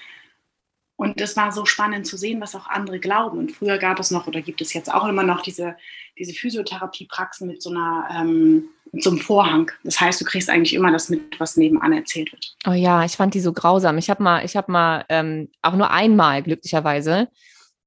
und 0.96 1.18
es 1.18 1.34
war 1.34 1.50
so 1.50 1.64
spannend 1.64 2.06
zu 2.06 2.18
sehen, 2.18 2.42
was 2.42 2.54
auch 2.54 2.66
andere 2.66 3.00
glauben. 3.00 3.38
Und 3.38 3.52
früher 3.52 3.78
gab 3.78 3.98
es 3.98 4.10
noch 4.10 4.26
oder 4.26 4.42
gibt 4.42 4.60
es 4.60 4.74
jetzt 4.74 4.92
auch 4.92 5.08
immer 5.08 5.22
noch 5.22 5.40
diese, 5.40 5.74
diese 6.18 6.34
Physiotherapiepraxen 6.34 7.48
mit 7.48 7.62
so 7.62 7.70
einer 7.70 8.06
ähm, 8.12 8.68
mit 8.92 9.02
so 9.02 9.08
einem 9.08 9.20
Vorhang. 9.20 9.70
Das 9.82 9.98
heißt, 9.98 10.20
du 10.20 10.26
kriegst 10.26 10.50
eigentlich 10.50 10.74
immer 10.74 10.92
das 10.92 11.08
mit, 11.08 11.40
was 11.40 11.56
nebenan 11.56 11.94
erzählt 11.94 12.30
wird. 12.32 12.54
Oh 12.66 12.72
ja, 12.72 13.02
ich 13.06 13.12
fand 13.12 13.32
die 13.32 13.40
so 13.40 13.54
grausam. 13.54 13.96
Ich 13.96 14.10
habe 14.10 14.22
mal, 14.22 14.44
ich 14.44 14.56
habe 14.56 14.70
mal 14.70 15.06
ähm, 15.08 15.48
auch 15.62 15.74
nur 15.74 15.90
einmal 15.90 16.42
glücklicherweise 16.42 17.28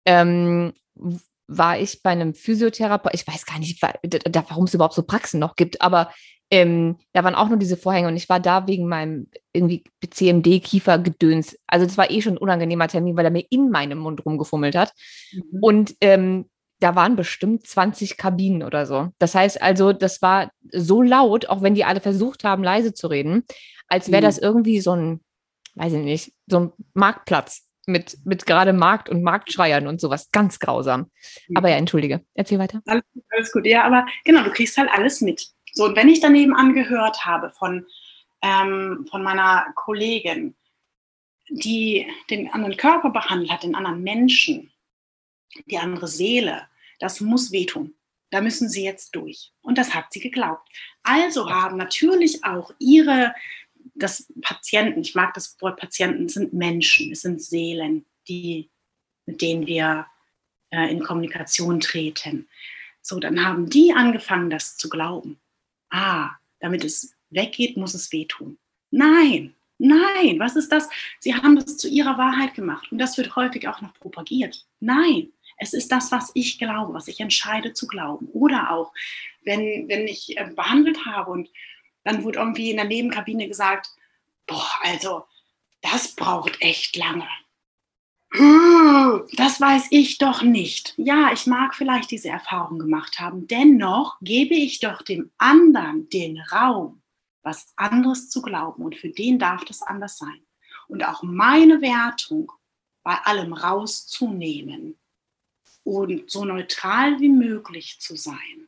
ähm, 0.05 0.73
war 1.47 1.79
ich 1.79 2.01
bei 2.01 2.11
einem 2.11 2.33
Physiotherapeut. 2.33 3.13
Ich 3.13 3.27
weiß 3.27 3.45
gar 3.45 3.59
nicht, 3.59 3.81
warum 3.81 4.65
es 4.65 4.73
überhaupt 4.73 4.95
so 4.95 5.03
Praxen 5.03 5.39
noch 5.39 5.55
gibt, 5.55 5.81
aber 5.81 6.11
ähm, 6.51 6.97
da 7.13 7.23
waren 7.23 7.35
auch 7.35 7.49
nur 7.49 7.57
diese 7.57 7.77
Vorhänge 7.77 8.07
und 8.07 8.15
ich 8.15 8.29
war 8.29 8.39
da 8.39 8.67
wegen 8.67 8.87
meinem 8.87 9.27
irgendwie 9.51 9.83
CMD-Kiefergedöns. 10.07 11.57
Also 11.67 11.85
das 11.85 11.97
war 11.97 12.11
eh 12.11 12.21
schon 12.21 12.33
ein 12.33 12.39
unangenehmer 12.39 12.87
Termin, 12.87 13.17
weil 13.17 13.25
er 13.25 13.31
mir 13.31 13.45
in 13.49 13.71
meinem 13.71 13.97
Mund 13.97 14.25
rumgefummelt 14.25 14.75
hat. 14.75 14.93
Mhm. 15.33 15.59
Und 15.61 15.95
ähm, 16.01 16.45
da 16.79 16.95
waren 16.95 17.15
bestimmt 17.15 17.65
20 17.65 18.17
Kabinen 18.17 18.61
oder 18.61 18.85
so. 18.85 19.09
Das 19.17 19.33
heißt 19.33 19.61
also, 19.61 19.91
das 19.91 20.21
war 20.21 20.51
so 20.71 21.01
laut, 21.01 21.49
auch 21.49 21.61
wenn 21.61 21.73
die 21.73 21.85
alle 21.85 22.01
versucht 22.01 22.43
haben, 22.43 22.63
leise 22.63 22.93
zu 22.93 23.07
reden, 23.07 23.43
als 23.87 24.11
wäre 24.11 24.21
mhm. 24.21 24.25
das 24.25 24.37
irgendwie 24.37 24.81
so 24.81 24.91
ein, 24.91 25.21
weiß 25.75 25.93
ich 25.93 26.03
nicht, 26.03 26.33
so 26.47 26.59
ein 26.59 26.71
Marktplatz 26.93 27.65
mit, 27.87 28.17
mit 28.25 28.45
gerade 28.45 28.73
Markt 28.73 29.09
und 29.09 29.23
Marktschreiern 29.23 29.87
und 29.87 30.01
sowas. 30.01 30.29
Ganz 30.31 30.59
grausam. 30.59 31.11
Mhm. 31.47 31.57
Aber 31.57 31.69
ja, 31.69 31.75
entschuldige. 31.75 32.25
Erzähl 32.33 32.59
weiter. 32.59 32.81
Alles, 32.85 33.03
alles 33.29 33.51
gut. 33.51 33.65
Ja, 33.65 33.83
aber 33.83 34.05
genau, 34.23 34.43
du 34.43 34.51
kriegst 34.51 34.77
halt 34.77 34.89
alles 34.91 35.21
mit. 35.21 35.47
So, 35.73 35.85
und 35.85 35.95
wenn 35.95 36.09
ich 36.09 36.21
daneben 36.21 36.55
angehört 36.55 37.25
habe 37.25 37.49
von, 37.51 37.85
ähm, 38.41 39.07
von 39.09 39.23
meiner 39.23 39.65
Kollegin, 39.75 40.55
die 41.49 42.07
den 42.29 42.51
anderen 42.51 42.77
Körper 42.77 43.09
behandelt 43.09 43.51
hat, 43.51 43.63
den 43.63 43.75
anderen 43.75 44.01
Menschen, 44.01 44.71
die 45.65 45.77
andere 45.77 46.07
Seele, 46.07 46.67
das 46.99 47.21
muss 47.21 47.51
wehtun. 47.51 47.93
Da 48.31 48.41
müssen 48.41 48.69
sie 48.69 48.83
jetzt 48.83 49.15
durch. 49.15 49.53
Und 49.61 49.77
das 49.77 49.93
hat 49.93 50.11
sie 50.11 50.19
geglaubt. 50.19 50.67
Also 51.03 51.49
haben 51.49 51.77
natürlich 51.77 52.43
auch 52.43 52.71
ihre, 52.79 53.33
das 53.95 54.31
Patienten, 54.41 55.01
ich 55.01 55.15
mag 55.15 55.33
das 55.33 55.59
Wort 55.61 55.79
Patienten, 55.79 56.29
sind 56.29 56.53
Menschen, 56.53 57.11
es 57.11 57.21
sind 57.21 57.41
Seelen, 57.41 58.05
die, 58.27 58.69
mit 59.25 59.41
denen 59.41 59.65
wir 59.67 60.05
äh, 60.69 60.91
in 60.91 61.01
Kommunikation 61.01 61.79
treten. 61.79 62.47
So, 63.01 63.19
dann 63.19 63.45
haben 63.45 63.69
die 63.69 63.93
angefangen, 63.93 64.49
das 64.49 64.77
zu 64.77 64.89
glauben 64.89 65.39
ah, 65.95 66.31
damit 66.59 66.83
es 66.83 67.15
weggeht, 67.29 67.77
muss 67.77 67.93
es 67.93 68.11
wehtun. 68.11 68.57
Nein, 68.91 69.55
nein, 69.77 70.39
was 70.39 70.55
ist 70.55 70.71
das? 70.71 70.89
Sie 71.19 71.33
haben 71.33 71.55
das 71.55 71.77
zu 71.77 71.87
ihrer 71.87 72.17
Wahrheit 72.17 72.53
gemacht 72.53 72.91
und 72.91 72.97
das 72.97 73.17
wird 73.17 73.35
häufig 73.35 73.67
auch 73.67 73.81
noch 73.81 73.93
propagiert. 73.95 74.65
Nein, 74.79 75.31
es 75.57 75.73
ist 75.73 75.91
das, 75.91 76.11
was 76.11 76.31
ich 76.33 76.59
glaube, 76.59 76.93
was 76.93 77.07
ich 77.07 77.19
entscheide 77.19 77.73
zu 77.73 77.87
glauben. 77.87 78.27
Oder 78.33 78.71
auch, 78.71 78.93
wenn, 79.43 79.87
wenn 79.87 80.07
ich 80.07 80.37
äh, 80.37 80.49
behandelt 80.53 81.05
habe 81.05 81.31
und 81.31 81.49
dann 82.05 82.23
wurde 82.23 82.39
irgendwie 82.39 82.69
in 82.69 82.77
der 82.77 82.85
Nebenkabine 82.85 83.49
gesagt, 83.49 83.89
boah, 84.47 84.69
also 84.83 85.25
das 85.81 86.15
braucht 86.15 86.61
echt 86.61 86.95
lange. 86.95 87.27
Das 88.31 89.61
weiß 89.61 89.87
ich 89.91 90.17
doch 90.17 90.41
nicht. 90.41 90.93
Ja, 90.97 91.31
ich 91.33 91.47
mag 91.47 91.73
vielleicht 91.73 92.11
diese 92.11 92.29
Erfahrung 92.29 92.79
gemacht 92.79 93.19
haben. 93.19 93.47
Dennoch 93.47 94.17
gebe 94.21 94.55
ich 94.55 94.79
doch 94.79 95.01
dem 95.01 95.31
anderen 95.37 96.09
den 96.09 96.39
Raum, 96.39 97.01
was 97.43 97.73
anderes 97.75 98.29
zu 98.29 98.41
glauben. 98.41 98.83
Und 98.83 98.95
für 98.95 99.09
den 99.09 99.39
darf 99.39 99.63
das 99.65 99.81
anders 99.81 100.17
sein. 100.17 100.45
Und 100.87 101.03
auch 101.03 101.23
meine 101.23 101.81
Wertung 101.81 102.51
bei 103.03 103.15
allem 103.23 103.53
rauszunehmen 103.53 104.97
und 105.83 106.29
so 106.29 106.45
neutral 106.45 107.19
wie 107.19 107.29
möglich 107.29 107.99
zu 107.99 108.15
sein. 108.15 108.64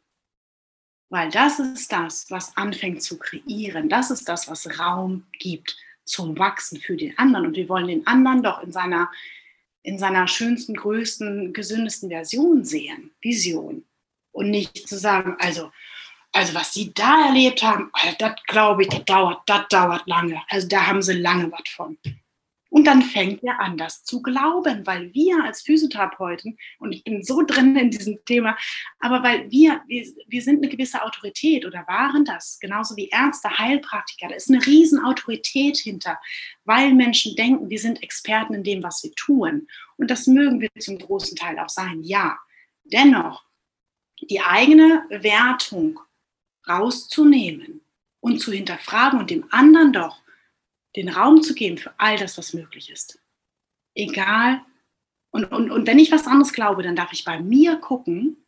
Weil 1.09 1.29
das 1.29 1.59
ist 1.59 1.91
das, 1.91 2.29
was 2.29 2.55
anfängt 2.57 3.01
zu 3.01 3.17
kreieren. 3.17 3.89
Das 3.89 4.11
ist 4.11 4.27
das, 4.27 4.49
was 4.49 4.79
Raum 4.79 5.25
gibt 5.39 5.77
zum 6.03 6.37
Wachsen 6.37 6.79
für 6.79 6.97
den 6.97 7.17
anderen. 7.17 7.47
Und 7.47 7.55
wir 7.55 7.69
wollen 7.69 7.87
den 7.87 8.07
anderen 8.07 8.43
doch 8.43 8.61
in 8.61 8.71
seiner 8.71 9.09
in 9.87 9.97
seiner 9.97 10.27
schönsten, 10.27 10.75
größten, 10.75 11.53
gesündesten 11.53 12.09
Version 12.09 12.65
sehen, 12.65 13.11
Vision. 13.21 13.85
Und 14.33 14.49
nicht 14.49 14.85
zu 14.85 14.97
sagen, 14.97 15.37
also, 15.39 15.71
also 16.33 16.53
was 16.53 16.73
sie 16.73 16.93
da 16.93 17.27
erlebt 17.27 17.63
haben, 17.63 17.89
das 18.19 18.33
glaube 18.47 18.83
ich, 18.83 18.89
das 18.89 19.05
dauert, 19.05 19.39
das 19.45 19.65
dauert 19.69 20.05
lange. 20.05 20.41
Also 20.49 20.67
da 20.67 20.85
haben 20.85 21.01
sie 21.01 21.13
lange 21.13 21.49
was 21.53 21.69
von. 21.69 21.97
Und 22.69 22.85
dann 22.85 23.01
fängt 23.01 23.43
er 23.43 23.59
an, 23.59 23.77
das 23.77 24.03
zu 24.03 24.21
glauben, 24.21 24.85
weil 24.85 25.13
wir 25.13 25.43
als 25.43 25.61
Physiotherapeuten, 25.61 26.57
und 26.79 26.91
ich 26.91 27.03
bin 27.03 27.23
so 27.23 27.41
drin 27.47 27.75
in 27.75 27.91
diesem 27.91 28.23
Thema, 28.25 28.57
aber 28.99 29.23
weil 29.23 29.49
wir, 29.49 29.81
wir, 29.87 30.05
wir 30.27 30.41
sind 30.41 30.57
eine 30.57 30.69
gewisse 30.69 31.01
Autorität 31.01 31.65
oder 31.65 31.85
waren 31.87 32.25
das, 32.25 32.59
genauso 32.59 32.95
wie 32.97 33.09
Ärzte, 33.09 33.57
Heilpraktiker, 33.57 34.27
da 34.29 34.35
ist 34.35 34.49
eine 34.49 34.65
riesen 34.65 35.03
Autorität 35.03 35.77
hinter, 35.77 36.19
weil 36.65 36.93
Menschen 36.93 37.35
denken, 37.35 37.69
wir 37.69 37.79
sind 37.79 38.03
Experten 38.03 38.53
in 38.53 38.63
dem, 38.63 38.83
was 38.83 39.03
wir 39.03 39.11
tun. 39.13 39.67
Und 39.97 40.11
das 40.11 40.27
mögen 40.27 40.61
wir 40.61 40.69
zum 40.79 40.97
großen 40.97 41.35
Teil 41.35 41.57
auch 41.59 41.69
sein, 41.69 42.03
ja. 42.03 42.37
Dennoch, 42.83 43.43
die 44.21 44.41
eigene 44.41 45.03
Wertung 45.09 45.99
rauszunehmen 46.67 47.81
und 48.19 48.39
zu 48.39 48.51
hinterfragen 48.51 49.19
und 49.19 49.29
dem 49.29 49.45
anderen 49.51 49.93
doch 49.93 50.21
den 50.97 51.09
Raum 51.09 51.41
zu 51.41 51.53
geben 51.53 51.77
für 51.77 51.93
all 51.97 52.17
das, 52.17 52.37
was 52.37 52.53
möglich 52.53 52.89
ist. 52.89 53.19
Egal. 53.95 54.61
Und, 55.29 55.45
und, 55.45 55.71
und 55.71 55.87
wenn 55.87 55.99
ich 55.99 56.11
was 56.11 56.25
anderes 56.25 56.51
glaube, 56.51 56.83
dann 56.83 56.95
darf 56.95 57.13
ich 57.13 57.23
bei 57.23 57.39
mir 57.39 57.77
gucken, 57.77 58.45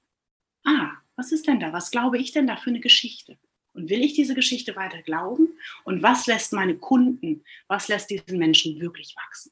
ah, 0.65 0.91
was 1.15 1.31
ist 1.31 1.47
denn 1.47 1.59
da? 1.59 1.71
Was 1.71 1.91
glaube 1.91 2.17
ich 2.17 2.31
denn 2.31 2.47
da 2.47 2.57
für 2.57 2.71
eine 2.71 2.79
Geschichte? 2.79 3.37
Und 3.73 3.89
will 3.89 4.03
ich 4.03 4.13
diese 4.13 4.33
Geschichte 4.33 4.75
weiter 4.75 5.01
glauben? 5.03 5.49
Und 5.83 6.01
was 6.01 6.25
lässt 6.25 6.51
meine 6.53 6.75
Kunden, 6.75 7.43
was 7.67 7.87
lässt 7.87 8.09
diesen 8.09 8.39
Menschen 8.39 8.79
wirklich 8.79 9.15
wachsen? 9.15 9.51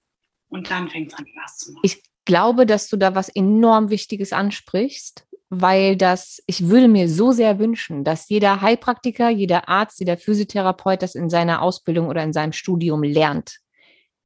Und 0.50 0.72
dann 0.72 0.90
fängt 0.90 1.12
es 1.12 1.18
an, 1.18 1.28
Spaß 1.28 1.58
zu 1.58 1.72
machen. 1.74 1.84
Ich 1.84 2.02
glaube, 2.26 2.66
dass 2.66 2.90
du 2.90 2.98
da 2.98 3.14
was 3.14 3.30
enorm 3.30 3.90
Wichtiges 3.90 4.34
ansprichst 4.34 5.27
weil 5.50 5.96
das, 5.96 6.44
ich 6.46 6.68
würde 6.68 6.88
mir 6.88 7.10
so 7.10 7.32
sehr 7.32 7.60
wünschen, 7.60 8.04
dass 8.04 8.28
jeder 8.30 8.62
Heilpraktiker, 8.62 9.30
jeder 9.30 9.70
Arzt, 9.70 10.00
jeder 10.00 10.18
Physiotherapeut 10.18 11.02
das 11.02 11.16
in 11.16 11.30
seiner 11.30 11.62
Ausbildung 11.62 12.08
oder 12.08 12.24
in 12.24 12.34
seinem 12.34 12.52
Studium 12.52 13.04
lernt, 13.04 13.60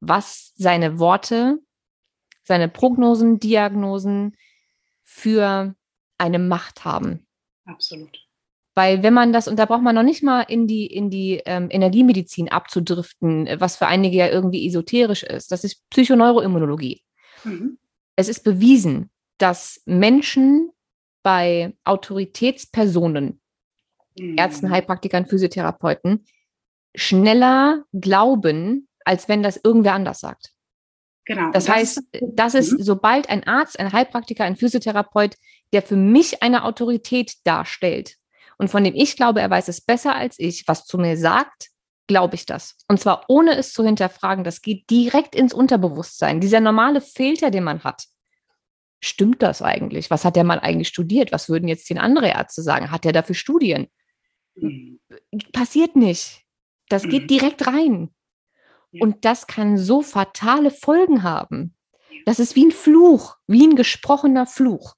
was 0.00 0.52
seine 0.56 0.98
Worte, 0.98 1.58
seine 2.44 2.68
Prognosen, 2.68 3.38
Diagnosen 3.38 4.36
für 5.02 5.74
eine 6.18 6.38
Macht 6.38 6.84
haben. 6.84 7.26
Absolut. 7.64 8.18
Weil 8.74 9.02
wenn 9.02 9.14
man 9.14 9.32
das, 9.32 9.48
und 9.48 9.58
da 9.58 9.66
braucht 9.66 9.82
man 9.82 9.94
noch 9.94 10.02
nicht 10.02 10.22
mal 10.22 10.40
in 10.42 10.66
die, 10.66 10.86
in 10.86 11.10
die 11.10 11.42
ähm, 11.44 11.68
Energiemedizin 11.70 12.50
abzudriften, 12.50 13.48
was 13.58 13.76
für 13.76 13.86
einige 13.86 14.16
ja 14.16 14.28
irgendwie 14.28 14.66
esoterisch 14.66 15.22
ist, 15.22 15.52
das 15.52 15.62
ist 15.62 15.88
Psychoneuroimmunologie. 15.90 17.02
Mhm. 17.44 17.78
Es 18.16 18.28
ist 18.28 18.44
bewiesen, 18.44 19.10
dass 19.38 19.82
Menschen 19.84 20.70
bei 21.22 21.74
Autoritätspersonen, 21.84 23.40
mhm. 24.18 24.38
Ärzten, 24.38 24.70
Heilpraktikern, 24.70 25.26
Physiotherapeuten, 25.26 26.24
schneller 26.94 27.84
glauben, 27.92 28.88
als 29.04 29.28
wenn 29.28 29.42
das 29.42 29.60
irgendwer 29.62 29.94
anders 29.94 30.20
sagt. 30.20 30.52
Genau. 31.24 31.50
Das, 31.52 31.66
das 31.66 31.74
heißt, 31.74 32.02
das 32.34 32.54
ist, 32.54 32.72
mhm. 32.72 32.82
sobald 32.82 33.28
ein 33.28 33.46
Arzt, 33.46 33.78
ein 33.78 33.92
Heilpraktiker, 33.92 34.44
ein 34.44 34.56
Physiotherapeut, 34.56 35.36
der 35.72 35.82
für 35.82 35.96
mich 35.96 36.42
eine 36.42 36.64
Autorität 36.64 37.34
darstellt 37.44 38.16
und 38.58 38.68
von 38.68 38.84
dem 38.84 38.94
ich 38.94 39.16
glaube, 39.16 39.40
er 39.40 39.50
weiß 39.50 39.68
es 39.68 39.80
besser 39.80 40.14
als 40.14 40.38
ich, 40.38 40.66
was 40.66 40.84
zu 40.84 40.98
mir 40.98 41.16
sagt, 41.16 41.70
glaube 42.06 42.34
ich 42.34 42.46
das. 42.46 42.76
Und 42.88 43.00
zwar 43.00 43.24
ohne 43.28 43.56
es 43.56 43.72
zu 43.72 43.84
hinterfragen. 43.84 44.44
Das 44.44 44.60
geht 44.60 44.90
direkt 44.90 45.34
ins 45.34 45.54
Unterbewusstsein. 45.54 46.40
Dieser 46.40 46.60
normale 46.60 47.00
Filter, 47.00 47.50
den 47.50 47.64
man 47.64 47.84
hat, 47.84 48.04
stimmt 49.02 49.42
das 49.42 49.60
eigentlich? 49.60 50.10
Was 50.10 50.24
hat 50.24 50.36
der 50.36 50.44
Mann 50.44 50.60
eigentlich 50.60 50.88
studiert? 50.88 51.32
Was 51.32 51.48
würden 51.48 51.68
jetzt 51.68 51.86
zehn 51.86 51.98
andere 51.98 52.28
Ärzte 52.28 52.62
sagen? 52.62 52.90
Hat 52.90 53.04
er 53.04 53.12
dafür 53.12 53.34
Studien? 53.34 53.88
Mhm. 54.54 55.00
Passiert 55.52 55.96
nicht. 55.96 56.42
Das 56.88 57.04
mhm. 57.04 57.10
geht 57.10 57.30
direkt 57.30 57.66
rein. 57.66 58.10
Ja. 58.92 59.02
Und 59.02 59.24
das 59.24 59.46
kann 59.46 59.76
so 59.76 60.02
fatale 60.02 60.70
Folgen 60.70 61.22
haben. 61.22 61.74
Das 62.26 62.38
ist 62.38 62.54
wie 62.54 62.66
ein 62.66 62.72
Fluch, 62.72 63.36
wie 63.46 63.66
ein 63.66 63.74
gesprochener 63.76 64.46
Fluch. 64.46 64.94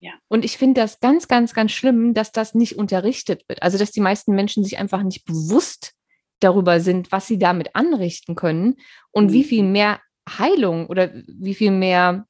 Ja. 0.00 0.12
Und 0.28 0.44
ich 0.44 0.58
finde 0.58 0.80
das 0.80 1.00
ganz, 1.00 1.28
ganz, 1.28 1.54
ganz 1.54 1.72
schlimm, 1.72 2.12
dass 2.12 2.32
das 2.32 2.54
nicht 2.54 2.76
unterrichtet 2.76 3.44
wird. 3.48 3.62
Also, 3.62 3.78
dass 3.78 3.92
die 3.92 4.00
meisten 4.00 4.34
Menschen 4.34 4.64
sich 4.64 4.78
einfach 4.78 5.02
nicht 5.02 5.24
bewusst 5.24 5.94
darüber 6.40 6.80
sind, 6.80 7.12
was 7.12 7.26
sie 7.26 7.38
damit 7.38 7.74
anrichten 7.74 8.34
können 8.34 8.76
und 9.10 9.26
mhm. 9.26 9.32
wie 9.32 9.44
viel 9.44 9.62
mehr 9.62 10.00
Heilung 10.28 10.86
oder 10.86 11.12
wie 11.26 11.54
viel 11.54 11.70
mehr 11.70 12.26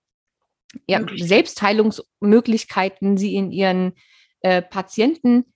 ja, 0.86 1.04
Selbstheilungsmöglichkeiten 1.16 3.16
sie 3.16 3.34
in 3.34 3.52
ihren 3.52 3.94
äh, 4.40 4.62
Patienten 4.62 5.52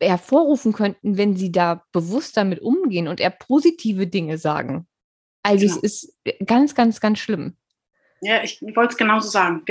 hervorrufen 0.00 0.72
könnten, 0.72 1.16
wenn 1.16 1.36
sie 1.36 1.52
da 1.52 1.84
bewusst 1.92 2.36
damit 2.36 2.60
umgehen 2.60 3.08
und 3.08 3.20
eher 3.20 3.30
positive 3.30 4.06
Dinge 4.06 4.38
sagen. 4.38 4.86
Also 5.42 5.66
genau. 5.66 5.78
es 5.82 5.82
ist 5.82 6.18
ganz, 6.46 6.74
ganz, 6.74 7.00
ganz 7.00 7.18
schlimm. 7.18 7.56
Ja, 8.20 8.42
ich 8.42 8.62
wollte 8.62 8.92
es 8.92 8.96
genauso 8.96 9.28
sagen, 9.28 9.62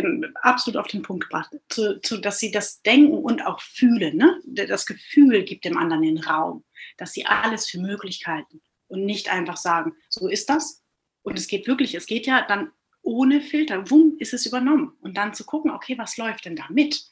absolut 0.42 0.78
auf 0.78 0.88
den 0.88 1.02
Punkt 1.02 1.24
gebracht, 1.24 1.56
zu, 1.70 2.00
zu, 2.02 2.20
dass 2.20 2.40
sie 2.40 2.52
das 2.52 2.84
denken 2.84 3.18
und 3.18 3.46
auch 3.46 3.60
fühlen. 3.60 4.16
Ne? 4.16 4.40
Das 4.68 4.86
Gefühl 4.86 5.44
gibt 5.44 5.66
dem 5.66 5.78
anderen 5.78 6.04
den 6.04 6.20
Raum, 6.20 6.64
dass 6.98 7.14
sie 7.14 7.26
alles 7.26 7.68
für 7.68 7.80
Möglichkeiten 7.80 8.62
und 8.88 9.06
nicht 9.06 9.32
einfach 9.32 9.58
sagen, 9.58 9.94
so 10.08 10.28
ist 10.28 10.50
das. 10.50 10.84
Und 11.24 11.40
es 11.40 11.48
geht 11.48 11.66
wirklich, 11.66 11.96
es 11.96 12.06
geht 12.06 12.28
ja 12.28 12.46
dann 12.48 12.72
ohne 13.04 13.42
Filter, 13.42 13.90
wumm, 13.92 14.16
ist 14.18 14.34
es 14.34 14.46
übernommen. 14.46 14.98
Und 15.02 15.16
dann 15.16 15.34
zu 15.34 15.46
gucken, 15.46 15.72
okay, 15.72 15.98
was 15.98 16.18
läuft 16.18 16.46
denn 16.46 16.56
da 16.56 16.66
mit? 16.70 17.06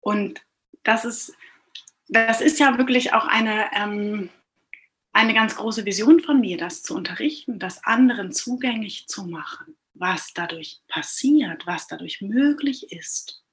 Und 0.00 0.44
das 0.82 1.04
ist, 1.04 1.34
das 2.08 2.40
ist 2.40 2.58
ja 2.58 2.76
wirklich 2.78 3.12
auch 3.12 3.26
eine, 3.26 3.70
ähm, 3.74 4.30
eine 5.12 5.34
ganz 5.34 5.56
große 5.56 5.84
Vision 5.84 6.20
von 6.20 6.40
mir, 6.40 6.56
das 6.56 6.82
zu 6.82 6.94
unterrichten, 6.94 7.58
das 7.58 7.84
anderen 7.84 8.32
zugänglich 8.32 9.06
zu 9.08 9.26
machen, 9.26 9.76
was 9.94 10.32
dadurch 10.32 10.80
passiert, 10.88 11.66
was 11.66 11.86
dadurch 11.86 12.20
möglich 12.22 12.90
ist, 12.90 13.44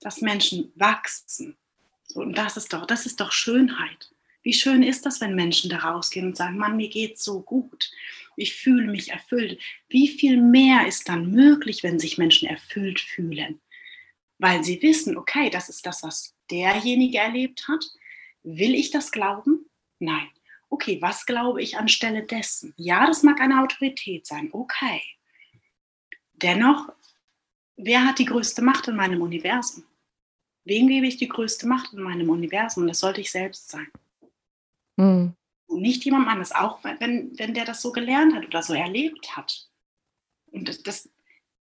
dass 0.00 0.22
Menschen 0.22 0.72
wachsen. 0.74 1.56
So, 2.04 2.20
und 2.20 2.38
das 2.38 2.56
ist 2.56 2.72
doch, 2.72 2.86
das 2.86 3.04
ist 3.04 3.20
doch 3.20 3.32
Schönheit. 3.32 4.10
Wie 4.42 4.52
schön 4.52 4.82
ist 4.82 5.04
das, 5.04 5.20
wenn 5.20 5.34
Menschen 5.34 5.70
da 5.70 5.78
rausgehen 5.78 6.26
und 6.26 6.36
sagen, 6.36 6.58
Mann, 6.58 6.76
mir 6.76 6.88
geht's 6.88 7.24
so 7.24 7.42
gut. 7.42 7.90
Ich 8.36 8.54
fühle 8.54 8.90
mich 8.90 9.10
erfüllt. 9.10 9.60
Wie 9.88 10.08
viel 10.08 10.40
mehr 10.40 10.86
ist 10.86 11.08
dann 11.08 11.30
möglich, 11.30 11.82
wenn 11.82 11.98
sich 11.98 12.18
Menschen 12.18 12.48
erfüllt 12.48 13.00
fühlen? 13.00 13.60
Weil 14.38 14.62
sie 14.62 14.80
wissen, 14.80 15.16
okay, 15.16 15.50
das 15.50 15.68
ist 15.68 15.84
das, 15.84 16.02
was 16.02 16.34
derjenige 16.50 17.18
erlebt 17.18 17.66
hat. 17.68 17.84
Will 18.44 18.74
ich 18.74 18.90
das 18.90 19.10
glauben? 19.10 19.68
Nein 19.98 20.28
okay, 20.68 21.00
was 21.00 21.26
glaube 21.26 21.62
ich 21.62 21.76
anstelle 21.76 22.22
dessen? 22.22 22.74
Ja, 22.76 23.06
das 23.06 23.22
mag 23.22 23.40
eine 23.40 23.62
Autorität 23.62 24.26
sein, 24.26 24.50
okay. 24.52 25.02
Dennoch, 26.34 26.92
wer 27.76 28.04
hat 28.04 28.18
die 28.18 28.24
größte 28.24 28.62
Macht 28.62 28.88
in 28.88 28.96
meinem 28.96 29.22
Universum? 29.22 29.84
Wem 30.64 30.88
gebe 30.88 31.06
ich 31.06 31.16
die 31.16 31.28
größte 31.28 31.66
Macht 31.66 31.92
in 31.94 32.02
meinem 32.02 32.30
Universum? 32.30 32.86
Das 32.86 33.00
sollte 33.00 33.20
ich 33.20 33.30
selbst 33.30 33.70
sein. 33.70 33.88
Mhm. 34.98 35.34
Und 35.66 35.82
nicht 35.82 36.04
jemand 36.04 36.28
anderes, 36.28 36.52
auch 36.52 36.82
wenn, 36.84 37.38
wenn 37.38 37.54
der 37.54 37.64
das 37.64 37.82
so 37.82 37.92
gelernt 37.92 38.34
hat 38.34 38.46
oder 38.46 38.62
so 38.62 38.74
erlebt 38.74 39.36
hat. 39.36 39.68
Und 40.50 40.68
das, 40.68 40.82
das 40.82 41.10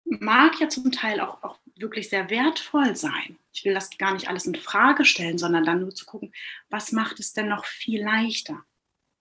mag 0.05 0.59
ja 0.59 0.69
zum 0.69 0.91
Teil 0.91 1.19
auch, 1.19 1.43
auch 1.43 1.59
wirklich 1.75 2.09
sehr 2.09 2.29
wertvoll 2.29 2.95
sein. 2.95 3.37
Ich 3.53 3.65
will 3.65 3.73
das 3.73 3.95
gar 3.97 4.13
nicht 4.13 4.29
alles 4.29 4.45
in 4.45 4.55
Frage 4.55 5.03
stellen, 5.03 5.37
sondern 5.37 5.65
dann 5.65 5.81
nur 5.81 5.93
zu 5.93 6.05
gucken, 6.05 6.33
was 6.69 6.91
macht 6.91 7.19
es 7.19 7.33
denn 7.33 7.49
noch 7.49 7.65
viel 7.65 8.03
leichter? 8.03 8.63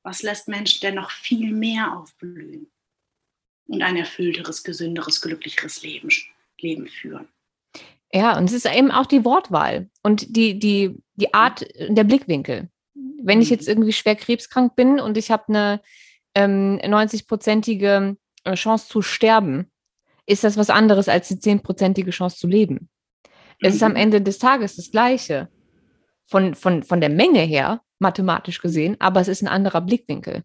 was 0.07 0.23
lässt 0.23 0.47
Menschen 0.47 0.81
denn 0.83 0.95
noch 0.95 1.11
viel 1.11 1.53
mehr 1.53 1.99
aufblühen 1.99 2.71
und 3.67 3.83
ein 3.83 3.97
erfüllteres, 3.97 4.63
gesünderes, 4.63 5.21
glücklicheres 5.21 5.83
Leben, 5.83 6.09
Leben 6.61 6.87
führen. 6.87 7.27
Ja, 8.13 8.39
und 8.39 8.45
es 8.45 8.53
ist 8.53 8.67
eben 8.67 8.93
auch 8.93 9.07
die 9.07 9.25
Wortwahl 9.25 9.91
und 10.05 10.37
die, 10.37 10.61
die, 10.61 11.03
die 11.17 11.35
Art, 11.35 11.67
der 11.89 12.05
Blickwinkel. 12.05 12.71
Wenn 13.23 13.41
ich 13.41 13.49
mhm. 13.51 13.57
jetzt 13.57 13.69
irgendwie 13.69 13.93
schwer 13.93 14.17
krebskrank 14.17 14.77
bin 14.77 15.01
und 15.01 15.17
ich 15.17 15.31
habe 15.31 15.45
eine 15.49 15.81
ähm, 16.35 16.79
90-prozentige 16.83 18.17
äh, 18.45 18.55
Chance 18.55 18.89
zu 18.89 19.03
sterben, 19.03 19.71
ist 20.27 20.45
das 20.45 20.57
was 20.57 20.71
anderes 20.71 21.09
als 21.09 21.29
die 21.29 21.37
10-prozentige 21.37 22.11
Chance 22.11 22.37
zu 22.37 22.47
leben. 22.47 22.89
Es 23.61 23.75
ist 23.75 23.83
am 23.83 23.93
mhm. 23.93 23.99
Ende 23.99 24.23
des 24.23 24.39
Tages 24.39 24.77
das 24.77 24.91
Gleiche. 24.91 25.49
Von, 26.29 26.57
von, 26.57 26.83
von 26.83 27.01
der 27.01 27.09
Menge 27.09 27.43
her, 27.43 27.83
mathematisch 28.01 28.61
gesehen, 28.61 28.97
aber 28.99 29.21
es 29.21 29.29
ist 29.29 29.43
ein 29.43 29.49
anderer 29.49 29.81
Blickwinkel. 29.81 30.43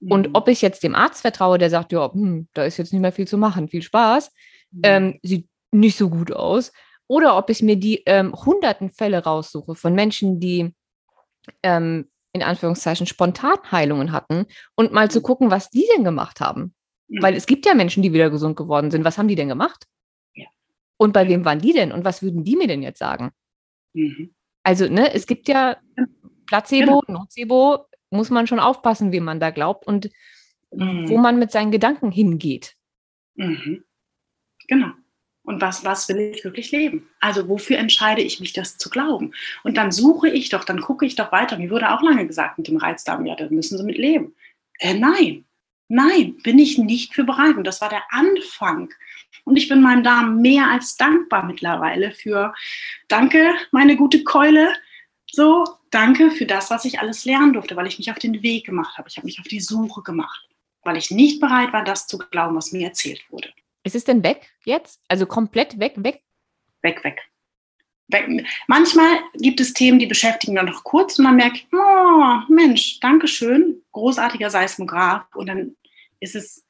Mhm. 0.00 0.10
Und 0.10 0.28
ob 0.32 0.48
ich 0.48 0.62
jetzt 0.62 0.82
dem 0.82 0.96
Arzt 0.96 1.20
vertraue, 1.20 1.58
der 1.58 1.70
sagt, 1.70 1.92
ja, 1.92 2.12
hm, 2.12 2.48
da 2.54 2.64
ist 2.64 2.76
jetzt 2.76 2.92
nicht 2.92 3.02
mehr 3.02 3.12
viel 3.12 3.28
zu 3.28 3.38
machen, 3.38 3.68
viel 3.68 3.82
Spaß, 3.82 4.32
mhm. 4.72 4.80
ähm, 4.82 5.20
sieht 5.22 5.48
nicht 5.70 5.96
so 5.96 6.10
gut 6.10 6.32
aus, 6.32 6.72
oder 7.06 7.36
ob 7.36 7.50
ich 7.50 7.62
mir 7.62 7.76
die 7.76 8.02
ähm, 8.06 8.34
hunderten 8.34 8.90
Fälle 8.90 9.22
raussuche 9.22 9.74
von 9.74 9.94
Menschen, 9.94 10.40
die 10.40 10.74
ähm, 11.62 12.08
in 12.32 12.42
Anführungszeichen 12.42 13.06
Spontanheilungen 13.06 14.12
hatten 14.12 14.46
und 14.74 14.92
mal 14.92 15.10
zu 15.10 15.18
mhm. 15.20 15.24
gucken, 15.24 15.50
was 15.50 15.70
die 15.70 15.86
denn 15.94 16.04
gemacht 16.04 16.40
haben. 16.40 16.74
Weil 17.20 17.34
es 17.34 17.46
gibt 17.46 17.66
ja 17.66 17.74
Menschen, 17.74 18.02
die 18.02 18.12
wieder 18.12 18.30
gesund 18.30 18.56
geworden 18.56 18.90
sind. 18.90 19.04
Was 19.04 19.18
haben 19.18 19.28
die 19.28 19.34
denn 19.34 19.48
gemacht? 19.48 19.86
Ja. 20.34 20.46
Und 20.96 21.12
bei 21.12 21.28
wem 21.28 21.44
waren 21.44 21.58
die 21.58 21.74
denn? 21.74 21.92
Und 21.92 22.04
was 22.04 22.22
würden 22.22 22.42
die 22.42 22.56
mir 22.56 22.66
denn 22.66 22.82
jetzt 22.82 22.98
sagen? 22.98 23.32
Mhm. 23.92 24.34
Also, 24.62 24.88
ne, 24.88 25.12
es 25.12 25.26
gibt 25.26 25.48
ja 25.48 25.76
Placebo, 26.46 27.00
genau. 27.00 27.20
Nocebo, 27.20 27.84
muss 28.10 28.30
man 28.30 28.46
schon 28.46 28.60
aufpassen, 28.60 29.12
wie 29.12 29.20
man 29.20 29.40
da 29.40 29.50
glaubt 29.50 29.86
und 29.86 30.08
mhm. 30.70 31.08
wo 31.08 31.18
man 31.18 31.38
mit 31.38 31.50
seinen 31.50 31.70
Gedanken 31.70 32.10
hingeht. 32.10 32.76
Mhm. 33.34 33.84
Genau. 34.68 34.92
Und 35.44 35.60
was, 35.60 35.84
was 35.84 36.08
will 36.08 36.18
ich 36.18 36.44
wirklich 36.44 36.70
leben? 36.70 37.08
Also 37.20 37.48
wofür 37.48 37.78
entscheide 37.78 38.22
ich 38.22 38.38
mich, 38.38 38.52
das 38.52 38.78
zu 38.78 38.90
glauben? 38.90 39.32
Und 39.64 39.76
dann 39.76 39.90
suche 39.90 40.28
ich 40.28 40.50
doch, 40.50 40.64
dann 40.64 40.80
gucke 40.80 41.04
ich 41.04 41.16
doch 41.16 41.32
weiter. 41.32 41.58
Mir 41.58 41.70
wurde 41.70 41.90
auch 41.90 42.02
lange 42.02 42.26
gesagt 42.26 42.58
mit 42.58 42.68
dem 42.68 42.76
Reizdarm, 42.76 43.26
ja, 43.26 43.34
da 43.34 43.48
müssen 43.50 43.76
Sie 43.76 43.84
mit 43.84 43.98
leben. 43.98 44.34
Äh, 44.78 44.94
nein, 44.94 45.44
nein, 45.88 46.36
bin 46.42 46.58
ich 46.58 46.78
nicht 46.78 47.14
für 47.14 47.24
bereit. 47.24 47.56
Und 47.56 47.64
das 47.64 47.80
war 47.80 47.88
der 47.88 48.04
Anfang. 48.10 48.90
Und 49.44 49.56
ich 49.56 49.68
bin 49.68 49.82
meinem 49.82 50.04
Darm 50.04 50.40
mehr 50.40 50.70
als 50.70 50.96
dankbar 50.96 51.44
mittlerweile 51.44 52.12
für, 52.12 52.54
danke, 53.08 53.52
meine 53.72 53.96
gute 53.96 54.22
Keule, 54.22 54.72
so, 55.30 55.64
danke 55.90 56.30
für 56.30 56.46
das, 56.46 56.70
was 56.70 56.84
ich 56.84 57.00
alles 57.00 57.24
lernen 57.24 57.54
durfte, 57.54 57.74
weil 57.74 57.86
ich 57.86 57.98
mich 57.98 58.10
auf 58.10 58.18
den 58.18 58.42
Weg 58.42 58.66
gemacht 58.66 58.98
habe. 58.98 59.08
Ich 59.08 59.16
habe 59.16 59.26
mich 59.26 59.40
auf 59.40 59.46
die 59.46 59.60
Suche 59.60 60.02
gemacht, 60.02 60.48
weil 60.82 60.96
ich 60.96 61.10
nicht 61.10 61.40
bereit 61.40 61.72
war, 61.72 61.82
das 61.82 62.06
zu 62.06 62.18
glauben, 62.18 62.54
was 62.54 62.70
mir 62.70 62.86
erzählt 62.86 63.24
wurde. 63.30 63.52
Ist 63.84 63.94
es 63.94 64.04
denn 64.04 64.22
weg 64.22 64.48
jetzt? 64.64 65.00
Also 65.08 65.26
komplett 65.26 65.78
weg, 65.78 65.94
weg? 65.96 66.22
Weg, 66.82 67.02
weg. 67.04 67.20
weg. 68.08 68.46
Manchmal 68.68 69.20
gibt 69.34 69.60
es 69.60 69.72
Themen, 69.72 69.98
die 69.98 70.06
beschäftigen 70.06 70.56
dann 70.56 70.66
noch 70.66 70.84
kurz 70.84 71.18
und 71.18 71.24
man 71.24 71.36
merkt, 71.36 71.66
oh, 71.72 72.52
Mensch, 72.52 73.00
danke 73.00 73.26
schön, 73.26 73.82
großartiger 73.92 74.50
Seismograph. 74.50 75.26
Und 75.34 75.46
dann 75.46 75.76
ist 76.20 76.36
es, 76.36 76.64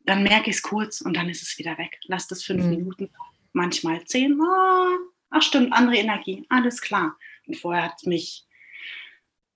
dann 0.00 0.22
merke 0.22 0.50
ich 0.50 0.56
es 0.56 0.62
kurz 0.62 1.00
und 1.00 1.16
dann 1.16 1.28
ist 1.28 1.42
es 1.42 1.58
wieder 1.58 1.76
weg. 1.78 1.98
Lass 2.04 2.28
das 2.28 2.42
fünf 2.42 2.64
mhm. 2.64 2.70
Minuten, 2.70 3.10
manchmal 3.52 4.04
zehn. 4.04 4.40
Oh, 4.40 4.96
ach 5.30 5.42
stimmt, 5.42 5.72
andere 5.72 5.96
Energie, 5.96 6.46
alles 6.48 6.80
klar. 6.80 7.16
Und 7.46 7.56
vorher 7.56 7.84
hat 7.84 7.96
es 7.98 8.06
mich 8.06 8.46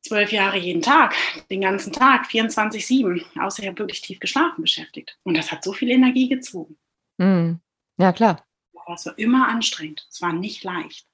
zwölf 0.02 0.32
Jahre 0.32 0.58
jeden 0.58 0.82
Tag, 0.82 1.14
den 1.50 1.60
ganzen 1.60 1.92
Tag, 1.92 2.26
24-7, 2.26 3.38
außer 3.38 3.62
ich 3.62 3.68
habe 3.68 3.78
wirklich 3.78 4.00
tief 4.00 4.18
geschlafen 4.18 4.62
beschäftigt. 4.62 5.18
Und 5.24 5.36
das 5.36 5.52
hat 5.52 5.62
so 5.62 5.72
viel 5.72 5.90
Energie 5.90 6.28
gezogen. 6.28 6.78
Mm. 7.20 7.60
Ja, 7.98 8.12
klar. 8.12 8.44
Das 8.86 9.06
war 9.06 9.18
immer 9.18 9.48
anstrengend. 9.48 10.06
Es 10.10 10.20
war 10.20 10.32
nicht 10.32 10.64
leicht. 10.64 11.06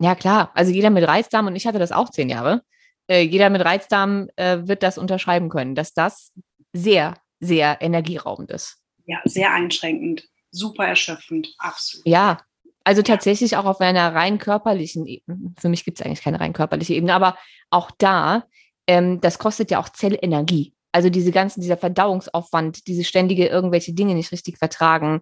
Ja, 0.00 0.14
klar. 0.14 0.50
Also 0.54 0.72
jeder 0.72 0.90
mit 0.90 1.06
Reizdarm, 1.06 1.46
und 1.48 1.56
ich 1.56 1.66
hatte 1.66 1.78
das 1.78 1.92
auch 1.92 2.10
zehn 2.10 2.30
Jahre, 2.30 2.62
äh, 3.10 3.22
jeder 3.22 3.50
mit 3.50 3.64
Reizdarm 3.64 4.28
äh, 4.36 4.58
wird 4.62 4.82
das 4.82 4.98
unterschreiben 4.98 5.48
können, 5.48 5.74
dass 5.74 5.92
das 5.92 6.32
sehr, 6.72 7.14
sehr 7.40 7.78
energieraubend 7.80 8.50
ist. 8.50 8.78
Ja, 9.06 9.18
sehr 9.24 9.52
einschränkend, 9.52 10.28
super 10.50 10.86
erschöpfend, 10.86 11.54
absolut. 11.58 12.06
Ja, 12.06 12.38
also 12.84 13.02
tatsächlich 13.02 13.56
auch 13.56 13.64
auf 13.64 13.80
einer 13.80 14.14
rein 14.14 14.38
körperlichen 14.38 15.06
Ebene. 15.06 15.54
Für 15.58 15.68
mich 15.68 15.84
gibt 15.84 15.98
es 15.98 16.06
eigentlich 16.06 16.22
keine 16.22 16.40
rein 16.40 16.52
körperliche 16.52 16.94
Ebene, 16.94 17.14
aber 17.14 17.36
auch 17.70 17.90
da, 17.98 18.44
ähm, 18.86 19.20
das 19.20 19.38
kostet 19.38 19.70
ja 19.70 19.80
auch 19.80 19.88
Zellenergie. 19.88 20.74
Also 20.92 21.10
diese 21.10 21.32
ganzen, 21.32 21.60
dieser 21.60 21.76
Verdauungsaufwand, 21.76 22.86
diese 22.86 23.04
ständige 23.04 23.46
irgendwelche 23.46 23.92
Dinge 23.92 24.14
nicht 24.14 24.32
richtig 24.32 24.58
vertragen, 24.58 25.20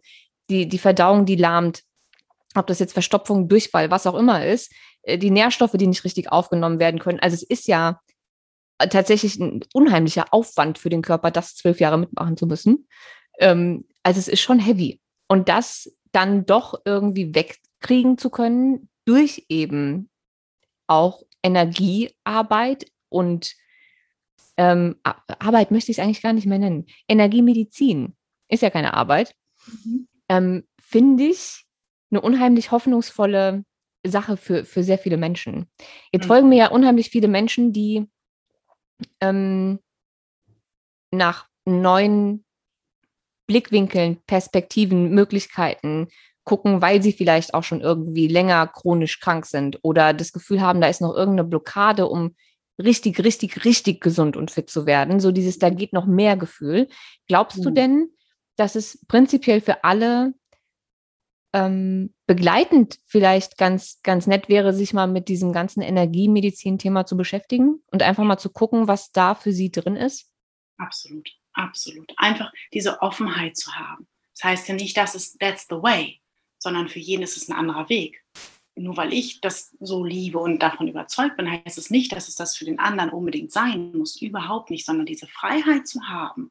die, 0.51 0.69
die 0.69 0.79
Verdauung, 0.79 1.27
die 1.27 1.37
lahmt, 1.37 1.83
ob 2.55 2.67
das 2.67 2.79
jetzt 2.79 2.93
Verstopfung, 2.93 3.49
Durchfall, 3.49 3.91
was 3.91 4.07
auch 4.07 4.15
immer 4.15 4.45
ist, 4.47 4.73
äh, 5.03 5.19
die 5.19 5.31
Nährstoffe, 5.31 5.73
die 5.73 5.87
nicht 5.87 6.05
richtig 6.05 6.33
aufgenommen 6.33 6.79
werden 6.79 7.01
können. 7.01 7.21
Also 7.21 7.35
es 7.35 7.43
ist 7.43 7.69
ja 7.69 8.01
tatsächlich 8.79 9.39
ein 9.39 9.65
unheimlicher 9.73 10.27
Aufwand 10.33 10.79
für 10.79 10.91
den 10.91 11.03
Körper, 11.03 11.31
das 11.31 11.55
zwölf 11.55 11.81
Jahre 11.81 11.99
mitmachen 11.99 12.37
zu 12.37 12.47
müssen. 12.47 12.89
Ähm, 13.39 13.85
also 14.03 14.19
es 14.19 14.29
ist 14.29 14.41
schon 14.41 14.59
heavy. 14.59 15.01
Und 15.29 15.49
das 15.49 15.91
dann 16.13 16.47
doch 16.47 16.81
irgendwie 16.85 17.35
wegkriegen 17.35 18.19
zu 18.19 18.31
können 18.31 18.89
durch 19.05 19.45
eben 19.49 20.09
auch 20.87 21.23
Energiearbeit 21.43 22.87
und 23.09 23.55
ähm, 24.57 24.97
Arbeit 25.03 25.71
möchte 25.71 25.91
ich 25.91 25.99
es 25.99 26.05
eigentlich 26.05 26.23
gar 26.23 26.33
nicht 26.33 26.47
mehr 26.47 26.59
nennen. 26.59 26.87
Energiemedizin 27.09 28.17
ist 28.49 28.63
ja 28.63 28.71
keine 28.71 28.95
Arbeit. 28.95 29.35
Mhm. 29.67 30.09
Ähm, 30.29 30.65
Finde 30.81 31.25
ich 31.25 31.65
eine 32.11 32.21
unheimlich 32.21 32.71
hoffnungsvolle 32.71 33.65
Sache 34.07 34.37
für, 34.37 34.65
für 34.65 34.83
sehr 34.83 34.99
viele 34.99 35.17
Menschen. 35.17 35.67
Jetzt 36.13 36.25
mhm. 36.25 36.29
folgen 36.29 36.49
mir 36.49 36.59
ja 36.59 36.71
unheimlich 36.71 37.11
viele 37.11 37.29
Menschen, 37.29 37.73
die 37.73 38.07
ähm, 39.21 39.81
nach 41.11 41.49
neuen 41.65 42.45
Blickwinkeln, 43.47 44.19
Perspektiven, 44.27 45.11
Möglichkeiten 45.11 46.09
gucken, 46.45 46.81
weil 46.81 47.03
sie 47.03 47.13
vielleicht 47.13 47.55
auch 47.55 47.65
schon 47.65 47.81
irgendwie 47.81 48.29
länger 48.29 48.67
chronisch 48.69 49.21
krank 49.21 49.47
sind 49.47 49.81
oder 49.83 50.15
das 50.15 50.33
Gefühl 50.33 50.61
haben, 50.61 50.81
da 50.81 50.89
ist 50.89 51.01
noch 51.01 51.15
irgendeine 51.15 51.49
Blockade, 51.49 52.07
um 52.07 52.37
richtig, 52.79 53.23
richtig, 53.25 53.65
richtig 53.65 54.01
gesund 54.01 54.37
und 54.37 54.51
fit 54.51 54.71
zu 54.71 54.87
werden. 54.87 55.19
So 55.19 55.33
dieses, 55.33 55.59
da 55.59 55.71
geht 55.71 55.93
noch 55.93 56.07
mehr 56.07 56.37
Gefühl. 56.37 56.89
Glaubst 57.27 57.59
mhm. 57.59 57.63
du 57.63 57.71
denn, 57.71 58.11
dass 58.57 58.75
es 58.75 59.05
prinzipiell 59.07 59.61
für 59.61 59.85
alle 59.85 60.35
ähm, 61.53 62.15
begleitend 62.27 62.99
vielleicht 63.07 63.57
ganz, 63.57 64.01
ganz 64.03 64.27
nett 64.27 64.49
wäre, 64.49 64.75
sich 64.75 64.93
mal 64.93 65.07
mit 65.07 65.29
diesem 65.29 65.53
ganzen 65.53 65.81
Energiemedizin-Thema 65.81 67.07
zu 67.07 67.17
beschäftigen 67.17 67.83
und 67.91 68.03
einfach 68.03 68.25
mal 68.25 68.39
zu 68.39 68.51
gucken, 68.51 68.89
was 68.89 69.13
da 69.13 69.35
für 69.35 69.53
sie 69.53 69.71
drin 69.71 69.97
ist? 69.97 70.31
Absolut, 70.77 71.31
absolut. 71.55 72.13
Einfach 72.17 72.53
diese 72.75 73.01
Offenheit 73.01 73.57
zu 73.57 73.73
haben. 73.75 74.07
Das 74.35 74.45
heißt 74.45 74.69
ja 74.69 74.75
nicht, 74.75 74.97
dass 74.97 75.15
es 75.15 75.39
that's 75.39 75.67
the 75.71 75.77
way, 75.77 76.21
sondern 76.59 76.89
für 76.89 76.99
jeden 76.99 77.23
ist 77.23 77.37
es 77.37 77.49
ein 77.49 77.57
anderer 77.57 77.89
Weg. 77.89 78.23
Nur 78.79 78.99
weil 78.99 79.15
ich 79.15 79.41
das 79.41 79.75
so 79.81 80.05
liebe 80.05 80.39
und 80.39 80.59
davon 80.59 80.89
überzeugt 80.89 81.39
bin, 81.39 81.51
heißt 81.51 81.79
es 81.79 81.89
nicht, 81.89 82.13
dass 82.13 82.29
es 82.29 82.35
das 82.35 82.55
für 82.55 82.67
den 82.67 82.79
anderen 82.79 83.09
unbedingt 83.09 83.51
sein 83.51 83.93
muss. 83.97 84.21
Überhaupt 84.21 84.69
nicht, 84.69 84.85
sondern 84.85 85.07
diese 85.07 85.27
Freiheit 85.27 85.87
zu 85.87 86.03
haben, 86.03 86.51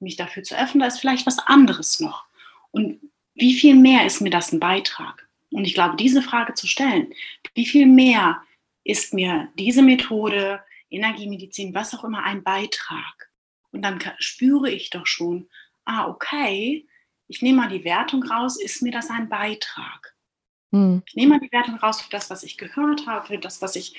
mich 0.00 0.16
dafür 0.16 0.42
zu 0.42 0.58
öffnen, 0.58 0.80
da 0.80 0.86
ist 0.86 1.00
vielleicht 1.00 1.26
was 1.26 1.38
anderes 1.38 2.00
noch. 2.00 2.24
Und 2.70 3.00
wie 3.34 3.54
viel 3.54 3.74
mehr 3.74 4.06
ist 4.06 4.20
mir 4.20 4.30
das 4.30 4.52
ein 4.52 4.60
Beitrag? 4.60 5.28
Und 5.50 5.64
ich 5.64 5.74
glaube, 5.74 5.96
diese 5.96 6.22
Frage 6.22 6.54
zu 6.54 6.66
stellen, 6.66 7.12
wie 7.54 7.66
viel 7.66 7.86
mehr 7.86 8.42
ist 8.84 9.14
mir 9.14 9.48
diese 9.58 9.82
Methode, 9.82 10.60
Energiemedizin, 10.90 11.74
was 11.74 11.94
auch 11.94 12.04
immer, 12.04 12.24
ein 12.24 12.42
Beitrag? 12.42 13.30
Und 13.72 13.82
dann 13.82 13.98
spüre 14.18 14.70
ich 14.70 14.90
doch 14.90 15.06
schon, 15.06 15.48
ah, 15.84 16.06
okay, 16.08 16.86
ich 17.28 17.42
nehme 17.42 17.58
mal 17.58 17.68
die 17.68 17.84
Wertung 17.84 18.22
raus, 18.22 18.60
ist 18.60 18.82
mir 18.82 18.92
das 18.92 19.10
ein 19.10 19.28
Beitrag? 19.28 20.14
Hm. 20.72 21.02
Ich 21.06 21.14
nehme 21.14 21.34
mal 21.34 21.40
die 21.40 21.52
Wertung 21.52 21.76
raus 21.76 22.00
für 22.00 22.10
das, 22.10 22.30
was 22.30 22.42
ich 22.42 22.56
gehört 22.56 23.06
habe, 23.06 23.26
für 23.26 23.38
das, 23.38 23.60
was 23.62 23.76
ich 23.76 23.96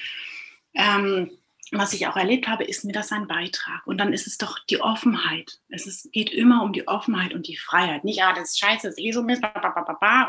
ähm, 0.73 1.31
was 1.71 1.93
ich 1.93 2.07
auch 2.07 2.15
erlebt 2.15 2.47
habe, 2.47 2.63
ist 2.63 2.85
mir 2.85 2.93
das 2.93 3.11
ein 3.11 3.27
Beitrag. 3.27 3.85
Und 3.85 3.97
dann 3.97 4.13
ist 4.13 4.27
es 4.27 4.37
doch 4.37 4.59
die 4.69 4.79
Offenheit. 4.79 5.59
Es 5.69 5.85
ist, 5.85 6.11
geht 6.13 6.29
immer 6.29 6.63
um 6.63 6.71
die 6.71 6.87
Offenheit 6.87 7.33
und 7.33 7.47
die 7.47 7.57
Freiheit. 7.57 8.03
Nicht, 8.03 8.23
ah, 8.23 8.33
das 8.33 8.49
ist 8.49 8.59
scheiße, 8.59 8.87
das 8.87 8.97
ist 8.97 9.03
eh 9.03 9.11
so 9.11 9.23
Mist, 9.23 9.43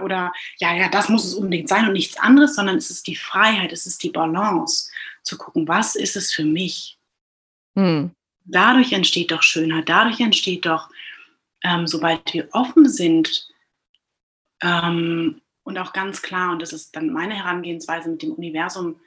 oder 0.02 0.32
ja, 0.58 0.74
ja, 0.74 0.88
das 0.88 1.08
muss 1.08 1.24
es 1.24 1.34
unbedingt 1.34 1.68
sein 1.68 1.86
und 1.86 1.92
nichts 1.92 2.16
anderes, 2.16 2.56
sondern 2.56 2.76
es 2.76 2.90
ist 2.90 3.06
die 3.06 3.16
Freiheit, 3.16 3.72
es 3.72 3.86
ist 3.86 4.02
die 4.02 4.10
Balance, 4.10 4.90
zu 5.22 5.38
gucken, 5.38 5.68
was 5.68 5.94
ist 5.94 6.16
es 6.16 6.32
für 6.32 6.44
mich. 6.44 6.98
Hm. 7.76 8.10
Dadurch 8.44 8.92
entsteht 8.92 9.30
doch 9.30 9.42
Schönheit, 9.42 9.88
dadurch 9.88 10.20
entsteht 10.20 10.64
doch, 10.64 10.88
ähm, 11.62 11.86
sobald 11.86 12.32
wir 12.32 12.48
offen 12.52 12.88
sind 12.88 13.48
ähm, 14.62 15.40
und 15.64 15.78
auch 15.78 15.92
ganz 15.92 16.22
klar, 16.22 16.52
und 16.52 16.62
das 16.62 16.72
ist 16.72 16.96
dann 16.96 17.10
meine 17.10 17.34
Herangehensweise 17.34 18.08
mit 18.08 18.22
dem 18.22 18.32
Universum, 18.32 19.00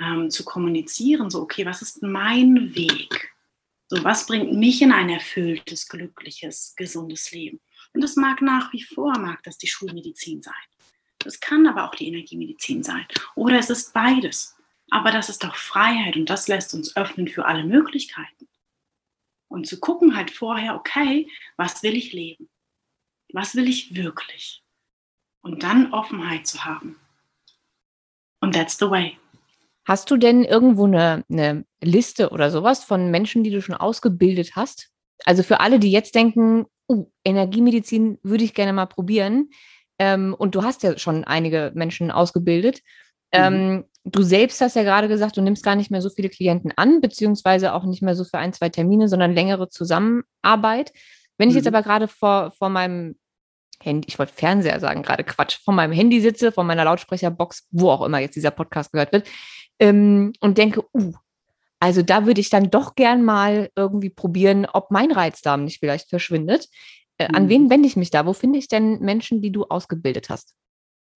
ähm, 0.00 0.30
zu 0.30 0.44
kommunizieren, 0.44 1.30
so, 1.30 1.42
okay, 1.42 1.66
was 1.66 1.82
ist 1.82 2.02
mein 2.02 2.74
Weg? 2.74 3.34
So, 3.88 4.02
was 4.04 4.26
bringt 4.26 4.52
mich 4.52 4.82
in 4.82 4.92
ein 4.92 5.08
erfülltes, 5.08 5.88
glückliches, 5.88 6.74
gesundes 6.76 7.30
Leben? 7.32 7.60
Und 7.94 8.02
das 8.02 8.16
mag 8.16 8.42
nach 8.42 8.72
wie 8.72 8.82
vor, 8.82 9.18
mag 9.18 9.42
das 9.44 9.58
die 9.58 9.66
Schulmedizin 9.66 10.42
sein. 10.42 10.54
Das 11.20 11.40
kann 11.40 11.66
aber 11.66 11.84
auch 11.84 11.94
die 11.94 12.06
Energiemedizin 12.06 12.82
sein. 12.82 13.06
Oder 13.34 13.58
es 13.58 13.70
ist 13.70 13.92
beides. 13.92 14.54
Aber 14.90 15.10
das 15.10 15.28
ist 15.28 15.44
doch 15.44 15.56
Freiheit 15.56 16.16
und 16.16 16.30
das 16.30 16.48
lässt 16.48 16.74
uns 16.74 16.96
öffnen 16.96 17.28
für 17.28 17.44
alle 17.44 17.64
Möglichkeiten. 17.64 18.48
Und 19.48 19.66
zu 19.66 19.80
gucken 19.80 20.16
halt 20.16 20.30
vorher, 20.30 20.74
okay, 20.74 21.30
was 21.56 21.82
will 21.82 21.96
ich 21.96 22.12
leben? 22.12 22.48
Was 23.32 23.54
will 23.54 23.68
ich 23.68 23.94
wirklich? 23.94 24.62
Und 25.40 25.62
dann 25.62 25.92
Offenheit 25.92 26.46
zu 26.46 26.64
haben. 26.64 26.98
Und 28.40 28.54
that's 28.54 28.78
the 28.78 28.88
way. 28.88 29.18
Hast 29.88 30.10
du 30.10 30.18
denn 30.18 30.44
irgendwo 30.44 30.84
eine, 30.84 31.24
eine 31.30 31.64
Liste 31.82 32.28
oder 32.28 32.50
sowas 32.50 32.84
von 32.84 33.10
Menschen, 33.10 33.42
die 33.42 33.48
du 33.48 33.62
schon 33.62 33.74
ausgebildet 33.74 34.50
hast? 34.54 34.90
Also 35.24 35.42
für 35.42 35.60
alle, 35.60 35.78
die 35.78 35.90
jetzt 35.90 36.14
denken, 36.14 36.66
uh, 36.90 37.06
Energiemedizin 37.24 38.18
würde 38.22 38.44
ich 38.44 38.52
gerne 38.52 38.74
mal 38.74 38.84
probieren. 38.84 39.48
Ähm, 39.98 40.34
und 40.38 40.54
du 40.54 40.62
hast 40.62 40.82
ja 40.82 40.98
schon 40.98 41.24
einige 41.24 41.72
Menschen 41.74 42.10
ausgebildet. 42.10 42.80
Mhm. 43.32 43.40
Ähm, 43.40 43.84
du 44.04 44.22
selbst 44.22 44.60
hast 44.60 44.76
ja 44.76 44.82
gerade 44.82 45.08
gesagt, 45.08 45.38
du 45.38 45.40
nimmst 45.40 45.64
gar 45.64 45.74
nicht 45.74 45.90
mehr 45.90 46.02
so 46.02 46.10
viele 46.10 46.28
Klienten 46.28 46.70
an, 46.76 47.00
beziehungsweise 47.00 47.72
auch 47.72 47.84
nicht 47.84 48.02
mehr 48.02 48.14
so 48.14 48.24
für 48.24 48.36
ein, 48.36 48.52
zwei 48.52 48.68
Termine, 48.68 49.08
sondern 49.08 49.32
längere 49.32 49.70
Zusammenarbeit. 49.70 50.92
Wenn 51.38 51.48
ich 51.48 51.54
mhm. 51.54 51.60
jetzt 51.60 51.66
aber 51.66 51.82
gerade 51.82 52.08
vor, 52.08 52.50
vor 52.50 52.68
meinem 52.68 53.16
Handy, 53.82 54.08
ich 54.08 54.18
wollte 54.18 54.32
Fernseher 54.32 54.80
sagen, 54.80 55.02
gerade 55.02 55.24
Quatsch, 55.24 55.58
vor 55.64 55.74
meinem 55.74 55.92
Handy 55.92 56.20
sitze, 56.20 56.52
vor 56.52 56.64
meiner 56.64 56.84
Lautsprecherbox, 56.84 57.68
wo 57.70 57.90
auch 57.90 58.02
immer 58.02 58.18
jetzt 58.18 58.36
dieser 58.36 58.50
Podcast 58.50 58.92
gehört 58.92 59.12
wird, 59.12 59.28
ähm, 59.78 60.32
und 60.40 60.58
denke, 60.58 60.82
uh, 60.92 61.12
also 61.80 62.02
da 62.02 62.26
würde 62.26 62.40
ich 62.40 62.50
dann 62.50 62.70
doch 62.70 62.94
gern 62.96 63.24
mal 63.24 63.70
irgendwie 63.76 64.10
probieren, 64.10 64.66
ob 64.66 64.90
mein 64.90 65.12
Reizdarm 65.12 65.64
nicht 65.64 65.78
vielleicht 65.78 66.08
verschwindet. 66.08 66.68
Äh, 67.18 67.28
mhm. 67.28 67.34
An 67.34 67.48
wen 67.48 67.70
wende 67.70 67.86
ich 67.86 67.96
mich 67.96 68.10
da? 68.10 68.26
Wo 68.26 68.32
finde 68.32 68.58
ich 68.58 68.68
denn 68.68 69.00
Menschen, 69.00 69.42
die 69.42 69.52
du 69.52 69.64
ausgebildet 69.64 70.28
hast? 70.28 70.54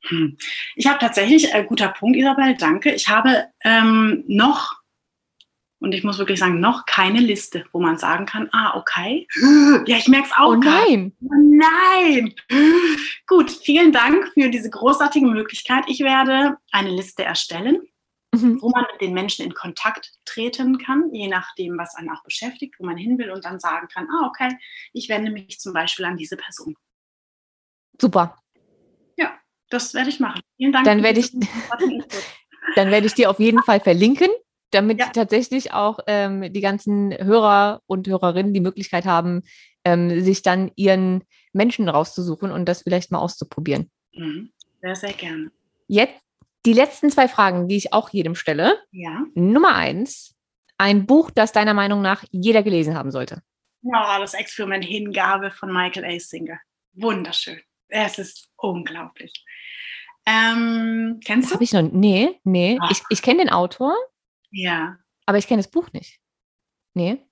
Hm. 0.03 0.37
Ich 0.75 0.87
habe 0.87 0.99
tatsächlich, 0.99 1.53
äh, 1.53 1.63
guter 1.63 1.89
Punkt, 1.89 2.17
Isabel, 2.17 2.55
danke. 2.57 2.91
Ich 2.91 3.07
habe 3.07 3.45
ähm, 3.63 4.23
noch, 4.27 4.80
und 5.81 5.93
ich 5.93 6.03
muss 6.03 6.17
wirklich 6.17 6.39
sagen, 6.39 6.59
noch 6.59 6.85
keine 6.85 7.19
Liste, 7.19 7.65
wo 7.73 7.81
man 7.81 7.97
sagen 7.97 8.25
kann, 8.25 8.49
ah, 8.53 8.77
okay. 8.77 9.27
Ja, 9.85 9.97
ich 9.97 10.07
merke 10.07 10.27
es 10.27 10.37
auch. 10.37 10.51
Oh 10.51 10.55
nein. 10.55 11.11
Oh 11.21 11.33
nein. 11.35 12.33
Gut, 13.27 13.51
vielen 13.51 13.91
Dank 13.91 14.31
für 14.33 14.49
diese 14.49 14.69
großartige 14.69 15.27
Möglichkeit. 15.27 15.83
Ich 15.87 15.99
werde 15.99 16.57
eine 16.71 16.91
Liste 16.91 17.23
erstellen 17.23 17.81
mhm. 18.33 18.61
wo 18.61 18.69
man 18.69 18.85
mit 18.91 19.01
den 19.01 19.13
Menschen 19.13 19.45
in 19.45 19.53
Kontakt 19.53 20.11
treten 20.25 20.77
kann, 20.77 21.13
je 21.13 21.27
nachdem, 21.27 21.77
was 21.77 21.95
einen 21.95 22.09
auch 22.09 22.23
beschäftigt, 22.23 22.75
wo 22.79 22.85
man 22.85 22.97
hin 22.97 23.17
will 23.17 23.31
und 23.31 23.45
dann 23.45 23.59
sagen 23.59 23.87
kann, 23.87 24.07
ah, 24.09 24.27
okay, 24.27 24.57
ich 24.93 25.09
wende 25.09 25.31
mich 25.31 25.59
zum 25.59 25.73
Beispiel 25.73 26.05
an 26.05 26.17
diese 26.17 26.37
Person. 26.37 26.75
Super. 27.99 28.37
Ja, 29.17 29.37
das 29.69 29.93
werde 29.93 30.09
ich 30.09 30.19
machen. 30.19 30.41
Vielen 30.57 30.71
Dank. 30.71 30.85
Dann 30.85 31.03
werde 31.03 31.19
ich, 31.19 31.31
dann 32.75 32.91
werde 32.91 33.07
ich 33.07 33.13
dir 33.13 33.29
auf 33.29 33.39
jeden 33.39 33.61
Fall 33.63 33.79
verlinken, 33.79 34.29
damit 34.71 34.99
ja. 34.99 35.09
tatsächlich 35.13 35.73
auch 35.73 35.99
ähm, 36.07 36.51
die 36.51 36.61
ganzen 36.61 37.13
Hörer 37.17 37.81
und 37.85 38.07
Hörerinnen 38.07 38.53
die 38.53 38.59
Möglichkeit 38.59 39.05
haben, 39.05 39.43
ähm, 39.83 40.23
sich 40.23 40.41
dann 40.41 40.71
ihren 40.75 41.23
Menschen 41.53 41.89
rauszusuchen 41.89 42.51
und 42.51 42.65
das 42.65 42.83
vielleicht 42.83 43.11
mal 43.11 43.19
auszuprobieren. 43.19 43.89
Mhm. 44.13 44.51
Sehr, 44.81 44.95
sehr 44.95 45.13
gerne. 45.13 45.51
Jetzt 45.87 46.15
die 46.65 46.73
letzten 46.73 47.09
zwei 47.09 47.27
Fragen, 47.27 47.67
die 47.67 47.77
ich 47.77 47.93
auch 47.93 48.09
jedem 48.09 48.35
stelle. 48.35 48.77
Ja. 48.91 49.25
Nummer 49.33 49.75
eins, 49.75 50.35
ein 50.77 51.05
Buch, 51.05 51.31
das 51.31 51.51
deiner 51.51 51.73
Meinung 51.73 52.01
nach 52.01 52.23
jeder 52.31 52.63
gelesen 52.63 52.95
haben 52.95 53.11
sollte. 53.11 53.41
Ja, 53.81 54.19
das 54.19 54.33
Experiment 54.33 54.85
Hingabe 54.85 55.51
von 55.51 55.73
Michael 55.73 56.05
A. 56.05 56.19
Singer. 56.19 56.59
Wunderschön. 56.93 57.59
Es 57.87 58.19
ist 58.19 58.49
unglaublich. 58.57 59.33
Ähm, 60.25 61.19
kennst 61.25 61.49
du? 61.49 61.55
Hab 61.55 61.61
ich 61.61 61.73
noch, 61.73 61.81
nee, 61.81 62.39
nee. 62.43 62.77
Ach. 62.79 62.91
Ich, 62.91 63.01
ich 63.09 63.21
kenne 63.21 63.39
den 63.39 63.49
Autor. 63.49 63.95
Ja. 64.51 64.97
Aber 65.25 65.37
ich 65.37 65.47
kenne 65.47 65.61
das 65.61 65.71
Buch 65.71 65.91
nicht. 65.93 66.19
Nee. 66.93 67.25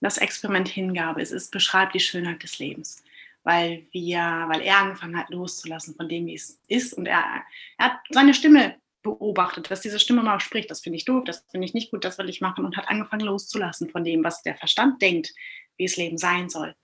Das 0.00 0.18
Experiment 0.18 0.68
Hingabe. 0.68 1.20
Es 1.20 1.30
ist, 1.30 1.50
beschreibt 1.50 1.94
die 1.94 2.00
Schönheit 2.00 2.42
des 2.42 2.58
Lebens 2.58 3.02
weil 3.44 3.86
wir, 3.90 4.20
weil 4.48 4.60
er 4.60 4.78
angefangen 4.78 5.16
hat 5.16 5.30
loszulassen 5.30 5.94
von 5.94 6.08
dem, 6.08 6.26
wie 6.26 6.34
es 6.34 6.60
ist. 6.68 6.94
Und 6.94 7.06
er, 7.06 7.42
er 7.78 7.86
hat 7.86 7.98
seine 8.10 8.34
Stimme 8.34 8.76
beobachtet, 9.02 9.70
dass 9.70 9.80
diese 9.80 9.98
Stimme 9.98 10.22
mal 10.22 10.38
spricht, 10.38 10.70
das 10.70 10.80
finde 10.80 10.96
ich 10.96 11.04
doof, 11.04 11.24
das 11.24 11.44
finde 11.50 11.66
ich 11.66 11.74
nicht 11.74 11.90
gut, 11.90 12.04
das 12.04 12.18
will 12.18 12.28
ich 12.28 12.40
machen 12.40 12.64
und 12.64 12.76
hat 12.76 12.88
angefangen 12.88 13.26
loszulassen 13.26 13.90
von 13.90 14.04
dem, 14.04 14.22
was 14.22 14.42
der 14.42 14.56
Verstand 14.56 15.02
denkt, 15.02 15.32
wie 15.76 15.84
es 15.84 15.96
Leben 15.96 16.18
sein 16.18 16.48
soll. 16.48 16.76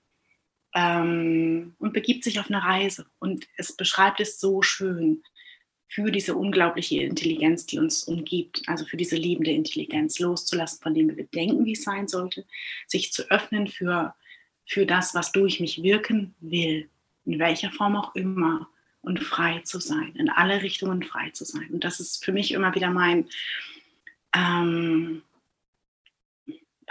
Ähm, 0.75 1.77
und 1.79 1.93
begibt 1.93 2.25
sich 2.25 2.41
auf 2.41 2.49
eine 2.49 2.63
Reise. 2.63 3.07
Und 3.21 3.47
es 3.57 3.77
beschreibt 3.77 4.21
es 4.21 4.41
so 4.41 4.63
schön 4.63 5.23
für 5.89 6.11
diese 6.13 6.35
unglaubliche 6.35 7.03
Intelligenz, 7.03 7.67
die 7.67 7.79
uns 7.79 8.05
umgibt, 8.05 8.63
also 8.67 8.85
für 8.85 8.97
diese 8.97 9.17
liebende 9.17 9.51
Intelligenz, 9.51 10.19
loszulassen 10.19 10.83
von 10.83 10.95
dem, 10.95 11.17
wir 11.17 11.25
denken, 11.25 11.65
wie 11.65 11.73
es 11.73 11.83
sein 11.83 12.09
sollte, 12.09 12.45
sich 12.87 13.13
zu 13.13 13.31
öffnen 13.31 13.67
für 13.67 14.15
für 14.69 14.85
das, 14.85 15.15
was 15.15 15.33
durch 15.33 15.61
mich 15.61 15.83
wirken 15.83 16.35
will, 16.41 16.91
in 17.25 17.39
welcher 17.39 17.73
Form 17.73 17.97
auch 17.97 18.15
immer, 18.15 18.69
und 19.01 19.23
frei 19.23 19.61
zu 19.61 19.81
sein, 19.81 20.15
in 20.17 20.29
alle 20.29 20.61
Richtungen 20.61 21.03
frei 21.03 21.31
zu 21.31 21.45
sein. 21.45 21.71
Und 21.71 21.85
das 21.85 22.01
ist 22.01 22.23
für 22.23 22.33
mich 22.33 22.53
immer 22.53 22.75
wieder 22.75 22.91
mein, 22.91 23.29
ähm, 24.35 25.23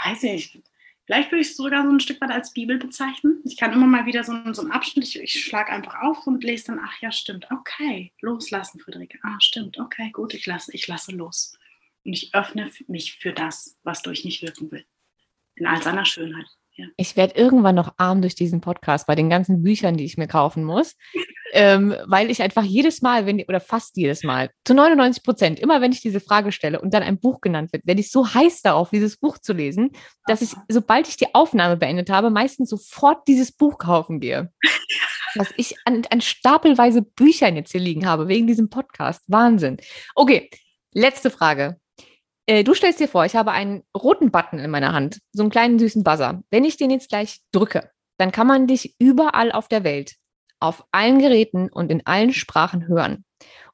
weiß 0.03 0.23
ich, 0.23 0.63
vielleicht 1.07 1.31
würde 1.31 1.41
ich 1.41 1.47
es 1.47 1.57
sogar 1.57 1.83
so 1.83 1.89
ein 1.89 1.99
Stück 1.99 2.21
weit 2.21 2.29
als 2.29 2.53
Bibel 2.53 2.77
bezeichnen. 2.77 3.41
Ich 3.45 3.57
kann 3.57 3.73
immer 3.73 3.87
mal 3.87 4.05
wieder 4.05 4.23
so, 4.23 4.33
so 4.53 4.61
einen 4.61 4.71
Abschnitt, 4.71 5.05
ich, 5.05 5.19
ich 5.19 5.43
schlage 5.43 5.71
einfach 5.71 6.01
auf 6.01 6.27
und 6.27 6.43
lese 6.43 6.67
dann, 6.67 6.81
ach 6.83 7.01
ja, 7.01 7.11
stimmt, 7.11 7.47
okay, 7.49 8.13
loslassen, 8.21 8.79
Friederike. 8.79 9.17
Ah, 9.23 9.39
stimmt, 9.39 9.79
okay, 9.79 10.11
gut, 10.11 10.35
ich 10.35 10.45
lasse, 10.45 10.71
ich 10.75 10.87
lasse 10.87 11.13
los. 11.13 11.57
Und 12.03 12.13
ich 12.13 12.35
öffne 12.35 12.69
mich 12.87 13.17
für 13.17 13.33
das, 13.33 13.77
was 13.83 14.03
durch 14.03 14.23
mich 14.23 14.41
wirken 14.41 14.69
will. 14.71 14.85
In 15.55 15.65
all 15.65 15.81
seiner 15.81 16.05
Schönheit. 16.05 16.47
Ich 16.95 17.15
werde 17.15 17.35
irgendwann 17.35 17.75
noch 17.75 17.93
arm 17.97 18.21
durch 18.21 18.35
diesen 18.35 18.61
Podcast 18.61 19.07
bei 19.07 19.15
den 19.15 19.29
ganzen 19.29 19.63
Büchern, 19.63 19.97
die 19.97 20.05
ich 20.05 20.17
mir 20.17 20.27
kaufen 20.27 20.63
muss. 20.63 20.95
ähm, 21.53 21.95
weil 22.05 22.29
ich 22.29 22.41
einfach 22.41 22.63
jedes 22.63 23.01
Mal, 23.01 23.25
wenn 23.25 23.41
oder 23.43 23.59
fast 23.59 23.97
jedes 23.97 24.23
Mal, 24.23 24.51
zu 24.65 24.73
99 24.73 25.23
Prozent, 25.23 25.59
immer 25.59 25.81
wenn 25.81 25.91
ich 25.91 26.01
diese 26.01 26.19
Frage 26.19 26.51
stelle 26.51 26.81
und 26.81 26.93
dann 26.93 27.03
ein 27.03 27.19
Buch 27.19 27.41
genannt 27.41 27.71
wird, 27.71 27.85
werde 27.87 28.01
ich 28.01 28.11
so 28.11 28.33
heiß 28.33 28.61
darauf, 28.61 28.89
dieses 28.89 29.17
Buch 29.17 29.37
zu 29.37 29.53
lesen, 29.53 29.91
dass 30.25 30.41
ich, 30.41 30.51
sobald 30.67 31.07
ich 31.07 31.17
die 31.17 31.33
Aufnahme 31.33 31.77
beendet 31.77 32.09
habe, 32.09 32.29
meistens 32.29 32.69
sofort 32.69 33.27
dieses 33.27 33.51
Buch 33.51 33.77
kaufen 33.77 34.19
gehe. 34.19 34.51
Dass 35.35 35.49
ich 35.57 35.75
an, 35.85 36.03
an 36.09 36.21
stapelweise 36.21 37.01
Büchern 37.01 37.55
jetzt 37.55 37.71
hier 37.71 37.81
liegen 37.81 38.07
habe, 38.07 38.27
wegen 38.27 38.47
diesem 38.47 38.69
Podcast. 38.69 39.21
Wahnsinn. 39.27 39.77
Okay, 40.15 40.49
letzte 40.93 41.29
Frage. 41.29 41.79
Äh, 42.47 42.63
du 42.63 42.73
stellst 42.73 42.99
dir 42.99 43.09
vor, 43.09 43.25
ich 43.25 43.35
habe 43.35 43.51
einen 43.51 43.83
roten 43.95 44.31
Button 44.31 44.59
in 44.59 44.71
meiner 44.71 44.93
Hand, 44.93 45.19
so 45.33 45.43
einen 45.43 45.51
kleinen 45.51 45.79
süßen 45.79 46.03
Buzzer. 46.03 46.43
Wenn 46.49 46.63
ich 46.63 46.77
den 46.77 46.89
jetzt 46.89 47.09
gleich 47.09 47.41
drücke, 47.51 47.91
dann 48.17 48.31
kann 48.31 48.47
man 48.47 48.67
dich 48.67 48.95
überall 48.99 49.51
auf 49.51 49.67
der 49.67 49.83
Welt, 49.83 50.15
auf 50.59 50.85
allen 50.91 51.19
Geräten 51.19 51.69
und 51.69 51.91
in 51.91 52.05
allen 52.05 52.33
Sprachen 52.33 52.87
hören. 52.87 53.25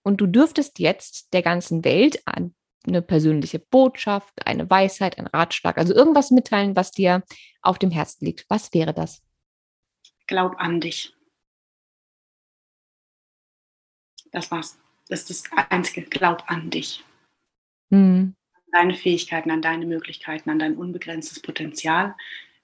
Und 0.02 0.18
du 0.18 0.28
dürftest 0.28 0.80
jetzt 0.80 1.34
der 1.34 1.44
ganzen 1.44 1.86
Welt 1.86 2.22
eine 2.26 3.02
persönliche 3.02 3.60
Botschaft, 3.60 4.46
eine 4.46 4.70
Weisheit, 4.70 5.18
ein 5.18 5.28
Ratschlag, 5.28 5.78
also 5.78 5.94
irgendwas 5.94 6.32
mitteilen, 6.32 6.76
was 6.76 6.92
dir 6.92 7.24
auf 7.62 7.80
dem 7.80 7.92
Herzen 7.92 8.26
liegt. 8.26 8.46
Was 8.50 8.74
wäre 8.74 8.94
das? 8.94 9.22
Glaub 10.28 10.56
an 10.58 10.82
dich. 10.82 11.16
Das 14.32 14.50
war's. 14.50 14.80
Das 15.08 15.30
ist 15.30 15.52
das 15.52 15.70
Einzige. 15.70 16.02
Glaub 16.02 16.44
an 16.50 16.70
dich. 16.70 17.04
Hm. 17.92 18.36
Deine 18.74 18.96
Fähigkeiten, 18.96 19.52
an 19.52 19.62
deine 19.62 19.86
Möglichkeiten, 19.86 20.50
an 20.50 20.60
dein 20.60 20.76
unbegrenztes 20.76 21.42
Potenzial. 21.42 22.16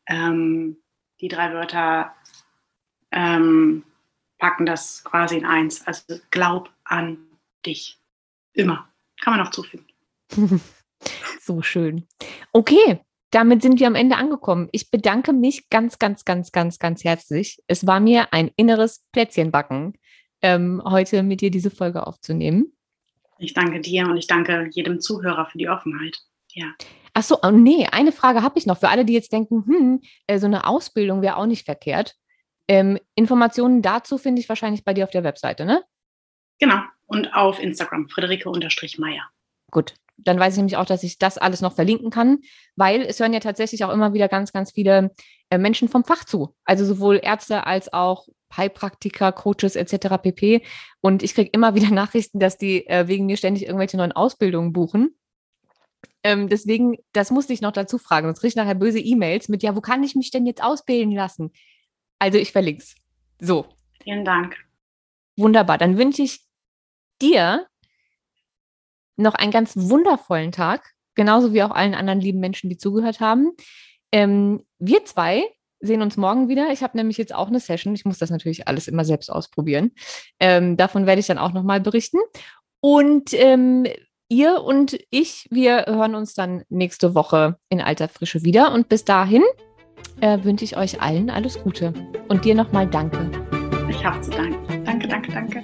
Ähm, 0.08 0.78
die 1.22 1.28
drei 1.28 1.54
Wörter 1.54 2.16
ähm, 3.12 3.84
packen 4.40 4.66
das 4.66 5.04
quasi 5.04 5.38
in 5.38 5.46
eins. 5.46 5.86
Also 5.86 6.20
glaub 6.32 6.72
an 6.84 7.20
dich. 7.66 8.00
Immer. 8.54 8.90
Kann 9.22 9.36
man 9.36 9.46
noch 9.46 9.52
zufügen. 9.52 9.86
so 11.42 11.62
schön. 11.62 12.08
Okay, 12.54 13.00
damit 13.32 13.62
sind 13.62 13.80
wir 13.80 13.88
am 13.88 13.96
Ende 13.96 14.16
angekommen. 14.16 14.70
Ich 14.72 14.90
bedanke 14.90 15.34
mich 15.34 15.70
ganz, 15.70 16.00
ganz, 16.00 16.26
ganz, 16.26 16.52
ganz, 16.52 16.80
ganz 16.80 17.04
herzlich. 17.04 17.62
Es 17.68 17.86
war 17.86 18.00
mir 18.00 18.34
ein 18.34 18.50
inneres 18.56 19.06
Plätzchenbacken, 19.12 19.94
ähm, 20.42 20.82
heute 20.84 21.22
mit 21.22 21.42
dir 21.42 21.52
diese 21.52 21.70
Folge 21.70 22.08
aufzunehmen. 22.08 22.74
Ich 23.40 23.54
danke 23.54 23.80
dir 23.82 24.06
und 24.08 24.18
ich 24.18 24.28
danke 24.28 24.70
jedem 24.72 25.00
Zuhörer 25.00 25.46
für 25.46 25.58
die 25.58 25.70
Offenheit. 25.70 26.18
Ja. 26.54 26.74
Ach 27.14 27.24
so, 27.24 27.38
oh 27.42 27.52
nee, 27.52 27.88
eine 27.92 28.12
Frage 28.12 28.44
habe 28.44 28.60
ich 28.60 28.66
noch 28.66 28.80
für 28.80 28.90
alle, 28.90 29.06
die 29.06 29.14
jetzt 29.14 29.32
denken, 29.32 29.66
hm, 29.66 30.02
äh, 30.28 30.40
so 30.40 30.46
eine 30.46 30.68
Ausbildung 30.68 31.22
wäre 31.22 31.38
auch 31.38 31.46
nicht 31.46 31.66
verkehrt. 31.66 32.16
Ähm, 32.68 33.00
Informationen 33.16 33.82
dazu 33.82 34.18
finde 34.18 34.42
ich 34.42 34.50
wahrscheinlich 34.50 34.84
bei 34.84 34.94
dir 34.94 35.06
auf 35.06 35.10
der 35.10 35.24
Webseite, 35.24 35.66
ne? 35.66 35.84
Genau. 36.60 36.82
Und 37.08 37.34
auf 37.34 37.60
Instagram, 37.60 38.10
Friederike-Meier. 38.10 39.24
Gut, 39.72 39.96
dann 40.18 40.40
weiß 40.40 40.54
ich 40.54 40.58
nämlich 40.58 40.78
auch, 40.78 40.86
dass 40.86 41.04
ich 41.04 41.18
das 41.18 41.38
alles 41.38 41.62
noch 41.62 41.74
verlinken 41.74 42.12
kann, 42.12 42.40
weil 42.76 43.02
es 43.02 43.20
hören 43.20 43.34
ja 43.34 43.40
tatsächlich 43.40 43.84
auch 43.84 43.92
immer 43.92 44.14
wieder 44.14 44.28
ganz, 44.28 44.52
ganz 44.52 44.72
viele 44.72 45.12
Menschen 45.58 45.90
vom 45.90 46.04
Fach 46.04 46.24
zu. 46.24 46.56
Also 46.64 46.86
sowohl 46.86 47.20
Ärzte 47.22 47.66
als 47.66 47.92
auch 47.92 48.28
Heilpraktiker, 48.56 49.32
Coaches 49.32 49.76
etc. 49.76 50.22
pp. 50.22 50.64
Und 51.02 51.24
ich 51.24 51.34
kriege 51.34 51.50
immer 51.52 51.76
wieder 51.76 51.92
Nachrichten, 51.92 52.40
dass 52.40 52.58
die 52.58 52.88
äh, 52.88 53.08
wegen 53.08 53.26
mir 53.26 53.38
ständig 53.38 53.66
irgendwelche 53.66 53.98
neuen 53.98 54.12
Ausbildungen 54.12 54.74
buchen. 54.74 55.16
Ähm, 56.24 56.50
deswegen, 56.50 56.98
das 57.14 57.32
musste 57.32 57.54
ich 57.54 57.62
noch 57.62 57.72
dazu 57.72 57.98
fragen. 57.98 58.28
Sonst 58.28 58.42
kriege 58.42 58.50
ich 58.50 58.56
nachher 58.56 58.76
böse 58.76 59.00
E-Mails 59.00 59.50
mit, 59.50 59.64
ja, 59.64 59.76
wo 59.76 59.82
kann 59.82 60.04
ich 60.04 60.16
mich 60.16 60.32
denn 60.32 60.46
jetzt 60.46 60.64
ausbilden 60.64 61.14
lassen? 61.14 61.52
Also 62.20 62.38
ich 62.38 62.52
verlinke 62.52 62.84
es. 62.84 62.96
So. 63.40 63.66
Vielen 64.04 64.26
Dank. 64.26 64.58
Wunderbar. 65.38 65.78
Dann 65.78 65.98
wünsche 65.98 66.22
ich 66.22 66.42
dir 67.22 67.68
noch 69.16 69.36
einen 69.36 69.52
ganz 69.52 69.74
wundervollen 69.76 70.52
Tag, 70.52 70.94
genauso 71.16 71.54
wie 71.54 71.64
auch 71.64 71.72
allen 71.72 71.96
anderen 71.96 72.22
lieben 72.22 72.40
Menschen, 72.40 72.70
die 72.70 72.78
zugehört 72.78 73.20
haben. 73.20 73.52
Ähm, 74.12 74.64
wir 74.80 75.06
zwei 75.06 75.44
sehen 75.82 76.02
uns 76.02 76.18
morgen 76.18 76.50
wieder. 76.50 76.72
Ich 76.72 76.84
habe 76.84 76.98
nämlich 76.98 77.18
jetzt 77.18 77.34
auch 77.34 77.48
eine 77.48 77.60
Session. 77.60 77.96
Ich 77.96 78.06
muss 78.06 78.18
das 78.18 78.30
natürlich 78.30 78.68
alles 78.68 78.88
immer 78.88 79.06
selbst 79.06 79.32
ausprobieren. 79.32 79.92
Ähm, 80.40 80.78
davon 80.78 81.06
werde 81.06 81.22
ich 81.22 81.28
dann 81.28 81.38
auch 81.38 81.54
nochmal 81.54 81.80
berichten. 81.80 82.18
Und 82.82 83.34
ähm, 83.34 83.86
ihr 84.30 84.62
und 84.62 84.98
ich, 85.10 85.48
wir 85.52 85.86
hören 85.88 86.16
uns 86.16 86.34
dann 86.34 86.64
nächste 86.70 87.16
Woche 87.16 87.58
in 87.70 87.82
alter 87.82 88.08
Frische 88.08 88.44
wieder. 88.44 88.74
Und 88.74 88.90
bis 88.90 89.06
dahin 89.06 89.44
äh, 90.22 90.44
wünsche 90.44 90.66
ich 90.66 90.78
euch 90.78 91.02
allen 91.02 91.30
alles 91.30 91.62
Gute. 91.62 91.94
Und 92.28 92.46
dir 92.46 92.56
nochmal 92.56 92.88
Danke. 92.88 93.30
Ich 93.90 94.04
habe 94.04 94.20
zu 94.22 94.32
danken. 94.32 94.86
Danke, 94.86 95.08
danke, 95.08 95.32
danke. 95.32 95.64